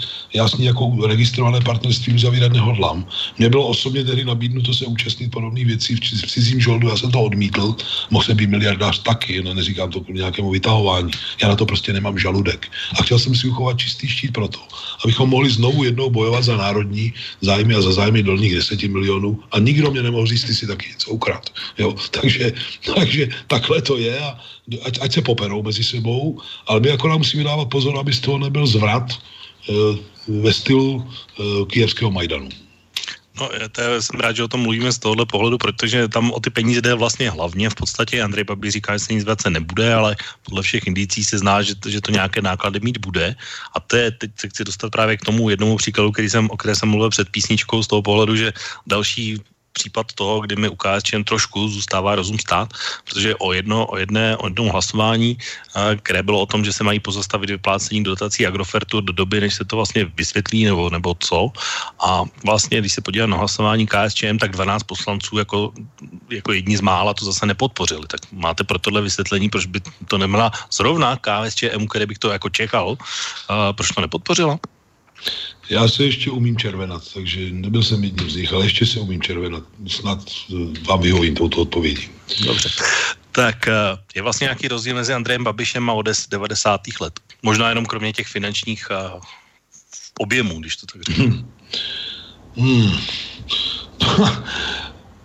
[0.59, 3.07] ní jako registrované partnerství uzavírat nehodlám.
[3.39, 7.11] Mně bylo osobně tedy nabídnuto se účastnit podobných věcí v, v cizím žoldu, já jsem
[7.11, 7.75] to odmítl,
[8.11, 11.11] mohl jsem být miliardář taky, no neříkám to k nějakému vytahování,
[11.43, 12.69] já na to prostě nemám žaludek.
[12.99, 14.59] A chtěl jsem si uchovat čistý štít proto,
[15.05, 19.59] abychom mohli znovu jednou bojovat za národní zájmy a za zájmy dolních 10 milionů a
[19.59, 21.51] nikdo mě nemohl říct, si taky něco ukrad.
[21.79, 21.95] Jo?
[22.11, 22.53] Takže,
[22.95, 24.39] takže takhle to je a
[24.83, 28.39] ať, ať se poperou mezi sebou, ale my akorát musíme dávat pozor, aby z toho
[28.39, 29.73] nebyl zvrat e,
[30.43, 32.51] ve stylu e, kijevského Majdanu.
[33.39, 36.41] No, to je, jsem rád, že o tom mluvíme z tohohle pohledu, protože tam o
[36.41, 37.71] ty peníze jde vlastně hlavně.
[37.71, 41.39] V podstatě Andrej Babiš říká, že se nic vracet nebude, ale podle všech indicí se
[41.39, 43.37] zná, že, že to nějaké náklady mít bude.
[43.77, 46.57] A to je, teď se chci dostat právě k tomu jednomu příkladu, který jsem, o
[46.57, 48.53] které jsem mluvil před písničkou, z toho pohledu, že
[48.87, 49.39] další
[49.77, 52.73] případ toho, kdy mi u KSČM trošku zůstává rozum stát,
[53.05, 55.37] protože o jedno, o jedné, o jednom hlasování,
[56.01, 59.65] které bylo o tom, že se mají pozastavit vyplácení dotací Agrofertu do doby, než se
[59.69, 61.53] to vlastně vysvětlí nebo, nebo co.
[62.01, 65.73] A vlastně, když se podívám na hlasování KSČM, tak 12 poslanců jako,
[66.31, 68.07] jako jedni z mála to zase nepodpořili.
[68.09, 72.49] Tak máte pro tohle vysvětlení, proč by to neměla zrovna KSČM, které bych to jako
[72.49, 72.97] čekal,
[73.77, 74.59] proč to nepodpořila?
[75.71, 79.23] Já se ještě umím červenat, takže nebyl jsem jedním z nich, ale ještě se umím
[79.23, 79.63] červenat.
[79.89, 80.19] Snad
[80.51, 80.55] eh,
[80.89, 82.09] vám vyhovím touto odpovědí.
[82.45, 82.69] Dobře.
[83.33, 83.73] Tak eh,
[84.15, 86.81] je vlastně nějaký rozdíl mezi Andrejem Babišem a ODS 90.
[87.01, 87.21] let?
[87.43, 89.21] Možná jenom kromě těch finančních uh,
[90.19, 91.25] objemů, když to tak řeknu.
[91.25, 91.53] Hmm.
[92.57, 93.01] Hmm.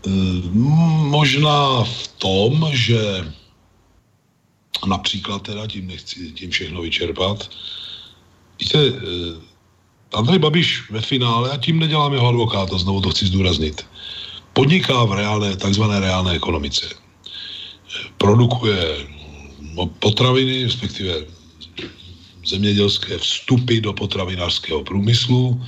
[1.10, 3.32] Možná v tom, že
[4.86, 7.50] například teda, tím nechci tím všechno vyčerpat,
[8.60, 8.78] víte,
[10.14, 13.86] Andrej Babiš ve finále, a tím nedělám jeho advokáta, znovu to chci zdůraznit,
[14.54, 16.86] podniká v reálné, takzvané reálné ekonomice.
[18.18, 19.08] Produkuje
[20.00, 21.14] potraviny, respektive
[22.46, 25.64] zemědělské vstupy do potravinářského průmyslu,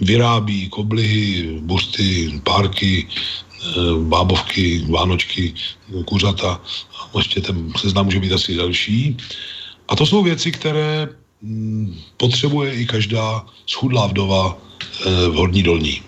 [0.00, 3.70] vyrábí koblihy, busty, párky, eh,
[4.02, 5.54] bábovky, vánočky,
[6.04, 6.60] kuřata,
[7.18, 9.16] ještě ten seznam může být asi další.
[9.88, 11.08] A to jsou věci, které
[12.16, 16.02] potřebuje i každá schudlá vdova eh, v Horní Dolní.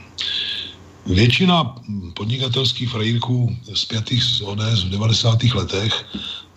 [1.07, 1.75] Většina
[2.15, 5.43] podnikatelských frajírků zpětých z ODS v 90.
[5.55, 6.05] letech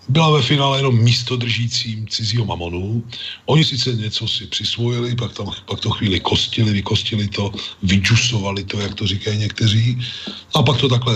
[0.10, 3.03] byla ve finále jenom místo držícím cizího mamonu.
[3.45, 7.51] Oni sice něco si přisvojili, pak, tam, pak to chvíli kostili, vykostili to,
[7.84, 9.97] vyčusovali to, jak to říkají někteří,
[10.53, 11.14] a pak to takhle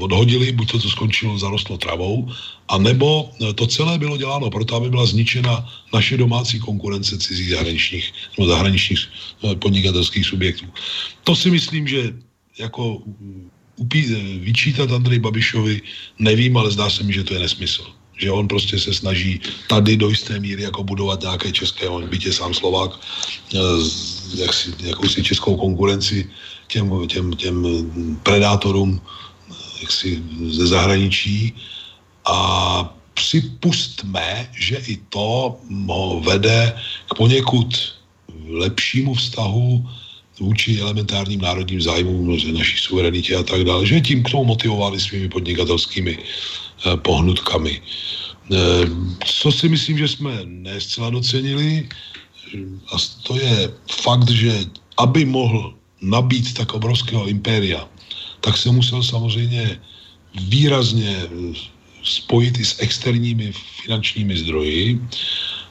[0.00, 2.28] odhodili, buď to, to skončilo, zarostlo travou,
[2.68, 8.12] a nebo to celé bylo děláno proto, aby byla zničena naše domácí konkurence cizích zahraničních
[8.38, 9.00] nebo zahraničních
[9.44, 10.66] eh, podnikatelských subjektů.
[11.24, 12.14] To si myslím, že
[12.58, 13.02] jako
[13.76, 14.02] upí,
[14.40, 15.80] vyčítat Andrej Babišovi
[16.18, 17.84] nevím, ale zdá se mi, že to je nesmysl.
[18.16, 22.32] Že on prostě se snaží tady do jisté míry jako budovat nějaké české, on bytě
[22.32, 22.96] sám Slovák,
[23.54, 23.58] eh,
[24.34, 26.30] jak si, jakousi českou konkurenci
[26.66, 27.56] těm, těm, těm
[28.22, 29.00] predátorům
[29.80, 31.52] jaksi ze zahraničí
[32.24, 32.38] a
[33.14, 35.56] připustme, že i to
[35.88, 36.76] ho vede
[37.10, 37.94] k poněkud
[38.48, 39.88] lepšímu vztahu
[40.40, 45.28] vůči elementárním národním zájmům, naší suverenitě a tak dále, že tím k tomu motivovali svými
[45.28, 47.80] podnikatelskými eh, pohnutkami.
[48.52, 48.56] Eh,
[49.24, 51.88] co si myslím, že jsme nescela docenili,
[52.92, 53.72] a to je
[54.02, 54.64] fakt, že
[54.96, 57.88] aby mohl nabít tak obrovského impéria,
[58.40, 59.80] tak se musel samozřejmě
[60.48, 61.26] výrazně
[62.02, 63.52] spojit i s externími
[63.82, 65.00] finančními zdroji,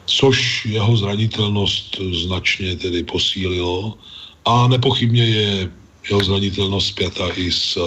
[0.06, 3.98] což jeho zranitelnost značně tedy posílilo
[4.46, 5.72] a nepochybně je
[6.10, 7.78] jeho zranitelnost zpěta i s,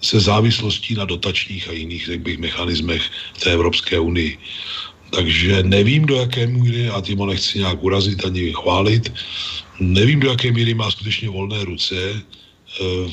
[0.00, 3.02] se závislostí na dotačních a jiných, řekl bych, mechanismech
[3.34, 4.38] v té Evropské unii.
[5.10, 9.12] Takže nevím, do jaké míry, a tím ho nechci nějak urazit ani chválit,
[9.80, 12.22] nevím, do jaké míry má skutečně volné ruce eh,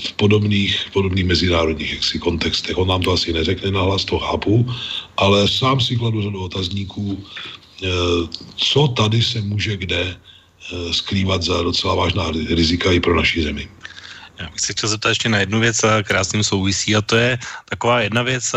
[0.08, 2.78] v podobných, podobných mezinárodních jaksi, kontextech.
[2.78, 4.66] On nám to asi neřekne nahlas, to chápu,
[5.18, 7.24] ale sám si kladu řadu otazníků,
[7.84, 7.88] eh,
[8.56, 13.68] co tady se může kde eh, skrývat za docela vážná rizika i pro naši zemi.
[14.40, 17.16] Já bych se chtěl zeptat ještě na jednu věc, která s tím souvisí, a to
[17.16, 17.38] je
[17.70, 18.56] taková jedna věc,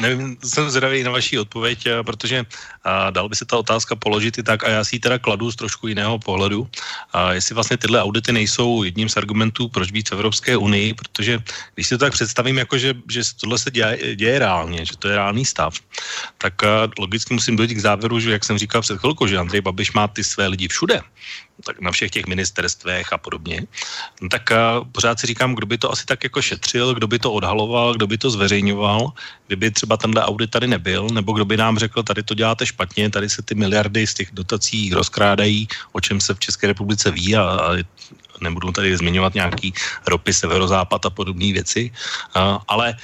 [0.00, 2.44] nevím, jsem zvědavý na vaší odpověď, eh, protože
[2.84, 5.50] a, dal by se ta otázka položit i tak a já si ji teda kladu
[5.52, 6.68] z trošku jiného pohledu.
[7.12, 11.38] A jestli vlastně tyhle audity nejsou jedním z argumentů, proč být v Evropské unii, protože
[11.74, 15.08] když si to tak představím, jako že, že tohle se děje, děje reálně, že to
[15.08, 15.74] je reálný stav,
[16.38, 19.60] tak a, logicky musím dojít k závěru, že jak jsem říkal před chvilkou, že Andrej
[19.60, 21.00] Babiš má ty své lidi všude,
[21.64, 23.66] tak na všech těch ministerstvech a podobně,
[24.22, 27.18] no tak a, pořád si říkám, kdo by to asi tak jako šetřil, kdo by
[27.18, 29.12] to odhaloval, kdo by to zveřejňoval,
[29.46, 33.10] kdyby třeba tenhle audit tady nebyl, nebo kdo by nám řekl, tady to děláte špatně,
[33.10, 37.36] tady se ty miliardy z těch dotací rozkrádají, o čem se v České republice ví
[37.36, 37.68] a, a
[38.40, 39.74] nebudu tady zmiňovat nějaký
[40.06, 41.90] ropy, severozápad a podobné věci,
[42.34, 42.96] a, ale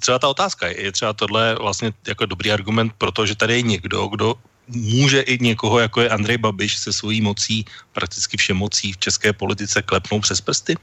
[0.00, 3.62] třeba ta otázka je třeba tohle vlastně jako dobrý argument pro to, že tady je
[3.62, 4.34] někdo, kdo
[4.68, 9.82] může i někoho, jako je Andrej Babiš, se svojí mocí, prakticky všemocí v české politice
[9.82, 10.76] klepnout přes prsty?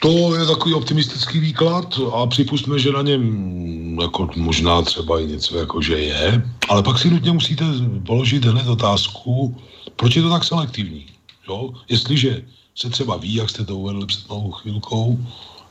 [0.00, 5.58] To je takový optimistický výklad a připustme, že na něm jako možná třeba i něco
[5.58, 7.64] jako, že je, ale pak si nutně musíte
[8.06, 9.56] položit hned otázku,
[9.96, 11.06] proč je to tak selektivní.
[11.48, 11.72] Jo?
[11.88, 12.42] Jestliže
[12.74, 15.18] se třeba ví, jak jste to uvedli před malou chvilkou,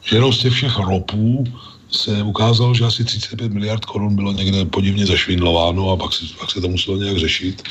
[0.03, 1.43] že jenom z těch všech ropů
[1.91, 6.51] se ukázalo, že asi 35 miliard korun bylo někde podivně zašvindlováno a pak se, pak
[6.51, 7.64] se to muselo nějak řešit.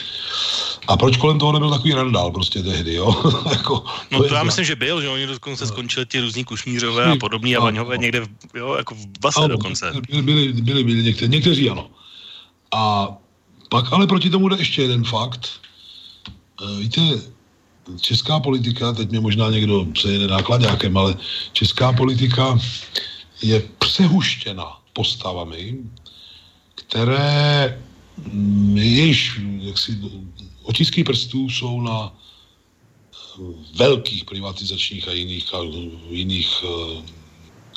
[0.89, 3.15] A proč kolem toho nebyl takový randál prostě tehdy, jo?
[3.51, 7.05] jako, no to, to já myslím, že byl, že oni dokonce skončili ti různí kušnířové
[7.05, 9.93] a podobní a vaňové někde v, jo, jako v base ano, dokonce.
[10.11, 11.91] Byli, byli, byli, byli někteří, někteří ano.
[12.75, 13.09] A
[13.71, 15.51] pak ale proti tomu jde ještě jeden fakt.
[16.63, 17.01] E, víte,
[18.01, 21.17] česká politika, teď mě možná někdo se jede nákladňákem, ale
[21.53, 22.59] česká politika
[23.43, 25.79] je přehuštěna postavami,
[26.75, 27.83] které
[28.33, 29.99] mm, jejíž jaksi,
[30.63, 32.13] otisky prstů jsou na
[33.75, 35.51] velkých privatizačních a jiných,
[36.09, 37.03] jiných uh,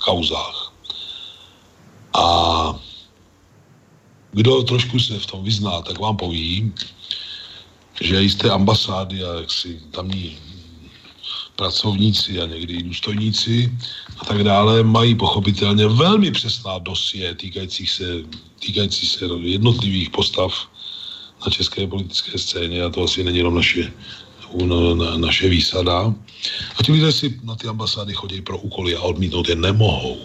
[0.05, 0.73] kauzách.
[2.13, 2.25] A
[4.31, 6.73] kdo trošku se v tom vyzná, tak vám poví,
[8.01, 10.37] že jisté ambasády a jaksi tamní
[11.55, 13.77] pracovníci a někdy i důstojníci
[14.19, 18.03] a tak dále mají pochopitelně velmi přesná dosie týkající se,
[18.59, 20.53] týkající se jednotlivých postav
[21.45, 23.93] na české politické scéně a to asi není jenom naše,
[24.65, 26.13] na, na, naše výsada.
[26.77, 30.17] A ti lidé si na ty ambasády chodí pro úkoly a odmítnout je nemohou.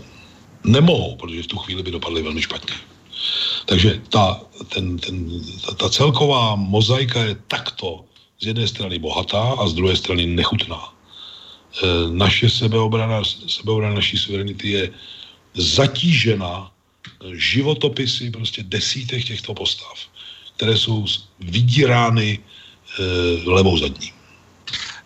[0.64, 2.74] Nemohou, protože v tu chvíli by dopadly velmi špatně.
[3.66, 8.04] Takže ta, ten, ten, ta, ta celková mozaika je takto
[8.40, 10.93] z jedné strany bohatá a z druhé strany nechutná.
[11.82, 14.84] Eh, naše sebeobrana, sebeobrana naší suverenity je
[15.54, 19.98] zatížena eh, životopisy prostě desítek těchto postav,
[20.56, 21.06] které jsou
[21.40, 23.02] vydírány e,
[23.50, 24.12] levou zadní.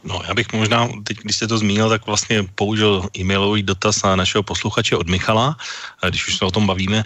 [0.05, 4.17] No, já bych možná, teď když jste to zmínil, tak vlastně použil e-mailový dotaz na
[4.17, 5.57] našeho posluchače od Michala,
[6.09, 7.05] když už se o tom bavíme.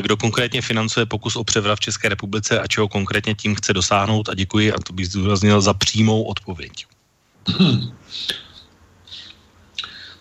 [0.00, 4.28] Kdo konkrétně financuje pokus o převrat v České republice a čeho konkrétně tím chce dosáhnout?
[4.28, 6.86] A děkuji, a to bych zdůraznil, za přímou odpověď.
[7.48, 7.94] Hmm.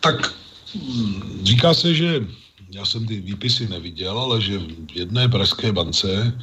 [0.05, 0.33] Tak
[0.75, 2.25] hm, říká se, že
[2.71, 6.39] já jsem ty výpisy neviděl, ale že v jedné pražské bance,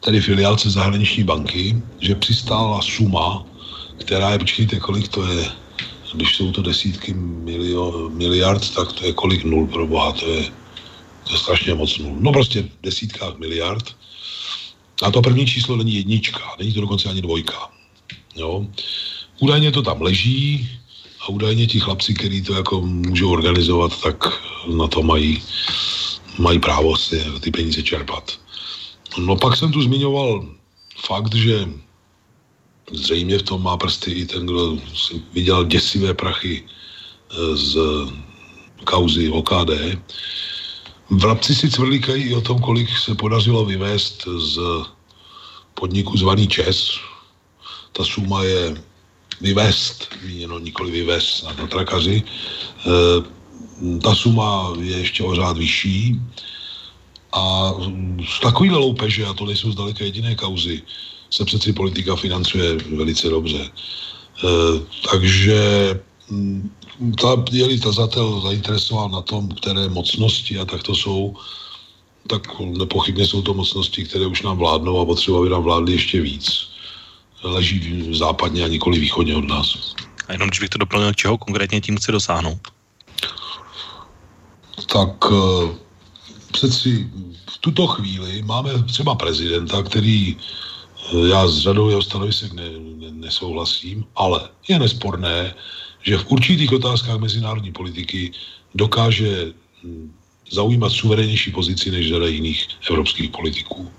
[0.00, 3.44] tedy filiálce zahraniční banky, že přistála suma,
[4.00, 5.44] která je, počkejte, kolik to je,
[6.14, 10.44] když jsou to desítky milio, miliard, tak to je kolik nul pro boha, to je,
[11.24, 12.16] to je strašně moc nul.
[12.20, 13.96] No prostě desítkách miliard.
[15.02, 17.70] A to první číslo není jednička, není to dokonce ani dvojka.
[18.36, 18.66] Jo.
[19.38, 20.68] Údajně to tam leží,
[21.20, 24.42] a údajně ti chlapci, kteří to jako můžou organizovat, tak
[24.76, 25.42] na to mají,
[26.38, 28.38] mají právo si ty peníze čerpat.
[29.18, 30.46] No pak jsem tu zmiňoval
[31.06, 31.68] fakt, že
[32.92, 37.76] zřejmě v tom má prsty i ten, kdo si viděl děsivé prachy eh, z
[38.84, 39.70] kauzy OKD.
[41.10, 44.58] Vrabci si cvrlíkají i o tom, kolik se podařilo vyvést z
[45.74, 46.98] podniku zvaný ČES.
[47.92, 48.82] Ta suma je
[49.40, 52.22] vyvést, míněno nikoli vyvést na, na trakaři.
[52.22, 56.20] E, ta suma je ještě o řád vyšší
[57.32, 57.72] a
[58.36, 60.82] z takovýhle loupeže, a to nejsou zdaleka jediné kauzy,
[61.30, 63.60] se přeci politika financuje velice dobře.
[63.60, 63.70] E,
[65.10, 65.60] takže
[66.30, 66.70] mm,
[67.20, 71.36] ta, je-li tazatel zainteresován na tom, které mocnosti a tak to jsou,
[72.26, 76.20] tak nepochybně jsou to mocnosti, které už nám vládnou a potřeba, aby nám vládly ještě
[76.20, 76.69] víc.
[77.42, 79.94] Leží západně a nikoli východně od nás.
[80.28, 82.60] A jenom když bych to doplnil, čeho konkrétně tím chce dosáhnout?
[84.92, 85.74] Tak eh,
[86.52, 87.10] přeci
[87.50, 93.10] v tuto chvíli máme třeba prezidenta, který eh, já s řadou jeho stanovisek ne, ne,
[93.10, 95.54] nesouhlasím, ale je nesporné,
[96.02, 98.32] že v určitých otázkách mezinárodní politiky
[98.74, 99.52] dokáže
[99.84, 100.12] hm,
[100.50, 103.90] zaujímat suverénnější pozici než řada jiných evropských politiků.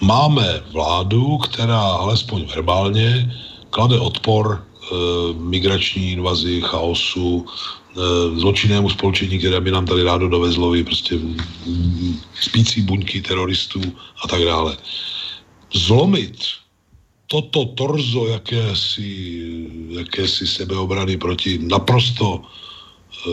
[0.00, 3.34] Máme vládu, která alespoň verbálně
[3.70, 4.94] klade odpor e,
[5.38, 11.18] migrační invazi, chaosu, e, zločinnému spolčení, které by nám tady rádo dovezlo, i prostě
[12.40, 13.80] spící buňky teroristů
[14.24, 14.76] a tak dále.
[15.72, 16.36] Zlomit
[17.26, 19.08] toto torzo jakési,
[19.88, 22.42] jakési sebeobrany proti naprosto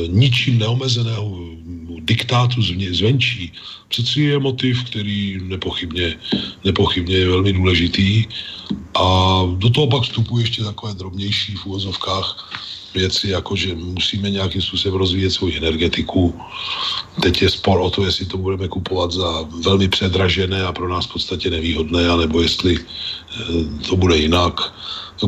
[0.07, 1.39] ničím neomezeného
[1.99, 3.51] diktátu zvenčí,
[3.87, 6.17] přeci je motiv, který nepochybně,
[6.63, 8.25] nepochybně je velmi důležitý.
[8.95, 9.05] A
[9.57, 12.53] do toho pak vstupují ještě takové drobnější v úvozovkách
[12.93, 16.39] věci, jako že musíme nějakým způsobem rozvíjet svou energetiku.
[17.21, 21.05] Teď je spor o to, jestli to budeme kupovat za velmi předražené a pro nás
[21.05, 24.73] v podstatě nevýhodné, anebo jestli eh, to bude jinak.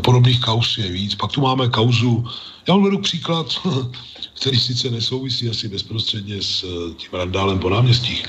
[0.02, 1.14] Podobných kaus je víc.
[1.14, 2.24] Pak tu máme kauzu,
[2.68, 3.46] já vám vedu příklad
[4.40, 8.24] který sice nesouvisí asi bezprostředně s eh, tím randálem po náměstích.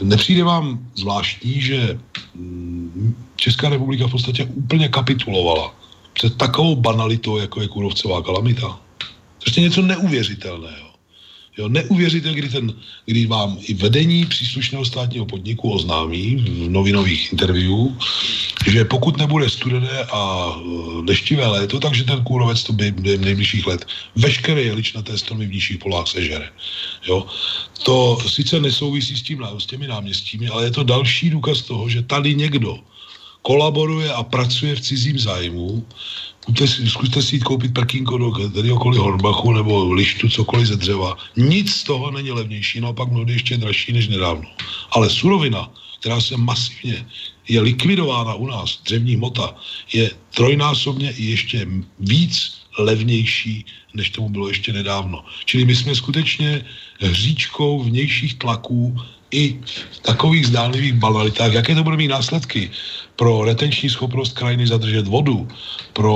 [0.00, 1.98] Nepřijde vám zvláštní, že
[2.34, 5.74] mm, Česká republika v podstatě úplně kapitulovala
[6.12, 8.80] před takovou banalitou, jako je kůrovcová kalamita?
[9.40, 10.89] Prostě něco neuvěřitelného.
[11.58, 12.72] Jo, neuvěříte, kdy, ten,
[13.06, 17.90] kdy vám i vedení příslušného státního podniku oznámí v novinových interview,
[18.66, 23.66] že pokud nebude studené a e, deštivé léto, takže ten kůrovec to by v nejbližších
[23.66, 23.86] let
[24.16, 26.48] veškeré jeličnaté stromy v nižších polách sežere.
[27.06, 27.26] Jo.
[27.82, 32.02] To sice nesouvisí s, tím, s těmi náměstími, ale je to další důkaz toho, že
[32.02, 32.78] tady někdo
[33.42, 35.86] kolaboruje a pracuje v cizím zájmu,
[36.42, 41.16] Zkuste si, zkuste si jít koupit prkínko do kteréhokoliv Hornbachu nebo lištu, cokoliv ze dřeva.
[41.36, 44.48] Nic z toho není levnější, naopak mnohdy ještě dražší než nedávno.
[44.90, 47.06] Ale surovina, která se masivně
[47.48, 49.54] je likvidována u nás, dřevní hmota,
[49.92, 51.66] je trojnásobně i ještě
[52.00, 53.64] víc levnější,
[53.94, 55.24] než tomu bylo ještě nedávno.
[55.44, 56.64] Čili my jsme skutečně
[57.00, 58.96] hříčkou vnějších tlaků
[59.30, 59.58] i
[59.92, 62.70] v takových zdánlivých banalitách, jaké to bude mít následky
[63.16, 65.48] pro retenční schopnost krajiny zadržet vodu,
[65.92, 66.14] pro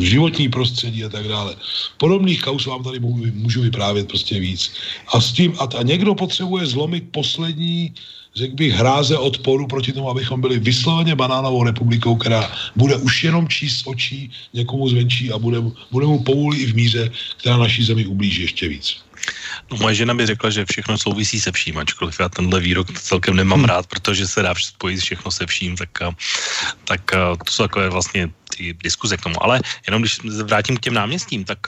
[0.00, 1.54] eh, životní prostředí a tak dále.
[1.96, 2.98] Podobných kaus vám tady
[3.32, 4.72] můžu, vyprávět prostě víc.
[5.14, 7.94] A s tím, a, a někdo potřebuje zlomit poslední
[8.38, 13.48] řekl bych, hráze odporu proti tomu, abychom byli vysloveně banánovou republikou, která bude už jenom
[13.48, 15.58] číst očí někomu zvenčí a bude,
[15.90, 19.07] bude mu povůli i v míře, která naší zemi ublíží ještě víc.
[19.70, 23.36] No, moje žena mi řekla, že všechno souvisí se vším, ačkoliv já tenhle výrok celkem
[23.36, 23.68] nemám hmm.
[23.68, 25.88] rád, protože se dá spojit všechno se vším, tak,
[26.84, 27.00] tak
[27.44, 29.42] to jsou takové vlastně ty diskuze k tomu.
[29.42, 31.58] Ale jenom když vrátím k těm náměstím, tak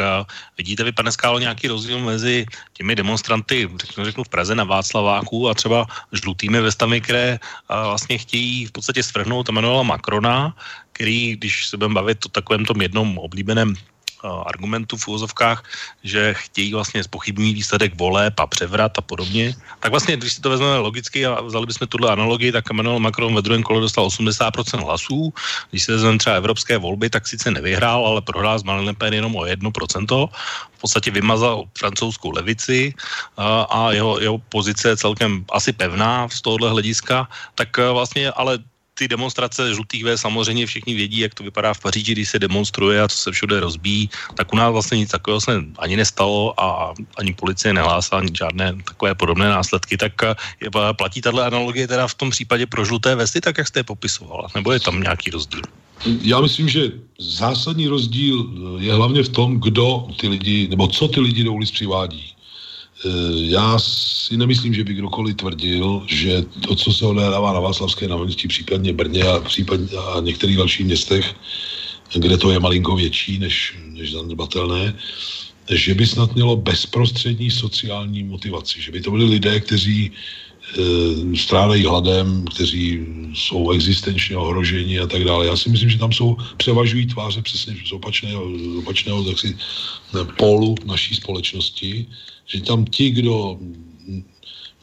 [0.58, 5.48] vidíte vy, pane Skálo, nějaký rozdíl mezi těmi demonstranty, řeknu, řeknu v Praze na Václaváku
[5.48, 10.56] a třeba žlutými vestami, které vlastně chtějí v podstatě svrhnout Emanuela Macrona,
[10.92, 13.74] který, když se budeme bavit o takovém tom jednom oblíbeném
[14.24, 15.64] argumentů v úvozovkách,
[16.04, 19.54] že chtějí vlastně spochybní výsledek voleb a převrat a podobně.
[19.80, 23.34] Tak vlastně, když si to vezmeme logicky a vzali bychom tuhle analogii, tak Emmanuel Macron
[23.34, 25.32] ve druhém kole dostal 80% hlasů.
[25.70, 29.14] Když se vezmeme třeba evropské volby, tak sice nevyhrál, ale prohrál s Marine Le Pen
[29.14, 30.28] jenom o 1%.
[30.72, 32.94] V podstatě vymazal francouzskou levici
[33.36, 37.28] a, a jeho, jeho pozice je celkem asi pevná z tohohle hlediska.
[37.54, 38.58] Tak vlastně, ale
[39.00, 43.00] ty demonstrace žlutých V samozřejmě všichni vědí, jak to vypadá v Paříži, když se demonstruje
[43.00, 46.92] a co se všude rozbíjí, tak u nás vlastně nic takového se ani nestalo a
[47.16, 52.04] ani policie nehlásá ani žádné takové podobné následky, tak eh, je, platí tato analogie teda
[52.04, 55.30] v tom případě pro žluté vesty, tak jak jste je popisovala, nebo je tam nějaký
[55.30, 55.64] rozdíl?
[56.04, 58.52] Já myslím, že zásadní rozdíl
[58.84, 62.36] je hlavně v tom, kdo ty lidi, nebo co ty lidi do ulic přivádí.
[63.04, 68.08] Eh, já si nemyslím, že by kdokoliv tvrdil, že to, co se odehrává na Václavské
[68.08, 71.34] náměstí, případně Brně a, případně a některých dalších městech,
[72.14, 74.94] kde to je malinko větší než, než zanedbatelné,
[75.70, 81.84] že by snad mělo bezprostřední sociální motivaci, že by to byli lidé, kteří e, strádají
[81.84, 85.46] hladem, kteří jsou existenčně ohroženi a tak dále.
[85.46, 89.56] Já si myslím, že tam jsou, převažují tváře přesně z opačného, z opačného tak si,
[90.36, 92.06] pólu naší společnosti,
[92.50, 93.58] že tam ti, kdo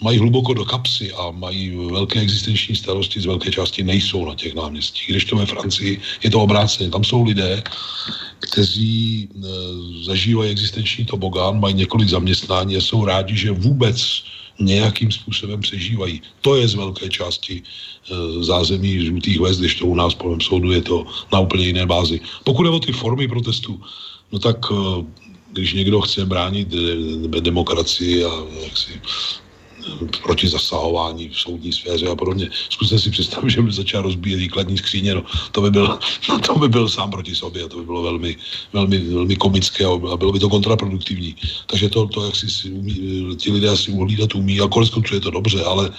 [0.02, 4.56] mají hluboko do kapsy a mají velké existenční starosti, z velké části nejsou na těch
[4.56, 5.07] náměstích.
[5.10, 6.89] Když to ve Francii je to obráceně.
[6.89, 7.64] Tam jsou lidé,
[8.39, 9.39] kteří e,
[10.03, 14.23] zažívají existenční tobogán, mají několik zaměstnání a jsou rádi, že vůbec
[14.60, 16.22] nějakým způsobem přežívají.
[16.41, 20.72] To je z velké části e, zázemí žlutých vest, když to u nás po soudu
[20.72, 22.22] je to na úplně jiné bázi.
[22.44, 23.81] Pokud je o ty formy protestu,
[24.31, 24.76] no tak e,
[25.58, 26.68] když někdo chce bránit
[27.40, 28.32] demokracii a
[28.64, 29.02] jaksi
[30.24, 32.50] proti zasahování v soudní sféře a podobně.
[32.70, 36.00] Zkuste si představit, že by začal rozbíjet výkladní skříně, no, to, by byl,
[36.46, 38.38] to by byl sám proti sobě a to by bylo velmi,
[38.74, 41.36] velmi, velmi komické a bylo by to kontraproduktivní.
[41.68, 42.96] Takže to, to jak si, si umí,
[43.38, 45.92] ti lidé asi uhlídat umí a konec je to dobře, ale,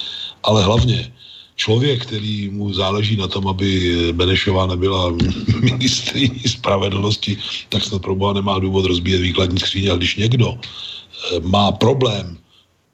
[0.43, 1.13] ale hlavně
[1.59, 5.11] člověk, který mu záleží na tom, aby Benešová nebyla
[5.61, 9.91] ministriní spravedlnosti, tak snad pro boha nemá důvod rozbíjet výkladní skříně.
[9.91, 12.39] A když někdo eh, má problém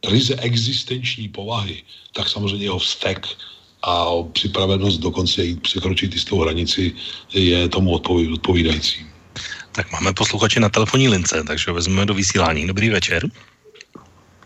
[0.08, 1.82] ryze existenční povahy,
[2.12, 3.28] tak samozřejmě jeho vztek
[3.82, 6.92] a připravenost dokonce jít překročit jistou hranici
[7.32, 9.06] je tomu odpovídající.
[9.72, 12.66] Tak máme posluchače na telefonní lince, takže vezmeme do vysílání.
[12.66, 13.28] Dobrý večer.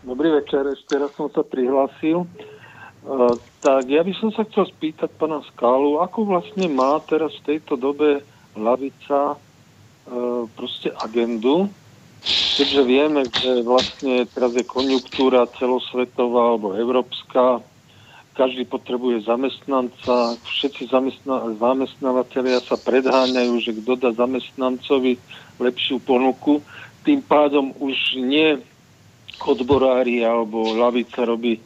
[0.03, 2.27] Dobrý večer, ještě raz jsem se přihlásil.
[3.59, 7.75] Tak ja by som sa chcel spýtať pana Skálu, ako vlastne má teraz v tejto
[7.75, 8.23] dobe
[8.55, 11.67] lavica uh, proste agendu,
[12.55, 17.59] keďže vieme, že vlastne teraz je konjunktúra celosvetová alebo európska,
[18.39, 22.79] každý potrebuje zamestnanca, všetci zamestna- zamestnávateľia sa
[23.59, 25.19] že kto dá zamestnancovi
[25.59, 26.63] lepšiu ponuku.
[27.03, 28.63] Tým pádom už nie
[29.43, 31.61] odborári alebo lavica robí e,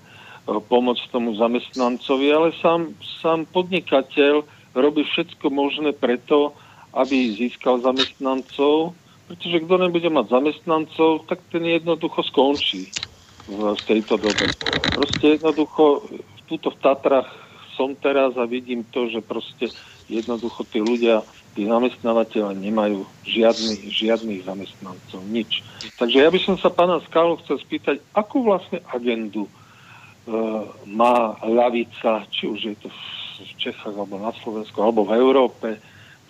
[0.46, 2.92] pomoc tomu zamestnancovi, ale sám,
[3.24, 4.44] sám podnikateľ
[4.76, 6.52] robí všetko možné preto,
[6.94, 8.94] aby získal zamestnancov
[9.28, 12.92] Pretože kto nebude mať zamestnancov, tak ten jednoducho skončí
[13.48, 14.46] v, tejto dobe.
[14.94, 16.04] Proste jednoducho,
[16.46, 17.32] túto v Tatrach
[17.74, 19.72] som teraz a vidím to, že proste
[20.12, 21.24] jednoducho tí ľudia,
[21.56, 25.64] tí zamestnávateľe nemajú žiadny, žiadnych zamestnancov, nič.
[25.98, 29.48] Takže ja by som sa pána Skálu chcel spýtať, akú vlastne agendu
[30.86, 32.88] má lavica, či už je to
[33.44, 35.76] v Čechách, alebo na Slovensku, alebo v Európe,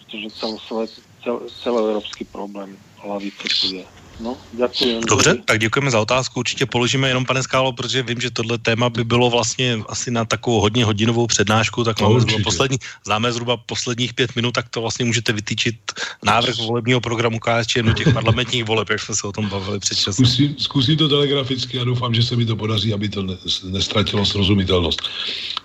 [0.02, 0.90] pretože celosvet,
[1.22, 2.74] cel, celoevropský problém
[3.06, 3.86] lavice tu je.
[4.24, 5.02] No, děkuji.
[5.08, 6.40] Dobře, tak děkujeme za otázku.
[6.40, 10.26] Určitě položíme jenom, pane Skálo, protože vím, že tohle téma by bylo vlastně asi na
[10.26, 14.82] takovou hodně hodinovou přednášku, tak máme zhruba poslední, známe zhruba posledních pět minut, tak to
[14.82, 15.76] vlastně můžete vytýčit
[16.24, 19.98] návrh volebního programu KSČ do těch parlamentních voleb, jak jsme se o tom bavili před
[19.98, 20.26] časem.
[20.26, 23.28] Zkusím, zkusím to telegraficky a doufám, že se mi to podaří, aby to
[23.64, 25.02] nestratilo srozumitelnost.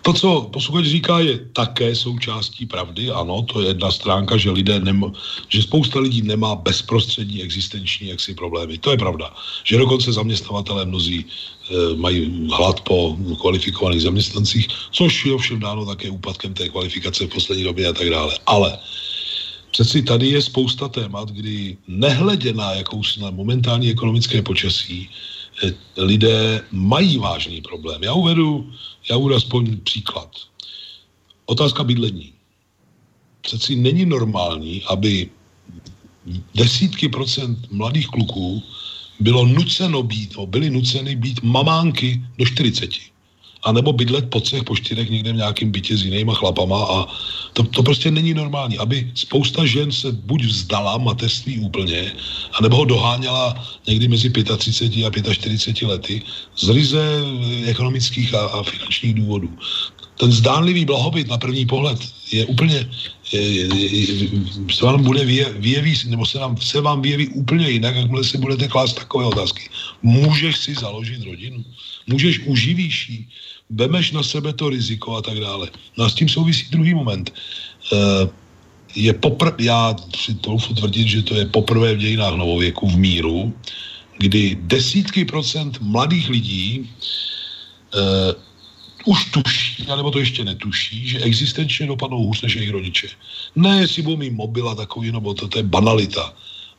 [0.02, 3.10] To, co posluchač říká, je také součástí pravdy.
[3.10, 5.12] Ano, to je jedna stránka, že lidé nem,
[5.48, 8.80] že spousta lidí nemá bezprostřední existenční jaksi problémy.
[8.80, 9.28] To je pravda.
[9.64, 16.08] Že dokonce zaměstnavatelé mnozí e, mají hlad po kvalifikovaných zaměstnancích, což je ovšem dáno také
[16.10, 18.32] úpadkem té kvalifikace v poslední době a tak dále.
[18.48, 18.78] Ale
[19.70, 25.04] přeci tady je spousta témat, kdy nehledě na jakousi na momentální ekonomické počasí,
[25.60, 28.00] e, lidé mají vážný problém.
[28.02, 28.64] Já uvedu,
[29.10, 30.32] já uvedu aspoň příklad.
[31.46, 32.32] Otázka bydlení.
[33.40, 35.30] Přeci není normální, aby
[36.54, 38.62] desítky procent mladých kluků
[39.20, 42.90] bylo nuceno být, no, byly nuceny být mamánky do 40.
[43.62, 47.06] A nebo bydlet po třech, po čtyřech někde v nějakém bytě s jinýma chlapama a
[47.52, 52.12] to, to prostě není normální, aby spousta žen se buď vzdala mateřství úplně,
[52.52, 56.22] anebo ho doháněla někdy mezi 35 a 45 lety
[56.56, 57.02] z ryze
[57.66, 59.50] ekonomických a, a finančních důvodů
[60.18, 61.98] ten zdánlivý blahobyt na první pohled
[62.32, 62.88] je úplně,
[63.32, 64.28] je, je, je,
[64.70, 65.24] se vám bude
[65.58, 69.70] vyjeví, nebo se, nám, se vám vyjeví úplně jinak, jakmile si budete klást takové otázky.
[70.02, 71.64] Můžeš si založit rodinu?
[72.06, 73.26] Můžeš uživíš ji?
[74.12, 75.70] Na sebe to riziko a tak dále.
[75.98, 77.32] No a s tím souvisí druhý moment.
[77.92, 78.28] Uh,
[78.94, 83.52] je popr- já si toufu tvrdit, že to je poprvé v dějinách novověku v míru,
[84.18, 86.90] kdy desítky procent mladých lidí
[87.94, 88.47] uh,
[89.04, 93.08] už tuší, nebo to ještě netuší, že existenčně dopadnou hůř než jejich rodiče.
[93.56, 96.34] Ne, jestli budou mít mobil a takový, nebo to, to je banalita.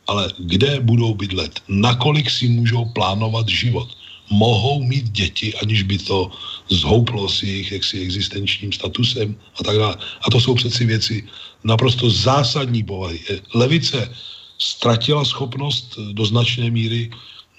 [0.06, 1.62] Ale kde budou bydlet?
[1.68, 3.88] Nakolik si můžou plánovat život?
[4.30, 6.30] Mohou mít děti, aniž by to
[6.68, 9.96] zhouplo s jejich jaksi existenčním statusem a tak dále.
[10.22, 11.28] A to jsou přeci věci
[11.64, 13.20] naprosto zásadní povahy.
[13.54, 14.14] Levice
[14.58, 17.10] ztratila schopnost do značné míry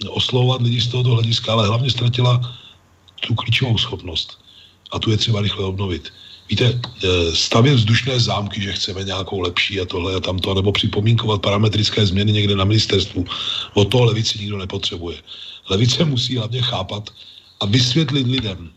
[0.08, 2.56] oslovovat lidi z tohoto hlediska, ale hlavně ztratila
[3.20, 4.41] tu klíčovou schopnost
[4.92, 6.12] a tu je třeba rychle obnovit.
[6.50, 11.42] Víte, e, stavět vzdušné zámky, že chceme nějakou lepší a tohle a tamto, nebo připomínkovat
[11.42, 13.24] parametrické změny někde na ministerstvu,
[13.74, 15.16] od toho levici nikdo nepotřebuje.
[15.70, 17.10] Levice musí hlavně chápat
[17.60, 18.70] a vysvětlit lidem,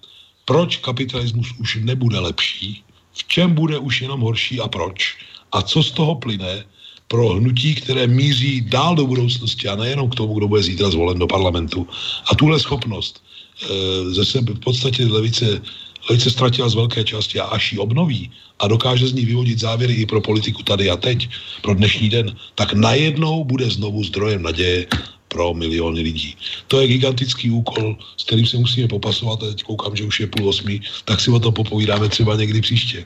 [0.45, 2.83] proč kapitalismus už nebude lepší,
[3.13, 5.17] v čem bude už jenom horší a proč
[5.51, 6.65] a co z toho plyne
[7.07, 11.19] pro hnutí, které míří dál do budoucnosti a nejenom k tomu, kdo bude zítra zvolen
[11.19, 11.87] do parlamentu.
[12.31, 15.61] A tuhle schopnost e, ze sebe v podstatě levice,
[16.09, 19.93] levice ztratila z velké části a až ji obnoví a dokáže z ní vyvodit závěry
[19.93, 21.29] i pro politiku tady a teď,
[21.61, 24.87] pro dnešní den, tak najednou bude znovu zdrojem naděje
[25.27, 26.35] pro miliony lidí.
[26.67, 30.27] To je gigantický úkol, s kterým se musíme popasovat a teď koukám, že už je
[30.27, 33.05] půl osmi, tak si o tom popovídáme třeba někdy příště.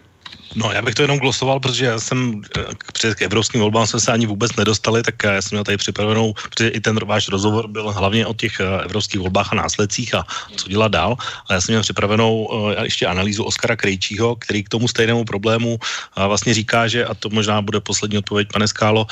[0.55, 2.63] No, já bych to jenom glosoval, protože já jsem eh,
[2.93, 6.33] před k evropským volbám jsme se ani vůbec nedostali, tak já jsem měl tady připravenou,
[6.33, 10.25] protože i ten váš rozhovor byl hlavně o těch eh, evropských volbách a následcích a
[10.55, 11.17] co dělat dál.
[11.49, 15.79] A já jsem měl připravenou eh, ještě analýzu Oskara Krejčího, který k tomu stejnému problému
[16.15, 19.07] vlastně říká, že, a to možná bude poslední odpověď, pane Skálo,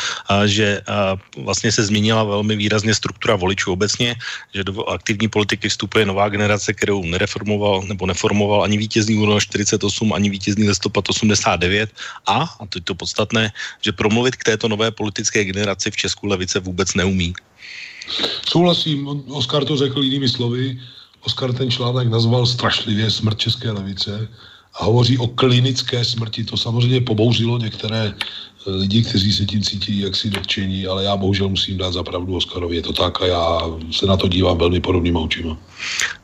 [0.45, 0.81] že
[1.38, 4.15] vlastně se změnila velmi výrazně struktura voličů obecně,
[4.53, 10.14] že do aktivní politiky vstupuje nová generace, kterou nereformoval nebo neformoval ani vítězný únor 48,
[10.14, 11.90] ani vítězný listopad 8 89
[12.26, 13.52] a, a to je to podstatné,
[13.82, 17.34] že promluvit k této nové politické generaci v Česku levice vůbec neumí.
[18.49, 20.80] Souhlasím, Oskar to řekl jinými slovy.
[21.22, 24.28] Oskar ten článek nazval strašlivě smrt české levice
[24.80, 26.44] a hovoří o klinické smrti.
[26.44, 28.14] To samozřejmě pobouřilo některé
[28.68, 32.76] lidi, kteří se tím cítí jaksi dotčení, ale já bohužel musím dát za pravdu Oskarovi,
[32.76, 33.61] je to tak a já
[33.91, 35.57] se na to dívám velmi podobnýma očima.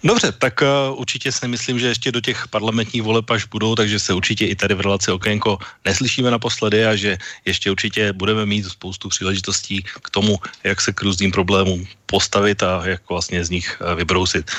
[0.03, 3.99] Dobře, tak uh, určitě si myslím, že ještě do těch parlamentních voleb až budou, takže
[3.99, 8.65] se určitě i tady v relaci Okénko neslyšíme naposledy a že ještě určitě budeme mít
[8.65, 13.81] spoustu příležitostí k tomu, jak se k různým problémům postavit a jak vlastně z nich
[13.81, 14.51] uh, vybrousit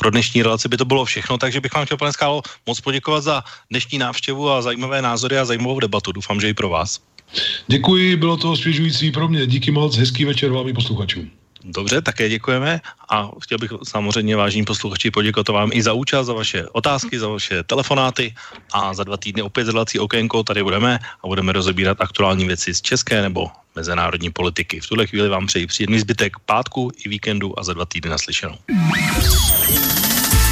[0.00, 3.20] pro dnešní relaci by to bylo všechno, takže bych vám chtěl, pane Skálo, moc poděkovat
[3.20, 6.12] za dnešní návštěvu a zajímavé názory a zajímavou debatu.
[6.12, 7.00] Doufám, že i pro vás.
[7.66, 9.46] Děkuji, bylo to osvěžující pro mě.
[9.46, 11.30] Díky moc, hezký večer vám i posluchačům.
[11.64, 16.32] Dobře, také děkujeme a chtěl bych samozřejmě vážní posluchači poděkovat vám i za účast, za
[16.32, 18.34] vaše otázky, za vaše telefonáty
[18.72, 22.80] a za dva týdny opět zadací okénko tady budeme a budeme rozebírat aktuální věci z
[22.80, 23.46] české nebo
[23.76, 24.80] mezinárodní politiky.
[24.80, 28.56] V tuhle chvíli vám přeji příjemný zbytek pátku i víkendu a za dva týdny naslyšenou.